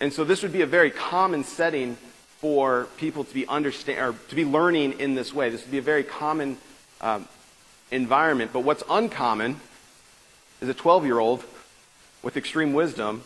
And 0.00 0.14
so 0.14 0.24
this 0.24 0.42
would 0.42 0.52
be 0.52 0.62
a 0.62 0.66
very 0.66 0.90
common 0.90 1.44
setting 1.44 1.96
for 2.38 2.88
people 2.96 3.24
to 3.24 3.34
be 3.34 3.46
understand 3.46 4.00
or 4.00 4.18
to 4.28 4.34
be 4.34 4.46
learning 4.46 5.00
in 5.00 5.14
this 5.14 5.34
way. 5.34 5.50
This 5.50 5.62
would 5.62 5.70
be 5.70 5.78
a 5.78 5.82
very 5.82 6.04
common 6.04 6.56
um, 7.02 7.28
environment. 7.92 8.52
But 8.52 8.60
what's 8.60 8.82
uncommon 8.90 9.60
is 10.60 10.68
a 10.68 10.74
12 10.74 11.04
year 11.04 11.20
old 11.20 11.44
with 12.22 12.36
extreme 12.36 12.72
wisdom, 12.72 13.22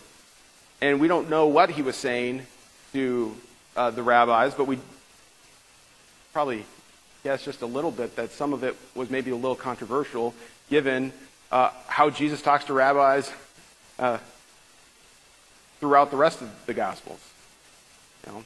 and 0.82 1.00
we 1.00 1.08
don't 1.08 1.30
know 1.30 1.46
what 1.46 1.70
he 1.70 1.82
was 1.82 1.96
saying 1.96 2.46
to 2.92 3.34
uh, 3.76 3.90
the 3.90 4.02
rabbis, 4.02 4.54
but 4.54 4.66
we 4.66 4.78
probably 6.32 6.64
guess 7.24 7.44
just 7.44 7.62
a 7.62 7.66
little 7.66 7.90
bit 7.90 8.16
that 8.16 8.30
some 8.32 8.52
of 8.52 8.62
it 8.62 8.76
was 8.94 9.08
maybe 9.10 9.30
a 9.30 9.36
little 9.36 9.56
controversial 9.56 10.34
given 10.68 11.12
uh, 11.50 11.70
how 11.86 12.10
Jesus 12.10 12.42
talks 12.42 12.64
to 12.64 12.72
rabbis 12.72 13.32
uh, 13.98 14.18
throughout 15.80 16.10
the 16.10 16.16
rest 16.16 16.42
of 16.42 16.50
the 16.66 16.74
Gospels. 16.74 17.20
You 18.26 18.32
know? 18.32 18.44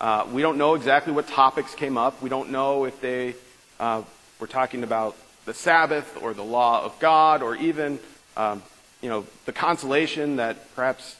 uh, 0.00 0.26
we 0.32 0.42
don't 0.42 0.58
know 0.58 0.74
exactly 0.74 1.12
what 1.12 1.28
topics 1.28 1.74
came 1.74 1.98
up. 1.98 2.22
We 2.22 2.30
don't 2.30 2.50
know 2.50 2.84
if 2.84 3.00
they 3.00 3.34
uh, 3.78 4.02
were 4.38 4.46
talking 4.46 4.82
about 4.82 5.16
the 5.44 5.54
Sabbath 5.54 6.18
or 6.22 6.34
the 6.34 6.44
law 6.44 6.84
of 6.84 6.98
God 6.98 7.42
or 7.42 7.56
even 7.56 7.98
um, 8.36 8.62
you 9.00 9.08
know, 9.08 9.26
the 9.46 9.52
consolation 9.52 10.36
that 10.36 10.74
perhaps 10.74 11.16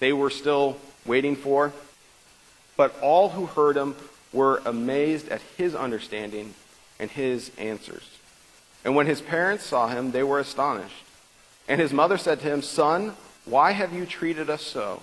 they 0.00 0.12
were 0.12 0.30
still 0.30 0.76
waiting 1.06 1.36
for. 1.36 1.72
But 2.76 2.98
all 3.00 3.30
who 3.30 3.46
heard 3.46 3.76
him 3.76 3.94
were 4.32 4.62
amazed 4.64 5.28
at 5.28 5.40
his 5.56 5.74
understanding 5.74 6.54
and 6.98 7.10
his 7.10 7.50
answers. 7.58 8.08
And 8.84 8.96
when 8.96 9.06
his 9.06 9.20
parents 9.20 9.64
saw 9.64 9.88
him, 9.88 10.10
they 10.10 10.22
were 10.22 10.40
astonished. 10.40 11.04
And 11.68 11.80
his 11.80 11.92
mother 11.92 12.18
said 12.18 12.40
to 12.40 12.46
him, 12.46 12.62
Son, 12.62 13.14
Why 13.44 13.72
have 13.72 13.92
you 13.92 14.06
treated 14.06 14.50
us 14.50 14.62
so? 14.62 15.02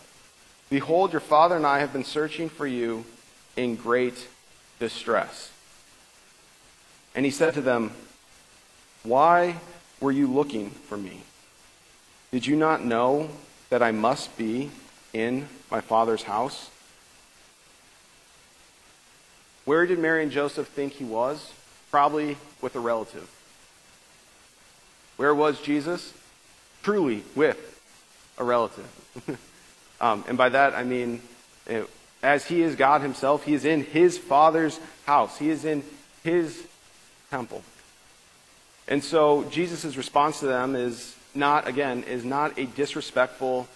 Behold, 0.70 1.14
your 1.14 1.22
father 1.22 1.55
and 1.55 1.66
I 1.66 1.80
have 1.80 1.93
been 1.93 2.03
searching 2.03 2.49
for 2.49 2.68
you 2.68 3.05
in 3.55 3.76
great 3.76 4.28
distress. 4.80 5.51
And 7.16 7.26
he 7.26 7.32
said 7.32 7.53
to 7.55 7.62
them, 7.62 7.91
Why 9.03 9.55
were 9.99 10.11
you 10.11 10.27
looking 10.27 10.69
for 10.69 10.97
me? 10.97 11.21
Did 12.31 12.45
you 12.45 12.55
not 12.55 12.83
know 12.83 13.29
that 13.69 13.81
I 13.81 13.91
must 13.91 14.37
be 14.37 14.71
in 15.13 15.47
my 15.71 15.81
father's 15.81 16.23
house? 16.23 16.69
Where 19.65 19.85
did 19.85 19.99
Mary 19.99 20.23
and 20.23 20.31
Joseph 20.31 20.67
think 20.67 20.93
he 20.93 21.03
was? 21.03 21.53
Probably 21.91 22.37
with 22.61 22.75
a 22.75 22.79
relative. 22.79 23.29
Where 25.17 25.33
was 25.33 25.61
Jesus? 25.61 26.13
Truly 26.83 27.23
with 27.35 27.81
a 28.37 28.43
relative. 28.43 28.87
um, 30.01 30.23
and 30.27 30.37
by 30.37 30.49
that 30.49 30.73
I 30.73 30.83
mean, 30.83 31.21
you 31.69 31.79
know, 31.79 31.87
as 32.21 32.45
he 32.45 32.61
is 32.61 32.75
God 32.75 33.01
himself, 33.01 33.43
he 33.43 33.53
is 33.53 33.65
in 33.65 33.83
his 33.83 34.17
Father's 34.17 34.79
house, 35.05 35.37
he 35.37 35.49
is 35.49 35.65
in 35.65 35.83
his 36.23 36.65
temple. 37.29 37.63
And 38.89 39.03
so 39.03 39.43
Jesus' 39.51 39.95
response 39.95 40.39
to 40.39 40.47
them 40.47 40.75
is 40.75 41.15
not, 41.35 41.67
again, 41.67 42.03
is 42.03 42.25
not 42.25 42.57
a 42.57 42.65
disrespectful 42.65 43.67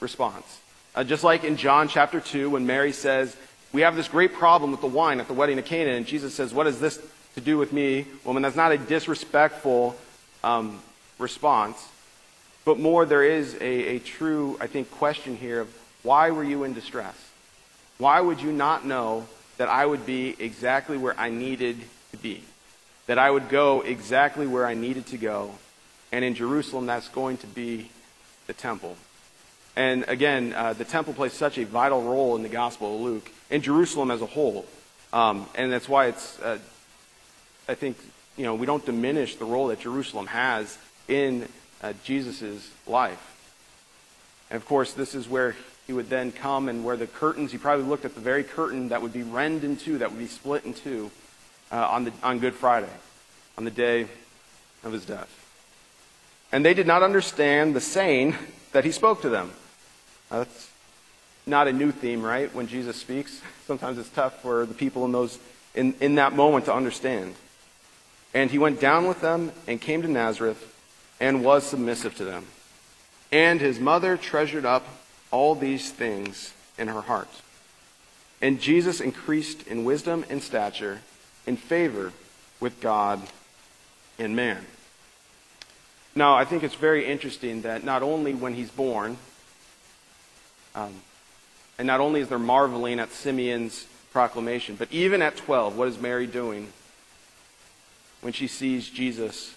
response. 0.00 0.60
Uh, 0.94 1.02
just 1.02 1.24
like 1.24 1.44
in 1.44 1.56
John 1.56 1.88
chapter 1.88 2.20
2, 2.20 2.50
when 2.50 2.66
Mary 2.66 2.92
says, 2.92 3.34
We 3.72 3.80
have 3.80 3.96
this 3.96 4.06
great 4.06 4.34
problem 4.34 4.70
with 4.70 4.82
the 4.82 4.86
wine 4.86 5.18
at 5.18 5.28
the 5.28 5.34
wedding 5.34 5.58
of 5.58 5.64
Cana, 5.64 5.92
and 5.92 6.06
Jesus 6.06 6.34
says, 6.34 6.52
What 6.52 6.66
is 6.66 6.78
this 6.78 7.00
to 7.36 7.40
do 7.40 7.56
with 7.56 7.72
me, 7.72 8.04
woman? 8.22 8.42
That's 8.42 8.54
not 8.54 8.70
a 8.70 8.78
disrespectful 8.78 9.96
um, 10.44 10.80
response, 11.18 11.88
but 12.66 12.78
more, 12.78 13.06
there 13.06 13.24
is 13.24 13.54
a, 13.54 13.96
a 13.96 13.98
true, 13.98 14.58
I 14.60 14.66
think, 14.66 14.90
question 14.90 15.36
here 15.36 15.60
of 15.60 15.74
why 16.02 16.30
were 16.30 16.44
you 16.44 16.64
in 16.64 16.74
distress? 16.74 17.16
Why 17.96 18.20
would 18.20 18.42
you 18.42 18.52
not 18.52 18.84
know 18.84 19.26
that 19.56 19.68
I 19.68 19.86
would 19.86 20.04
be 20.04 20.36
exactly 20.38 20.98
where 20.98 21.18
I 21.18 21.30
needed 21.30 21.78
to 22.10 22.16
be? 22.18 22.42
That 23.10 23.18
I 23.18 23.28
would 23.28 23.48
go 23.48 23.80
exactly 23.80 24.46
where 24.46 24.64
I 24.64 24.74
needed 24.74 25.06
to 25.06 25.18
go. 25.18 25.50
And 26.12 26.24
in 26.24 26.36
Jerusalem, 26.36 26.86
that's 26.86 27.08
going 27.08 27.38
to 27.38 27.46
be 27.48 27.90
the 28.46 28.52
temple. 28.52 28.96
And 29.74 30.04
again, 30.06 30.54
uh, 30.54 30.74
the 30.74 30.84
temple 30.84 31.14
plays 31.14 31.32
such 31.32 31.58
a 31.58 31.64
vital 31.64 32.04
role 32.04 32.36
in 32.36 32.44
the 32.44 32.48
Gospel 32.48 32.94
of 32.94 33.00
Luke, 33.00 33.28
in 33.50 33.62
Jerusalem 33.62 34.12
as 34.12 34.22
a 34.22 34.26
whole. 34.26 34.64
Um, 35.12 35.48
and 35.56 35.72
that's 35.72 35.88
why 35.88 36.06
it's, 36.06 36.38
uh, 36.38 36.60
I 37.68 37.74
think, 37.74 37.96
you 38.36 38.44
know, 38.44 38.54
we 38.54 38.64
don't 38.64 38.86
diminish 38.86 39.34
the 39.34 39.44
role 39.44 39.66
that 39.66 39.80
Jerusalem 39.80 40.28
has 40.28 40.78
in 41.08 41.48
uh, 41.82 41.94
Jesus' 42.04 42.70
life. 42.86 43.34
And 44.50 44.56
of 44.56 44.64
course, 44.66 44.92
this 44.92 45.16
is 45.16 45.28
where 45.28 45.56
he 45.88 45.92
would 45.92 46.10
then 46.10 46.30
come 46.30 46.68
and 46.68 46.84
where 46.84 46.96
the 46.96 47.08
curtains, 47.08 47.50
he 47.50 47.58
probably 47.58 47.86
looked 47.86 48.04
at 48.04 48.14
the 48.14 48.20
very 48.20 48.44
curtain 48.44 48.90
that 48.90 49.02
would 49.02 49.12
be 49.12 49.24
rend 49.24 49.64
in 49.64 49.76
two, 49.76 49.98
that 49.98 50.10
would 50.10 50.20
be 50.20 50.28
split 50.28 50.64
in 50.64 50.74
two 50.74 51.10
uh, 51.70 51.86
on, 51.88 52.04
the, 52.04 52.12
on 52.22 52.38
Good 52.38 52.54
Friday, 52.54 52.90
on 53.56 53.64
the 53.64 53.70
day 53.70 54.06
of 54.82 54.92
his 54.92 55.04
death. 55.04 55.28
And 56.52 56.64
they 56.64 56.74
did 56.74 56.86
not 56.86 57.02
understand 57.02 57.74
the 57.74 57.80
saying 57.80 58.36
that 58.72 58.84
he 58.84 58.92
spoke 58.92 59.22
to 59.22 59.28
them. 59.28 59.52
Uh, 60.30 60.38
that's 60.38 60.70
not 61.46 61.68
a 61.68 61.72
new 61.72 61.92
theme, 61.92 62.22
right? 62.22 62.52
When 62.54 62.66
Jesus 62.66 62.96
speaks, 62.96 63.40
sometimes 63.66 63.98
it's 63.98 64.08
tough 64.08 64.40
for 64.42 64.66
the 64.66 64.74
people 64.74 65.04
in 65.04 65.12
those 65.12 65.38
in, 65.74 65.94
in 66.00 66.16
that 66.16 66.32
moment 66.32 66.64
to 66.66 66.74
understand. 66.74 67.34
And 68.34 68.50
he 68.50 68.58
went 68.58 68.80
down 68.80 69.06
with 69.06 69.20
them 69.20 69.52
and 69.66 69.80
came 69.80 70.02
to 70.02 70.08
Nazareth 70.08 70.66
and 71.20 71.44
was 71.44 71.64
submissive 71.64 72.14
to 72.16 72.24
them. 72.24 72.46
And 73.32 73.60
his 73.60 73.78
mother 73.78 74.16
treasured 74.16 74.64
up 74.64 74.84
all 75.30 75.54
these 75.54 75.90
things 75.90 76.52
in 76.78 76.88
her 76.88 77.02
heart. 77.02 77.28
And 78.42 78.60
Jesus 78.60 79.00
increased 79.00 79.66
in 79.66 79.84
wisdom 79.84 80.24
and 80.30 80.42
stature, 80.42 81.00
in 81.50 81.56
favor 81.56 82.12
with 82.60 82.80
God 82.80 83.20
and 84.20 84.36
man. 84.36 84.64
Now, 86.14 86.36
I 86.36 86.44
think 86.44 86.62
it's 86.62 86.76
very 86.76 87.04
interesting 87.04 87.62
that 87.62 87.82
not 87.82 88.04
only 88.04 88.34
when 88.34 88.54
he's 88.54 88.70
born, 88.70 89.16
um, 90.76 90.94
and 91.76 91.88
not 91.88 91.98
only 91.98 92.20
is 92.20 92.28
there 92.28 92.38
marveling 92.38 93.00
at 93.00 93.10
Simeon's 93.10 93.84
proclamation, 94.12 94.76
but 94.76 94.92
even 94.92 95.22
at 95.22 95.36
12, 95.36 95.76
what 95.76 95.88
is 95.88 95.98
Mary 95.98 96.28
doing 96.28 96.68
when 98.20 98.32
she 98.32 98.46
sees 98.46 98.88
Jesus? 98.88 99.56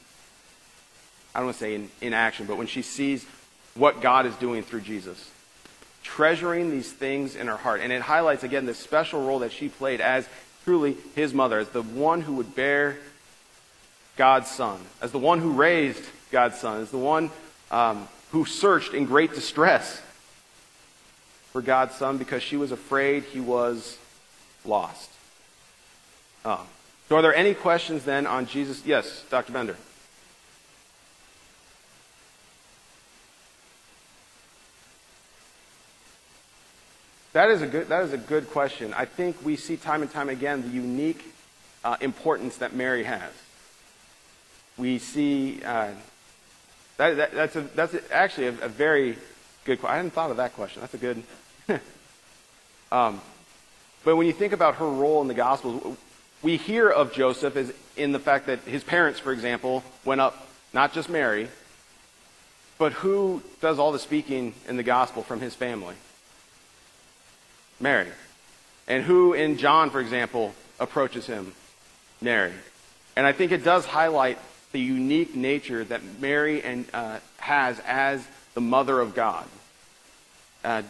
I 1.36 1.39
don't 1.39 1.48
want 1.48 1.58
to 1.58 1.64
say 1.64 1.76
in, 1.76 1.91
in 2.02 2.14
action, 2.14 2.48
but 2.48 2.58
when 2.58 2.68
she 2.68 2.82
sees 2.82 3.24
what 3.76 4.02
God 4.02 4.26
is 4.26 4.36
doing 4.38 4.64
through 4.64 4.82
Jesus. 4.82 5.30
Treasuring 6.02 6.72
these 6.72 6.91
things 6.91 7.36
in 7.36 7.46
her 7.48 7.58
heart. 7.58 7.82
And 7.82 7.91
it 7.94 8.02
highlights, 8.02 8.44
again, 8.44 8.66
the 8.66 8.74
special 8.74 9.24
role 9.24 9.39
that 9.39 9.52
she 9.52 9.70
played 9.70 10.02
as 10.02 10.28
truly 10.64 10.97
his 11.16 11.34
mother, 11.34 11.59
as 11.59 11.70
the 11.70 11.82
one 11.82 12.22
who 12.22 12.36
would 12.36 12.55
bear 12.55 12.97
God's 14.16 14.49
son, 14.49 14.80
as 15.01 15.11
the 15.11 15.20
one 15.20 15.39
who 15.39 15.51
raised 15.51 16.03
God's 16.32 16.57
son, 16.59 16.82
as 16.82 16.91
the 16.91 16.97
one 16.97 17.32
um, 17.72 18.07
who 18.32 18.45
searched 18.45 18.93
in 18.93 19.05
great 19.05 19.34
distress 19.34 20.01
for 21.51 21.61
God's 21.61 21.95
son 21.95 22.18
because 22.18 22.41
she 22.41 22.57
was 22.57 22.72
afraid 22.72 23.24
he 23.24 23.39
was 23.39 23.97
lost. 24.66 25.09
Um, 26.45 26.66
so, 27.09 27.18
are 27.18 27.22
there 27.22 27.36
any 27.36 27.53
questions 27.53 28.05
then 28.05 28.26
on 28.26 28.45
Jesus? 28.45 28.84
Yes, 28.86 29.24
Dr. 29.30 29.53
Bender. 29.53 29.78
That 37.34 37.50
is 37.50 37.64
a 37.64 37.68
good, 37.68 37.90
that 37.90 38.04
is 38.04 38.14
a 38.14 38.18
good 38.18 38.50
question. 38.52 38.94
I 38.94 39.06
think 39.06 39.44
we 39.44 39.56
see 39.56 39.76
time 39.76 40.04
and 40.04 40.12
time 40.12 40.30
again 40.30 40.62
the 40.62 40.70
unique 40.70 41.34
uh, 41.84 41.98
importance 42.00 42.58
that 42.58 42.74
Mary 42.74 43.04
has. 43.04 43.32
We 44.78 45.00
see 45.00 45.62
uh, 45.64 45.92
that, 46.98 47.18
that, 47.18 47.34
that's, 47.34 47.56
a, 47.56 47.62
that's 47.62 47.96
actually 48.12 48.48
a, 48.48 48.66
a, 48.66 48.70
very 48.70 49.18
good 49.66 49.80
question. 49.80 49.94
I 49.94 49.96
hadn't 49.98 50.12
thought 50.12 50.32
of 50.32 50.38
that 50.38 50.54
question. 50.54 50.82
That's 50.82 50.94
a 50.94 50.98
good. 50.98 51.24
um, 52.92 53.20
but 54.04 54.16
when 54.16 54.28
you 54.28 54.34
think 54.34 54.54
about 54.54 54.76
her 54.76 54.88
role 54.88 55.22
in 55.22 55.28
the 55.28 55.34
Gospels, 55.34 55.98
we 56.44 56.58
hear 56.58 56.90
of 56.90 57.14
Joseph 57.14 57.56
as 57.56 57.74
in 57.98 58.12
the 58.12 58.20
fact 58.20 58.46
that 58.46 58.60
his 58.60 58.84
parents, 58.84 59.20
for 59.20 59.32
example, 59.32 59.84
went 60.06 60.22
up, 60.22 60.48
not 60.72 60.94
just 60.94 61.10
Mary, 61.10 61.48
but 62.78 62.94
who 62.94 63.42
does 63.60 63.80
all 63.80 63.92
the 63.92 64.00
speaking 64.00 64.54
in 64.68 64.78
the 64.78 64.84
Gospel 64.84 65.24
from 65.24 65.40
his 65.40 65.56
family? 65.56 65.96
Mary. 67.80 68.08
And 68.88 69.04
who 69.04 69.34
in 69.34 69.58
John, 69.58 69.90
for 69.90 70.00
example, 70.00 70.54
approaches 70.80 71.26
him? 71.26 71.54
Mary. 72.22 72.54
And 73.16 73.26
I 73.26 73.32
think 73.32 73.52
it 73.52 73.64
does 73.64 73.86
highlight 73.86 74.38
the 74.72 74.80
unique 74.80 75.36
nature 75.36 75.84
that 75.84 76.02
Mary 76.20 76.64
and, 76.64 76.86
uh, 76.94 77.20
has 77.38 77.80
as 77.82 78.26
the 78.54 78.62
mother 78.62 79.00
of 79.00 79.14
God. 79.14 79.46
Uh, 80.64 80.82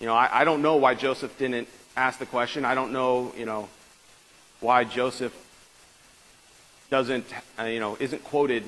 you 0.00 0.06
know, 0.06 0.14
I, 0.14 0.40
I 0.40 0.44
don't 0.44 0.62
know 0.62 0.76
why 0.76 0.94
Joseph 0.94 1.36
didn't 1.38 1.68
ask 1.96 2.18
the 2.18 2.26
question. 2.26 2.64
I 2.64 2.74
don't 2.74 2.92
know, 2.92 3.32
you 3.36 3.46
know, 3.46 3.68
why 4.60 4.84
Joseph 4.84 5.34
doesn't, 6.90 7.26
uh, 7.58 7.64
you 7.64 7.80
know, 7.80 7.96
isn't 8.00 8.24
quoted 8.24 8.64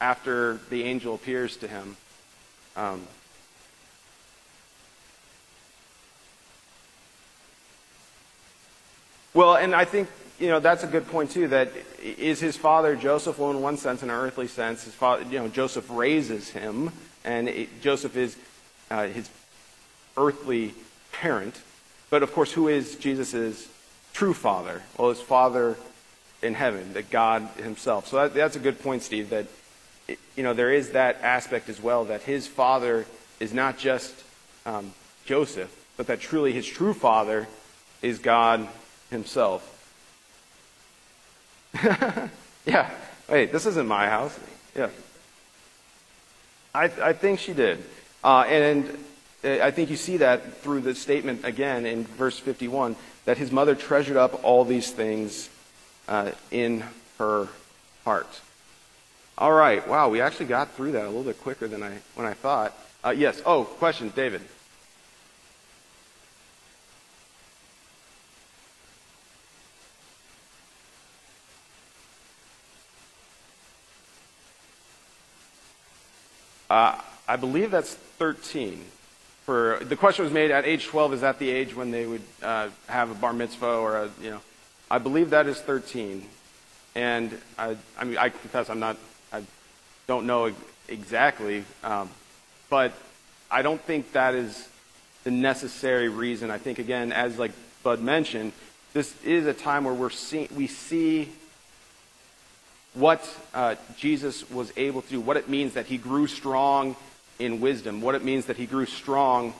after 0.00 0.58
the 0.70 0.84
angel 0.84 1.14
appears 1.14 1.56
to 1.58 1.68
him. 1.68 1.96
Um, 2.76 3.06
Well, 9.32 9.54
and 9.54 9.74
I 9.74 9.84
think 9.84 10.08
you 10.38 10.48
know 10.48 10.60
that's 10.60 10.82
a 10.82 10.88
good 10.88 11.06
point 11.06 11.30
too. 11.30 11.48
That 11.48 11.72
is 12.02 12.40
his 12.40 12.56
father 12.56 12.96
Joseph. 12.96 13.38
Well, 13.38 13.50
in 13.50 13.60
one 13.60 13.76
sense, 13.76 14.02
in 14.02 14.10
an 14.10 14.16
earthly 14.16 14.48
sense, 14.48 14.84
his 14.84 14.94
father, 14.94 15.24
you 15.24 15.38
know, 15.38 15.48
Joseph 15.48 15.88
raises 15.90 16.50
him, 16.50 16.90
and 17.24 17.48
it, 17.48 17.80
Joseph 17.80 18.16
is 18.16 18.36
uh, 18.90 19.06
his 19.06 19.30
earthly 20.16 20.74
parent. 21.12 21.60
But 22.10 22.22
of 22.22 22.32
course, 22.32 22.52
who 22.52 22.66
is 22.66 22.96
Jesus' 22.96 23.68
true 24.12 24.34
father? 24.34 24.82
Well, 24.98 25.10
his 25.10 25.20
father 25.20 25.76
in 26.42 26.54
heaven, 26.54 26.92
that 26.94 27.10
God 27.10 27.42
Himself. 27.58 28.08
So 28.08 28.16
that, 28.16 28.34
that's 28.34 28.56
a 28.56 28.60
good 28.60 28.80
point, 28.82 29.02
Steve. 29.02 29.30
That 29.30 29.46
you 30.36 30.42
know 30.42 30.54
there 30.54 30.72
is 30.72 30.90
that 30.90 31.20
aspect 31.22 31.68
as 31.68 31.80
well. 31.80 32.04
That 32.04 32.22
his 32.22 32.46
father 32.46 33.06
is 33.38 33.52
not 33.52 33.78
just 33.78 34.14
um, 34.66 34.92
Joseph, 35.24 35.74
but 35.96 36.06
that 36.06 36.20
truly 36.20 36.52
his 36.52 36.66
true 36.66 36.94
father 36.94 37.46
is 38.02 38.18
God 38.18 38.66
himself. 39.10 39.76
yeah. 42.64 42.90
Wait, 43.28 43.52
this 43.52 43.66
isn't 43.66 43.86
my 43.86 44.08
house. 44.08 44.38
Yeah. 44.76 44.88
I, 46.74 46.84
I 46.84 47.12
think 47.12 47.38
she 47.38 47.52
did. 47.52 47.82
Uh, 48.22 48.44
and 48.48 48.98
I 49.44 49.70
think 49.70 49.90
you 49.90 49.96
see 49.96 50.18
that 50.18 50.58
through 50.58 50.80
the 50.80 50.94
statement 50.94 51.44
again 51.44 51.86
in 51.86 52.04
verse 52.04 52.38
51 52.38 52.96
that 53.24 53.38
his 53.38 53.50
mother 53.50 53.74
treasured 53.74 54.16
up 54.16 54.44
all 54.44 54.64
these 54.64 54.90
things 54.90 55.48
uh, 56.08 56.32
in 56.50 56.84
her 57.18 57.48
heart. 58.04 58.40
All 59.38 59.52
right. 59.52 59.86
Wow, 59.88 60.10
we 60.10 60.20
actually 60.20 60.46
got 60.46 60.72
through 60.72 60.92
that 60.92 61.04
a 61.04 61.06
little 61.06 61.22
bit 61.22 61.40
quicker 61.40 61.66
than 61.66 61.82
I 61.82 61.98
when 62.14 62.26
I 62.26 62.34
thought. 62.34 62.76
Uh, 63.02 63.10
yes. 63.10 63.40
Oh, 63.46 63.64
question, 63.64 64.12
David. 64.14 64.42
Uh, 76.70 76.96
I 77.26 77.34
believe 77.34 77.72
that's 77.72 77.94
13. 77.94 78.80
For 79.44 79.80
the 79.82 79.96
question 79.96 80.24
was 80.24 80.32
made 80.32 80.52
at 80.52 80.64
age 80.64 80.86
12. 80.86 81.14
Is 81.14 81.20
that 81.22 81.40
the 81.40 81.50
age 81.50 81.74
when 81.74 81.90
they 81.90 82.06
would 82.06 82.22
uh, 82.42 82.68
have 82.86 83.10
a 83.10 83.14
bar 83.14 83.32
mitzvah 83.32 83.66
or 83.66 83.96
a 83.96 84.10
you 84.22 84.30
know? 84.30 84.40
I 84.88 84.98
believe 84.98 85.30
that 85.30 85.48
is 85.48 85.60
13. 85.60 86.24
And 86.94 87.36
I, 87.58 87.76
I 87.98 88.04
mean, 88.04 88.18
I 88.18 88.28
confess 88.28 88.70
I'm 88.70 88.78
not. 88.78 88.96
I 89.32 89.42
don't 90.06 90.26
know 90.26 90.52
exactly, 90.88 91.64
um, 91.84 92.10
but 92.68 92.92
I 93.50 93.62
don't 93.62 93.80
think 93.80 94.12
that 94.12 94.34
is 94.34 94.68
the 95.24 95.30
necessary 95.30 96.08
reason. 96.08 96.50
I 96.50 96.58
think 96.58 96.78
again, 96.78 97.12
as 97.12 97.38
like 97.38 97.52
Bud 97.82 98.00
mentioned, 98.00 98.52
this 98.92 99.14
is 99.22 99.46
a 99.46 99.54
time 99.54 99.84
where 99.84 99.94
we're 99.94 100.10
see, 100.10 100.48
we 100.56 100.66
see 100.66 101.28
what 102.94 103.24
uh, 103.54 103.76
Jesus 103.96 104.48
was 104.50 104.72
able 104.76 105.02
to 105.02 105.08
do, 105.08 105.20
what 105.20 105.36
it 105.36 105.48
means 105.48 105.74
that 105.74 105.86
he 105.86 105.96
grew 105.96 106.26
strong 106.26 106.96
in 107.38 107.60
wisdom, 107.60 108.00
what 108.00 108.14
it 108.14 108.24
means 108.24 108.46
that 108.46 108.56
he 108.56 108.66
grew 108.66 108.86
strong 108.86 109.54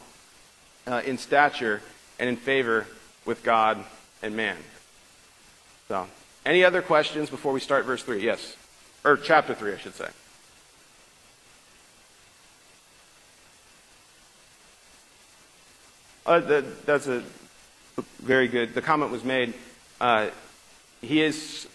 uh, 0.87 1.03
in 1.05 1.17
stature 1.17 1.81
and 2.19 2.29
in 2.29 2.37
favor 2.37 2.87
with 3.25 3.43
God 3.43 3.83
and 4.23 4.37
man. 4.37 4.57
So, 5.89 6.07
any 6.45 6.65
other 6.65 6.83
questions 6.83 7.31
before 7.31 7.53
we 7.53 7.61
start 7.61 7.85
verse 7.85 8.03
3? 8.03 8.23
Yes. 8.23 8.57
Or 9.05 9.17
chapter 9.17 9.55
3, 9.55 9.73
I 9.73 9.77
should 9.79 9.95
say. 9.95 10.09
Uh, 16.27 16.41
that, 16.41 16.87
that's 16.87 17.07
a 17.07 17.23
very 18.21 18.47
good. 18.47 18.75
The 18.75 18.83
comment 18.83 19.11
was 19.11 19.25
made. 19.25 19.55
Uh, 20.01 20.29
he 21.01 21.23
is 21.23 21.67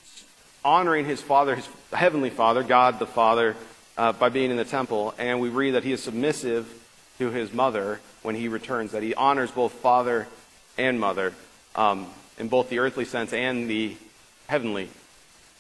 honoring 0.66 1.05
his 1.05 1.22
father, 1.22 1.55
his 1.55 1.70
heavenly 1.93 2.32
father, 2.32 2.63
God 2.63 2.97
the 2.97 3.05
Father, 3.05 3.55
uh, 3.97 4.11
by 4.11 4.30
being 4.30 4.49
in 4.49 4.57
the 4.57 4.66
temple. 4.66 5.13
And 5.20 5.39
we 5.39 5.49
read 5.49 5.72
that 5.72 5.84
he 5.84 5.93
is 5.93 6.03
submissive 6.03 6.68
to 7.20 7.30
his 7.30 7.53
mother 7.53 8.01
when 8.24 8.36
he 8.36 8.47
returns, 8.47 8.91
that 8.91 9.03
he 9.03 9.13
honors 9.13 9.51
both 9.51 9.72
father 9.72 10.28
and 10.78 10.99
mother 10.99 11.34
um, 11.76 12.07
in 12.39 12.49
both 12.49 12.70
the 12.70 12.80
earthly 12.80 13.05
sense 13.05 13.32
and 13.32 13.70
the 13.70 13.95
heavenly 14.47 14.89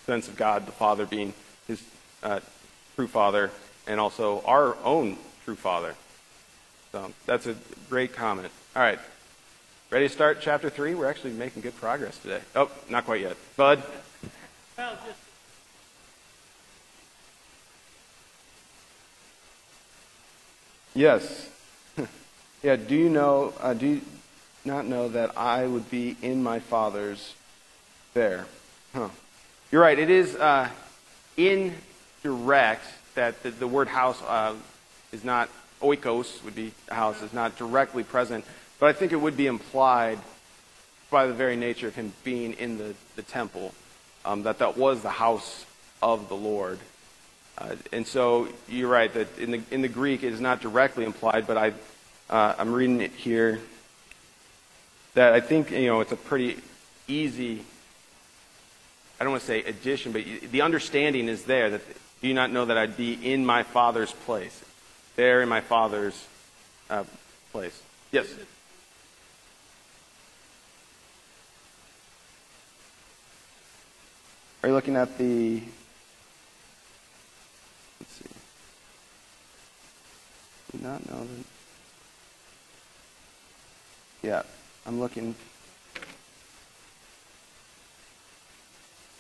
sense 0.05 0.27
of 0.27 0.35
God 0.35 0.65
the 0.65 0.71
Father 0.71 1.05
being 1.05 1.33
his 1.67 1.81
uh, 2.23 2.39
true 2.95 3.07
father 3.07 3.51
and 3.87 3.99
also 3.99 4.41
our 4.45 4.75
own 4.83 5.17
true 5.45 5.55
father. 5.55 5.95
So 6.91 7.11
that's 7.25 7.45
a 7.45 7.55
great 7.89 8.13
comment. 8.13 8.51
All 8.75 8.81
right. 8.81 8.99
Ready 9.91 10.07
to 10.07 10.13
start 10.13 10.39
chapter 10.41 10.69
3? 10.69 10.95
We're 10.95 11.09
actually 11.09 11.33
making 11.33 11.61
good 11.61 11.75
progress 11.77 12.17
today. 12.17 12.41
Oh, 12.55 12.71
not 12.89 13.05
quite 13.05 13.21
yet. 13.21 13.37
Bud? 13.55 13.83
Well, 14.77 14.97
just 15.05 15.19
Yes. 20.93 21.49
yeah, 22.63 22.77
do 22.77 22.95
you 22.95 23.09
know, 23.09 23.53
uh, 23.59 23.73
do 23.73 23.85
you 23.85 24.01
not 24.63 24.85
know 24.85 25.09
that 25.09 25.37
I 25.37 25.67
would 25.67 25.91
be 25.91 26.15
in 26.21 26.41
my 26.41 26.59
Father's 26.59 27.33
there? 28.13 28.45
Huh. 28.93 29.09
You're 29.71 29.81
right. 29.81 29.99
It 29.99 30.09
is 30.09 30.35
uh, 30.35 30.69
indirect 31.35 32.85
that 33.15 33.43
the, 33.43 33.51
the 33.51 33.67
word 33.67 33.89
house 33.89 34.21
uh, 34.23 34.55
is 35.11 35.25
not, 35.25 35.49
oikos 35.81 36.41
would 36.45 36.55
be 36.55 36.71
house, 36.89 37.21
is 37.21 37.33
not 37.33 37.57
directly 37.57 38.03
present, 38.03 38.45
but 38.79 38.87
I 38.87 38.93
think 38.93 39.11
it 39.11 39.17
would 39.19 39.35
be 39.35 39.47
implied 39.47 40.19
by 41.11 41.27
the 41.27 41.33
very 41.33 41.57
nature 41.57 41.89
of 41.89 41.95
him 41.95 42.13
being 42.23 42.53
in 42.53 42.77
the, 42.77 42.95
the 43.17 43.21
temple 43.21 43.73
um, 44.25 44.43
that 44.43 44.59
that 44.59 44.77
was 44.77 45.01
the 45.01 45.09
house 45.09 45.65
of 46.01 46.27
the 46.29 46.35
Lord. 46.35 46.79
Uh, 47.57 47.75
and 47.93 48.05
so 48.05 48.49
you're 48.67 48.89
right 48.89 49.13
that 49.13 49.39
in 49.39 49.51
the, 49.51 49.61
in 49.71 49.81
the 49.81 49.87
Greek 49.87 50.23
it 50.23 50.33
is 50.33 50.41
not 50.41 50.59
directly 50.59 51.05
implied, 51.05 51.47
but 51.47 51.57
I, 51.57 51.73
uh, 52.29 52.55
I'm 52.57 52.73
reading 52.73 53.01
it 53.01 53.11
here 53.11 53.59
that 55.13 55.33
I 55.33 55.39
think 55.39 55.71
you 55.71 55.87
know 55.87 56.01
it's 56.01 56.11
a 56.11 56.17
pretty 56.17 56.57
easy. 57.07 57.63
I 59.19 59.23
don't 59.23 59.31
want 59.31 59.41
to 59.41 59.47
say 59.47 59.63
addition, 59.63 60.11
but 60.11 60.23
the 60.51 60.61
understanding 60.61 61.29
is 61.29 61.45
there 61.45 61.69
that 61.69 61.81
do 62.21 62.27
you 62.27 62.33
not 62.33 62.51
know 62.51 62.65
that 62.65 62.77
I'd 62.77 62.97
be 62.97 63.13
in 63.13 63.45
my 63.45 63.63
Father's 63.63 64.11
place, 64.11 64.63
there 65.15 65.41
in 65.41 65.47
my 65.47 65.61
Father's 65.61 66.27
uh, 66.89 67.03
place? 67.51 67.81
Yes. 68.11 68.27
Are 74.65 74.67
you 74.69 74.73
looking 74.73 74.95
at 74.95 75.15
the. 75.19 75.61
Let's 77.99 78.13
see. 78.13 78.25
Not 80.81 81.07
know 81.07 81.19
that. 81.19 81.45
Yeah, 84.23 84.41
I'm 84.87 84.99
looking. 84.99 85.35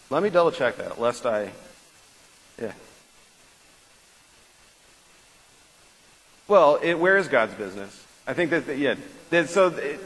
Let 0.09 0.23
me 0.23 0.31
double 0.31 0.51
check 0.51 0.77
that, 0.77 0.99
lest 0.99 1.27
I. 1.27 1.51
Yeah. 2.59 2.71
Well, 6.47 6.79
it, 6.81 6.95
where 6.95 7.17
is 7.17 7.27
God's 7.27 7.53
business? 7.53 8.03
I 8.25 8.33
think 8.33 8.49
that, 8.49 8.79
yeah. 8.79 8.95
That, 9.29 9.47
so, 9.49 9.67
it, 9.67 9.99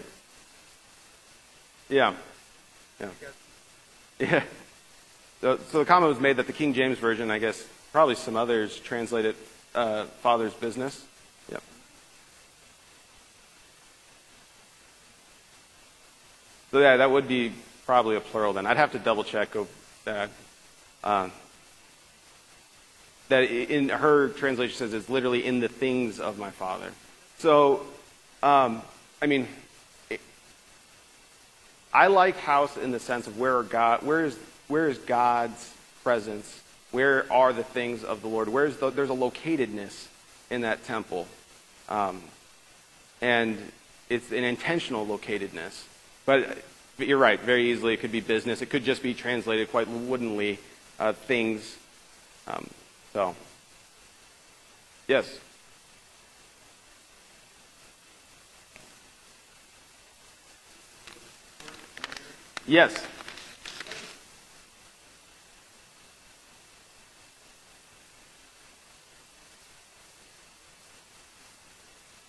yeah. 1.87 2.13
Yeah. 2.99 3.07
Yeah. 4.19 4.43
So, 5.41 5.55
the 5.55 5.85
comment 5.85 6.09
was 6.09 6.19
made 6.19 6.37
that 6.37 6.47
the 6.47 6.53
King 6.53 6.73
James 6.73 6.97
Version, 6.97 7.31
I 7.31 7.39
guess, 7.39 7.65
probably 7.91 8.15
some 8.15 8.35
others 8.35 8.79
translate 8.79 9.25
it 9.25 9.35
uh, 9.73 10.05
father's 10.21 10.53
business. 10.53 11.05
Yep. 11.51 11.63
So 16.71 16.79
yeah, 16.79 16.97
that 16.97 17.09
would 17.09 17.27
be 17.27 17.53
probably 17.85 18.15
a 18.15 18.19
plural 18.19 18.53
then. 18.53 18.65
I'd 18.65 18.77
have 18.77 18.91
to 18.91 18.99
double 18.99 19.23
check 19.23 19.55
that. 20.05 20.29
Uh, 21.03 21.29
that 23.29 23.43
in 23.43 23.89
her 23.89 24.29
translation 24.29 24.75
says 24.75 24.93
it's 24.93 25.09
literally 25.09 25.45
in 25.45 25.59
the 25.59 25.67
things 25.67 26.19
of 26.19 26.37
my 26.37 26.49
father. 26.49 26.91
So, 27.37 27.85
um, 28.43 28.81
I 29.21 29.27
mean, 29.27 29.47
I 31.93 32.07
like 32.07 32.37
house 32.37 32.75
in 32.75 32.91
the 32.91 32.99
sense 32.99 33.27
of 33.27 33.37
where 33.39 33.63
God, 33.63 34.01
where 34.01 34.25
is 34.25 34.37
where 34.69 34.87
is 34.87 34.97
God's 34.99 35.73
presence? 36.03 36.61
Where 36.91 37.31
are 37.31 37.51
the 37.51 37.63
things 37.63 38.03
of 38.03 38.21
the 38.21 38.27
Lord? 38.27 38.47
Where's 38.47 38.77
the, 38.77 38.89
there's 38.89 39.09
a 39.09 39.13
locatedness 39.13 40.07
in 40.49 40.61
that 40.61 40.83
temple. 40.85 41.27
Um, 41.89 42.21
and 43.21 43.57
it's 44.09 44.31
an 44.31 44.43
intentional 44.43 45.05
locatedness. 45.05 45.83
But, 46.25 46.63
but, 46.97 47.07
you're 47.07 47.17
right, 47.17 47.39
very 47.39 47.71
easily 47.71 47.93
it 47.93 47.97
could 47.97 48.11
be 48.11 48.21
business. 48.21 48.61
It 48.61 48.67
could 48.67 48.83
just 48.83 49.03
be 49.03 49.13
translated 49.13 49.69
quite 49.71 49.87
woodenly, 49.87 50.59
uh, 50.99 51.13
things. 51.13 51.77
Um, 52.47 52.67
so, 53.13 53.35
yes? 55.07 55.39
Yes. 62.67 63.03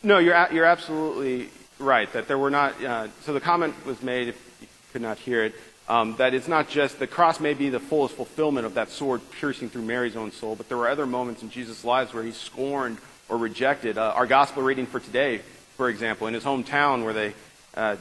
No, 0.02 0.18
you're, 0.18 0.48
you're 0.50 0.64
absolutely 0.64 1.50
right 1.78 2.10
that 2.14 2.26
there 2.26 2.38
were 2.38 2.50
not. 2.50 2.82
Uh, 2.82 3.08
so 3.22 3.34
the 3.34 3.40
comment 3.40 3.74
was 3.84 4.02
made, 4.02 4.28
if 4.28 4.58
you 4.62 4.66
could 4.92 5.02
not 5.02 5.18
hear 5.18 5.44
it, 5.44 5.54
um, 5.88 6.16
that 6.16 6.32
it's 6.32 6.48
not 6.48 6.70
just 6.70 6.98
the 6.98 7.06
cross 7.06 7.38
may 7.38 7.52
be 7.52 7.68
the 7.68 7.80
fullest 7.80 8.14
fulfillment 8.14 8.64
of 8.64 8.74
that 8.74 8.88
sword 8.88 9.20
piercing 9.32 9.68
through 9.68 9.82
Mary's 9.82 10.16
own 10.16 10.32
soul, 10.32 10.56
but 10.56 10.68
there 10.68 10.78
were 10.78 10.88
other 10.88 11.04
moments 11.04 11.42
in 11.42 11.50
Jesus' 11.50 11.84
lives 11.84 12.14
where 12.14 12.22
he 12.22 12.32
scorned 12.32 12.96
or 13.28 13.36
rejected. 13.36 13.98
Uh, 13.98 14.12
our 14.16 14.26
gospel 14.26 14.62
reading 14.62 14.86
for 14.86 15.00
today, 15.00 15.42
for 15.76 15.90
example, 15.90 16.26
in 16.26 16.34
his 16.34 16.44
hometown 16.44 17.04
where 17.04 17.12
they, 17.12 17.34
uh, 17.74 17.96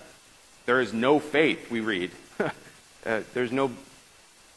there 0.65 0.79
is 0.79 0.93
no 0.93 1.19
faith, 1.19 1.69
we 1.69 1.81
read. 1.81 2.11
Uh, 3.05 3.21
there's 3.33 3.53
no 3.53 3.71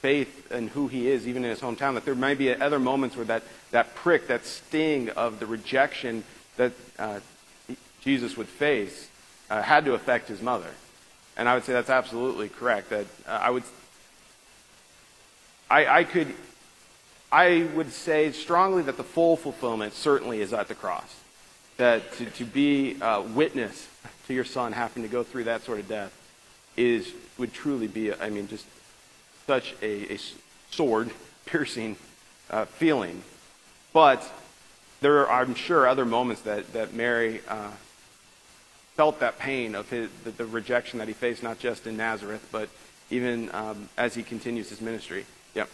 faith 0.01 0.51
in 0.51 0.67
who 0.67 0.89
he 0.89 1.09
is, 1.09 1.29
even 1.29 1.45
in 1.45 1.51
his 1.51 1.61
hometown. 1.61 1.95
That 1.95 2.05
there 2.05 2.17
might 2.17 2.39
be 2.39 2.53
other 2.53 2.81
moments 2.81 3.15
where 3.15 3.25
that, 3.27 3.45
that 3.71 3.95
prick, 3.95 4.27
that 4.27 4.45
sting 4.45 5.11
of 5.11 5.39
the 5.39 5.47
rejection 5.47 6.25
that 6.57 6.73
uh, 6.99 7.21
Jesus 8.05 8.37
would 8.37 8.49
face 8.49 9.09
uh, 9.51 9.63
had 9.63 9.85
to 9.85 9.95
affect 9.95 10.29
his 10.29 10.43
mother. 10.43 10.71
And 11.37 11.49
I 11.49 11.55
would 11.55 11.65
say 11.65 11.73
that's 11.73 11.91
absolutely 11.91 12.49
correct. 12.49 12.91
That 12.91 13.07
uh, 13.27 13.31
I 13.43 13.51
would, 13.51 13.63
I, 15.71 15.87
I 15.87 16.05
could 16.05 16.35
I 17.33 17.67
would 17.75 17.91
say 17.93 18.31
strongly 18.33 18.83
that 18.83 18.99
the 18.99 19.05
full 19.05 19.39
fulfillment 19.39 19.95
certainly 19.95 20.43
is 20.43 20.53
at 20.53 20.69
the 20.69 20.75
cross. 20.75 21.21
That 21.79 22.13
to, 22.15 22.27
to 22.27 22.45
be 22.45 22.99
a 23.01 23.23
witness 23.23 23.89
to 24.27 24.35
your 24.35 24.45
son 24.45 24.73
having 24.73 25.03
to 25.03 25.09
go 25.09 25.23
through 25.23 25.45
that 25.45 25.63
sort 25.63 25.79
of 25.79 25.89
death 25.89 26.13
is 26.77 27.13
would 27.39 27.55
truly 27.55 27.87
be, 27.87 28.13
I 28.13 28.29
mean, 28.29 28.49
just 28.49 28.67
such 29.47 29.75
a, 29.81 30.13
a 30.15 30.19
sword 30.71 31.11
piercing 31.47 31.97
uh, 32.51 32.67
feeling. 32.67 33.23
But 33.95 34.31
there 35.01 35.27
are, 35.27 35.43
I'm 35.43 35.55
sure, 35.55 35.89
other 35.89 36.05
moments 36.05 36.43
that, 36.43 36.73
that 36.75 36.93
Mary 36.93 37.41
uh, 37.49 37.71
felt 39.03 39.19
that 39.19 39.37
pain 39.37 39.75
of 39.75 39.91
his, 39.91 40.09
the, 40.23 40.31
the, 40.31 40.47
rejection 40.47 41.01
that 41.01 41.09
he 41.09 41.13
faced, 41.13 41.43
not 41.43 41.59
just 41.59 41.89
in 41.89 41.97
Nazareth, 41.97 42.49
but 42.53 42.69
even 43.11 43.53
um, 43.53 43.89
as 43.99 44.15
he 44.15 44.23
continues 44.23 44.69
his 44.69 44.81
ministry. 44.81 45.27
Yep. 45.57 45.69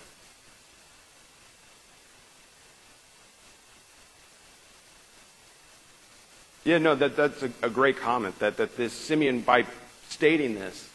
Yeah, 6.64 6.78
no, 6.78 6.94
that, 6.94 7.16
that's 7.16 7.42
a, 7.42 7.50
a 7.62 7.68
great 7.68 7.98
comment. 7.98 8.38
That, 8.38 8.56
that 8.56 8.78
this 8.78 8.94
Simeon, 8.94 9.42
by 9.42 9.66
stating 10.08 10.54
this, 10.54 10.88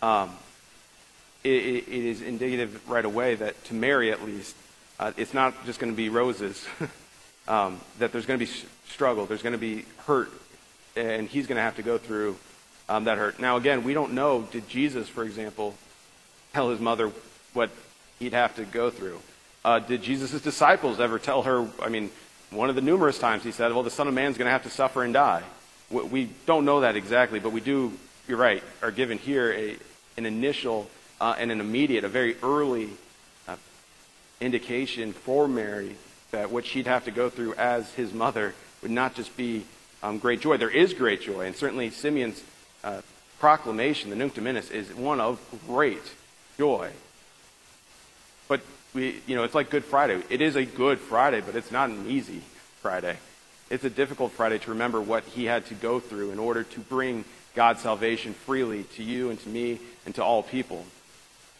um, 0.00 0.30
it, 1.42 1.50
it 1.50 1.86
is 1.86 2.22
indicative 2.22 2.88
right 2.88 3.04
away 3.04 3.34
that 3.34 3.62
to 3.64 3.74
Mary, 3.74 4.10
at 4.10 4.24
least, 4.24 4.56
uh, 4.98 5.12
it's 5.18 5.34
not 5.34 5.66
just 5.66 5.80
going 5.80 5.92
to 5.92 5.96
be 5.96 6.08
roses. 6.08 6.66
um, 7.46 7.78
that 7.98 8.10
there's 8.10 8.24
going 8.24 8.40
to 8.40 8.46
be 8.46 8.50
struggle, 8.88 9.26
there's 9.26 9.42
going 9.42 9.52
to 9.52 9.58
be 9.58 9.84
hurt, 10.06 10.30
and 10.96 11.28
he's 11.28 11.46
going 11.46 11.56
to 11.56 11.62
have 11.62 11.76
to 11.76 11.82
go 11.82 11.98
through 11.98 12.36
um, 12.88 13.04
that 13.04 13.18
hurt. 13.18 13.38
Now, 13.38 13.56
again, 13.56 13.84
we 13.84 13.94
don't 13.94 14.12
know. 14.12 14.42
Did 14.42 14.68
Jesus, 14.68 15.08
for 15.08 15.24
example, 15.24 15.74
tell 16.52 16.70
his 16.70 16.80
mother 16.80 17.10
what 17.52 17.70
he'd 18.18 18.32
have 18.32 18.54
to 18.56 18.64
go 18.64 18.90
through? 18.90 19.20
Uh, 19.64 19.78
did 19.78 20.02
Jesus' 20.02 20.40
disciples 20.42 21.00
ever 21.00 21.18
tell 21.18 21.42
her? 21.42 21.66
I 21.82 21.88
mean, 21.88 22.10
one 22.50 22.68
of 22.68 22.74
the 22.74 22.82
numerous 22.82 23.18
times 23.18 23.42
he 23.42 23.52
said, 23.52 23.72
"Well, 23.72 23.82
the 23.82 23.90
Son 23.90 24.06
of 24.06 24.14
Man 24.14 24.30
is 24.30 24.36
going 24.36 24.46
to 24.46 24.52
have 24.52 24.64
to 24.64 24.70
suffer 24.70 25.02
and 25.02 25.14
die." 25.14 25.42
We, 25.90 26.02
we 26.02 26.30
don't 26.46 26.64
know 26.64 26.80
that 26.80 26.96
exactly, 26.96 27.40
but 27.40 27.50
we 27.50 27.60
do. 27.60 27.92
You're 28.28 28.38
right. 28.38 28.62
Are 28.82 28.90
given 28.90 29.18
here 29.18 29.52
a, 29.52 29.76
an 30.16 30.26
initial 30.26 30.90
uh, 31.20 31.34
and 31.38 31.50
an 31.50 31.60
immediate, 31.60 32.04
a 32.04 32.08
very 32.08 32.36
early 32.42 32.90
uh, 33.48 33.56
indication 34.40 35.12
for 35.12 35.48
Mary 35.48 35.96
that 36.30 36.50
what 36.50 36.66
she'd 36.66 36.86
have 36.86 37.04
to 37.04 37.10
go 37.10 37.30
through 37.30 37.54
as 37.54 37.90
his 37.94 38.12
mother 38.12 38.54
would 38.82 38.90
not 38.90 39.14
just 39.14 39.36
be 39.36 39.64
um, 40.04 40.18
great 40.18 40.40
joy. 40.40 40.58
There 40.58 40.70
is 40.70 40.92
great 40.92 41.22
joy, 41.22 41.46
and 41.46 41.56
certainly 41.56 41.88
Simeon's 41.88 42.44
uh, 42.84 43.00
proclamation, 43.38 44.10
the 44.10 44.16
Nunc 44.16 44.34
Dimittis, 44.34 44.70
is 44.70 44.92
one 44.92 45.18
of 45.18 45.40
great 45.66 46.02
joy. 46.58 46.90
But 48.46 48.60
we, 48.92 49.22
you 49.26 49.34
know, 49.34 49.44
it's 49.44 49.54
like 49.54 49.70
Good 49.70 49.84
Friday. 49.84 50.22
It 50.28 50.42
is 50.42 50.56
a 50.56 50.64
good 50.66 50.98
Friday, 50.98 51.40
but 51.40 51.56
it's 51.56 51.72
not 51.72 51.88
an 51.88 52.06
easy 52.06 52.42
Friday. 52.82 53.16
It's 53.70 53.84
a 53.84 53.90
difficult 53.90 54.32
Friday 54.32 54.58
to 54.58 54.70
remember 54.70 55.00
what 55.00 55.24
he 55.24 55.46
had 55.46 55.64
to 55.66 55.74
go 55.74 56.00
through 56.00 56.32
in 56.32 56.38
order 56.38 56.64
to 56.64 56.80
bring 56.80 57.24
God's 57.54 57.80
salvation 57.80 58.34
freely 58.34 58.82
to 58.96 59.02
you 59.02 59.30
and 59.30 59.40
to 59.40 59.48
me 59.48 59.78
and 60.04 60.14
to 60.16 60.22
all 60.22 60.42
people. 60.42 60.84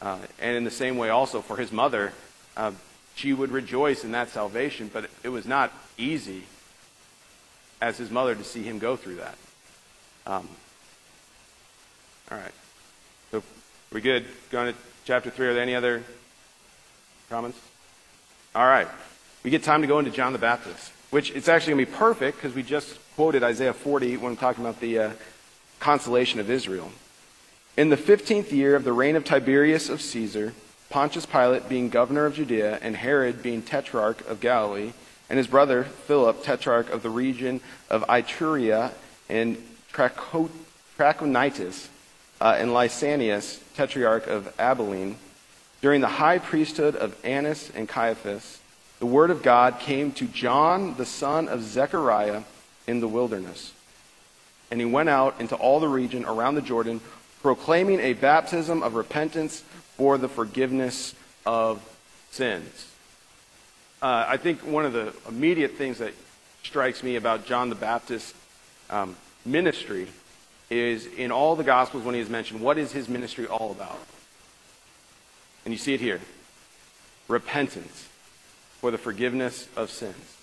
Uh, 0.02 0.18
and 0.38 0.54
in 0.54 0.64
the 0.64 0.70
same 0.70 0.98
way, 0.98 1.08
also 1.08 1.40
for 1.40 1.56
his 1.56 1.72
mother, 1.72 2.12
uh, 2.58 2.72
she 3.14 3.32
would 3.32 3.52
rejoice 3.52 4.04
in 4.04 4.12
that 4.12 4.28
salvation, 4.28 4.90
but 4.92 5.08
it 5.22 5.30
was 5.30 5.46
not 5.46 5.72
easy 5.96 6.42
as 7.84 7.98
his 7.98 8.10
mother 8.10 8.34
to 8.34 8.42
see 8.42 8.62
him 8.62 8.78
go 8.78 8.96
through 8.96 9.16
that. 9.16 9.36
Um, 10.26 10.48
all 12.32 12.38
right. 12.38 12.52
So 13.30 13.42
we 13.92 14.00
good? 14.00 14.24
Going 14.50 14.72
to 14.72 14.78
chapter 15.04 15.28
3. 15.28 15.48
Are 15.48 15.52
there 15.52 15.62
any 15.62 15.74
other 15.74 16.02
comments? 17.28 17.60
All 18.54 18.66
right. 18.66 18.88
We 19.42 19.50
get 19.50 19.62
time 19.62 19.82
to 19.82 19.86
go 19.86 19.98
into 19.98 20.10
John 20.10 20.32
the 20.32 20.38
Baptist, 20.38 20.92
which 21.10 21.30
it's 21.32 21.46
actually 21.46 21.74
going 21.74 21.84
to 21.84 21.92
be 21.92 21.98
perfect 21.98 22.38
because 22.38 22.54
we 22.54 22.62
just 22.62 22.98
quoted 23.16 23.42
Isaiah 23.42 23.74
40 23.74 24.16
when 24.16 24.34
talking 24.36 24.64
about 24.64 24.80
the 24.80 24.98
uh, 24.98 25.10
consolation 25.78 26.40
of 26.40 26.48
Israel. 26.48 26.90
In 27.76 27.90
the 27.90 27.98
15th 27.98 28.50
year 28.50 28.76
of 28.76 28.84
the 28.84 28.94
reign 28.94 29.14
of 29.14 29.24
Tiberius 29.24 29.90
of 29.90 30.00
Caesar, 30.00 30.54
Pontius 30.88 31.26
Pilate 31.26 31.68
being 31.68 31.90
governor 31.90 32.24
of 32.24 32.34
Judea, 32.34 32.78
and 32.80 32.96
Herod 32.96 33.42
being 33.42 33.60
tetrarch 33.60 34.26
of 34.26 34.40
Galilee, 34.40 34.92
and 35.28 35.38
his 35.38 35.46
brother 35.46 35.84
Philip, 35.84 36.42
tetrarch 36.42 36.90
of 36.90 37.02
the 37.02 37.10
region 37.10 37.60
of 37.90 38.02
Iturea 38.08 38.92
and 39.28 39.56
Trachonitis, 39.92 41.88
uh, 42.40 42.56
and 42.58 42.70
Lysanias, 42.70 43.60
tetrarch 43.74 44.26
of 44.26 44.52
Abilene, 44.58 45.16
during 45.80 46.00
the 46.00 46.08
high 46.08 46.38
priesthood 46.38 46.96
of 46.96 47.16
Annas 47.24 47.70
and 47.74 47.88
Caiaphas, 47.88 48.58
the 49.00 49.06
word 49.06 49.30
of 49.30 49.42
God 49.42 49.80
came 49.80 50.12
to 50.12 50.26
John, 50.26 50.94
the 50.96 51.06
son 51.06 51.48
of 51.48 51.62
Zechariah, 51.62 52.42
in 52.86 53.00
the 53.00 53.08
wilderness. 53.08 53.72
And 54.70 54.80
he 54.80 54.86
went 54.86 55.08
out 55.08 55.40
into 55.40 55.56
all 55.56 55.80
the 55.80 55.88
region 55.88 56.24
around 56.24 56.54
the 56.54 56.62
Jordan, 56.62 57.00
proclaiming 57.42 58.00
a 58.00 58.14
baptism 58.14 58.82
of 58.82 58.94
repentance 58.94 59.62
for 59.96 60.16
the 60.16 60.28
forgiveness 60.28 61.14
of 61.44 61.82
sins. 62.30 62.93
Uh, 64.04 64.26
I 64.28 64.36
think 64.36 64.60
one 64.60 64.84
of 64.84 64.92
the 64.92 65.14
immediate 65.26 65.78
things 65.78 65.96
that 65.96 66.12
strikes 66.62 67.02
me 67.02 67.16
about 67.16 67.46
John 67.46 67.70
the 67.70 67.74
Baptist's 67.74 68.34
um, 68.90 69.16
ministry 69.46 70.08
is 70.68 71.06
in 71.06 71.32
all 71.32 71.56
the 71.56 71.64
Gospels 71.64 72.04
when 72.04 72.14
he 72.14 72.20
is 72.20 72.28
mentioned, 72.28 72.60
what 72.60 72.76
is 72.76 72.92
his 72.92 73.08
ministry 73.08 73.46
all 73.46 73.70
about? 73.70 73.98
And 75.64 75.72
you 75.72 75.78
see 75.78 75.94
it 75.94 76.00
here 76.00 76.20
repentance 77.28 78.06
for 78.82 78.90
the 78.90 78.98
forgiveness 78.98 79.68
of 79.74 79.88
sins. 79.88 80.36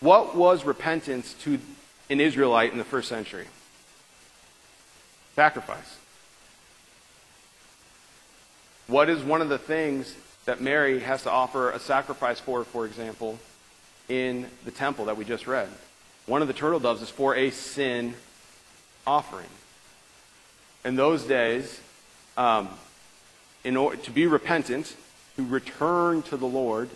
What 0.00 0.34
was 0.34 0.64
repentance 0.64 1.34
to 1.44 1.60
an 2.10 2.20
Israelite 2.20 2.72
in 2.72 2.78
the 2.78 2.84
first 2.84 3.08
century? 3.08 3.46
Sacrifice. 5.36 5.98
What 8.88 9.08
is 9.08 9.22
one 9.22 9.40
of 9.40 9.48
the 9.48 9.58
things 9.58 10.16
that 10.48 10.62
Mary 10.62 10.98
has 11.00 11.24
to 11.24 11.30
offer 11.30 11.72
a 11.72 11.78
sacrifice 11.78 12.40
for, 12.40 12.64
for 12.64 12.86
example, 12.86 13.38
in 14.08 14.46
the 14.64 14.70
temple 14.70 15.04
that 15.04 15.14
we 15.18 15.22
just 15.22 15.46
read? 15.46 15.68
One 16.24 16.40
of 16.40 16.48
the 16.48 16.54
turtle 16.54 16.80
doves 16.80 17.02
is 17.02 17.10
for 17.10 17.36
a 17.36 17.50
sin 17.50 18.14
offering. 19.06 19.50
In 20.86 20.96
those 20.96 21.24
days, 21.24 21.82
um, 22.38 22.70
in 23.62 23.76
order 23.76 23.98
to 23.98 24.10
be 24.10 24.26
repentant, 24.26 24.96
to 25.36 25.44
return 25.44 26.22
to 26.22 26.38
the 26.38 26.46
Lord, 26.46 26.88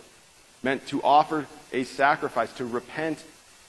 meant 0.63 0.87
to 0.87 1.03
offer 1.03 1.45
a 1.71 1.83
sacrifice, 1.83 2.51
to 2.53 2.65
repent 2.65 3.23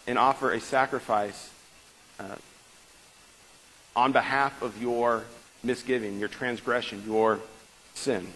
and 0.06 0.18
offer 0.18 0.50
a 0.50 0.60
sacrifice 0.60 1.50
uh, 2.18 2.36
on 3.94 4.12
behalf 4.12 4.62
of 4.62 4.80
your 4.80 5.24
misgiving, 5.62 6.18
your 6.18 6.28
transgression, 6.28 7.02
your 7.06 7.38
sin. 7.92 8.26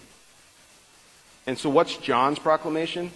And 1.49 1.59
so, 1.59 1.71
what's 1.71 1.97
John's 1.97 2.39
proclamation? 2.39 3.11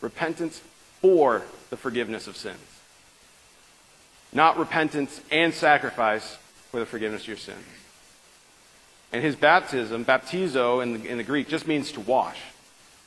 Repentance 0.00 0.62
for 1.02 1.42
the 1.68 1.76
forgiveness 1.76 2.26
of 2.26 2.38
sins. 2.38 2.56
Not 4.32 4.56
repentance 4.56 5.20
and 5.30 5.52
sacrifice 5.52 6.38
for 6.70 6.80
the 6.80 6.86
forgiveness 6.86 7.20
of 7.20 7.28
your 7.28 7.36
sins. 7.36 7.66
And 9.12 9.22
his 9.22 9.36
baptism, 9.36 10.06
baptizo 10.06 10.82
in 10.82 11.02
the, 11.02 11.06
in 11.06 11.18
the 11.18 11.22
Greek, 11.22 11.48
just 11.48 11.66
means 11.66 11.92
to 11.92 12.00
wash. 12.00 12.38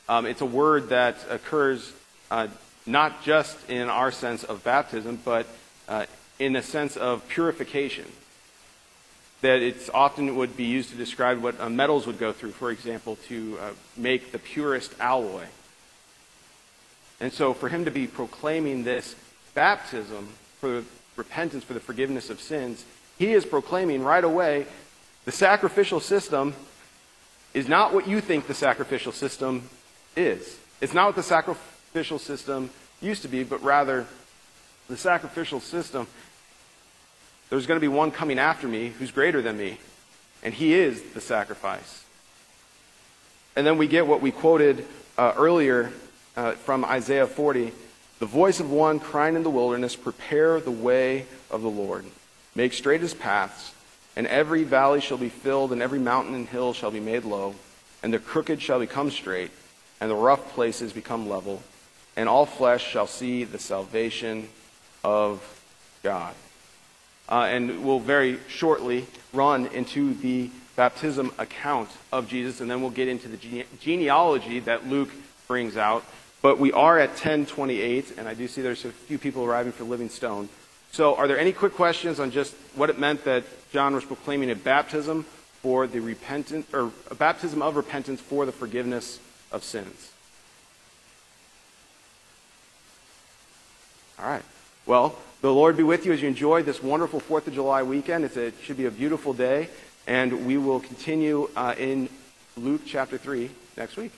Um, 0.08 0.24
it's 0.24 0.40
a 0.40 0.46
word 0.46 0.90
that 0.90 1.16
occurs 1.28 1.92
uh, 2.30 2.46
not 2.86 3.24
just 3.24 3.68
in 3.68 3.88
our 3.88 4.12
sense 4.12 4.44
of 4.44 4.62
baptism, 4.62 5.18
but 5.24 5.48
uh, 5.88 6.06
in 6.38 6.54
a 6.54 6.62
sense 6.62 6.96
of 6.96 7.28
purification 7.28 8.06
that 9.42 9.60
it's 9.60 9.90
often 9.90 10.36
would 10.36 10.56
be 10.56 10.64
used 10.64 10.90
to 10.90 10.96
describe 10.96 11.42
what 11.42 11.60
uh, 11.60 11.68
metals 11.68 12.06
would 12.06 12.18
go 12.18 12.32
through, 12.32 12.52
for 12.52 12.70
example, 12.70 13.16
to 13.28 13.58
uh, 13.60 13.70
make 13.96 14.32
the 14.32 14.38
purest 14.38 14.94
alloy. 14.98 15.44
And 17.20 17.32
so 17.32 17.54
for 17.54 17.68
him 17.68 17.84
to 17.84 17.90
be 17.90 18.06
proclaiming 18.06 18.84
this 18.84 19.14
baptism 19.54 20.28
for 20.60 20.84
repentance 21.16 21.64
for 21.64 21.74
the 21.74 21.80
forgiveness 21.80 22.30
of 22.30 22.40
sins, 22.40 22.84
he 23.18 23.32
is 23.32 23.44
proclaiming 23.46 24.02
right 24.02 24.24
away 24.24 24.66
the 25.24 25.32
sacrificial 25.32 26.00
system 26.00 26.54
is 27.54 27.68
not 27.68 27.92
what 27.92 28.06
you 28.06 28.20
think 28.20 28.46
the 28.46 28.54
sacrificial 28.54 29.12
system 29.12 29.68
is. 30.14 30.58
It's 30.80 30.92
not 30.94 31.06
what 31.06 31.16
the 31.16 31.22
sacrificial 31.22 32.18
system 32.18 32.70
used 33.00 33.22
to 33.22 33.28
be, 33.28 33.44
but 33.44 33.62
rather 33.62 34.06
the 34.88 34.96
sacrificial 34.96 35.60
system 35.60 36.06
there's 37.50 37.66
going 37.66 37.76
to 37.76 37.80
be 37.80 37.88
one 37.88 38.10
coming 38.10 38.38
after 38.38 38.66
me 38.66 38.88
who's 38.88 39.10
greater 39.10 39.42
than 39.42 39.56
me, 39.56 39.78
and 40.42 40.52
he 40.52 40.74
is 40.74 41.02
the 41.14 41.20
sacrifice. 41.20 42.04
And 43.54 43.66
then 43.66 43.78
we 43.78 43.86
get 43.86 44.06
what 44.06 44.20
we 44.20 44.30
quoted 44.30 44.84
uh, 45.16 45.32
earlier 45.36 45.92
uh, 46.36 46.52
from 46.52 46.84
Isaiah 46.84 47.26
40 47.26 47.72
the 48.18 48.26
voice 48.26 48.60
of 48.60 48.70
one 48.70 48.98
crying 48.98 49.36
in 49.36 49.42
the 49.42 49.50
wilderness, 49.50 49.94
Prepare 49.94 50.60
the 50.60 50.70
way 50.70 51.26
of 51.50 51.60
the 51.60 51.68
Lord, 51.68 52.06
make 52.54 52.72
straight 52.72 53.02
his 53.02 53.12
paths, 53.12 53.74
and 54.16 54.26
every 54.26 54.64
valley 54.64 55.02
shall 55.02 55.18
be 55.18 55.28
filled, 55.28 55.70
and 55.70 55.82
every 55.82 55.98
mountain 55.98 56.34
and 56.34 56.48
hill 56.48 56.72
shall 56.72 56.90
be 56.90 57.00
made 57.00 57.24
low, 57.24 57.54
and 58.02 58.14
the 58.14 58.18
crooked 58.18 58.62
shall 58.62 58.78
become 58.78 59.10
straight, 59.10 59.50
and 60.00 60.10
the 60.10 60.14
rough 60.14 60.54
places 60.54 60.94
become 60.94 61.28
level, 61.28 61.62
and 62.16 62.26
all 62.26 62.46
flesh 62.46 62.86
shall 62.86 63.06
see 63.06 63.44
the 63.44 63.58
salvation 63.58 64.48
of 65.04 65.42
God. 66.02 66.34
Uh, 67.28 67.42
and 67.42 67.84
we'll 67.84 68.00
very 68.00 68.38
shortly 68.48 69.06
run 69.32 69.66
into 69.66 70.14
the 70.14 70.50
baptism 70.76 71.32
account 71.38 71.88
of 72.12 72.28
Jesus, 72.28 72.60
and 72.60 72.70
then 72.70 72.80
we'll 72.80 72.90
get 72.90 73.08
into 73.08 73.28
the 73.28 73.36
gene- 73.36 73.64
genealogy 73.80 74.60
that 74.60 74.86
Luke 74.86 75.10
brings 75.48 75.76
out. 75.76 76.04
But 76.42 76.58
we 76.58 76.70
are 76.72 76.98
at 76.98 77.10
1028, 77.10 78.14
and 78.18 78.28
I 78.28 78.34
do 78.34 78.46
see 78.46 78.62
there's 78.62 78.84
a 78.84 78.90
few 78.90 79.18
people 79.18 79.44
arriving 79.44 79.72
for 79.72 79.84
Livingstone. 79.84 80.48
So, 80.92 81.16
are 81.16 81.26
there 81.26 81.38
any 81.38 81.52
quick 81.52 81.74
questions 81.74 82.20
on 82.20 82.30
just 82.30 82.54
what 82.74 82.90
it 82.90 82.98
meant 82.98 83.24
that 83.24 83.44
John 83.72 83.94
was 83.94 84.04
proclaiming 84.04 84.50
a 84.50 84.54
baptism 84.54 85.24
for 85.62 85.86
the 85.86 86.00
repentance, 86.00 86.72
or 86.72 86.92
a 87.10 87.14
baptism 87.14 87.62
of 87.62 87.74
repentance 87.76 88.20
for 88.20 88.46
the 88.46 88.52
forgiveness 88.52 89.18
of 89.50 89.64
sins? 89.64 90.12
All 94.18 94.28
right. 94.28 94.44
Well, 94.86 95.16
the 95.46 95.52
Lord 95.52 95.76
be 95.76 95.84
with 95.84 96.04
you 96.04 96.12
as 96.12 96.20
you 96.20 96.26
enjoy 96.26 96.64
this 96.64 96.82
wonderful 96.82 97.20
Fourth 97.20 97.46
of 97.46 97.54
July 97.54 97.84
weekend. 97.84 98.24
It's 98.24 98.36
a, 98.36 98.46
it 98.46 98.54
should 98.64 98.76
be 98.76 98.86
a 98.86 98.90
beautiful 98.90 99.32
day, 99.32 99.68
and 100.08 100.44
we 100.44 100.56
will 100.56 100.80
continue 100.80 101.48
uh, 101.54 101.72
in 101.78 102.08
Luke 102.56 102.80
chapter 102.84 103.16
three 103.16 103.50
next 103.76 103.96
week. 103.96 104.10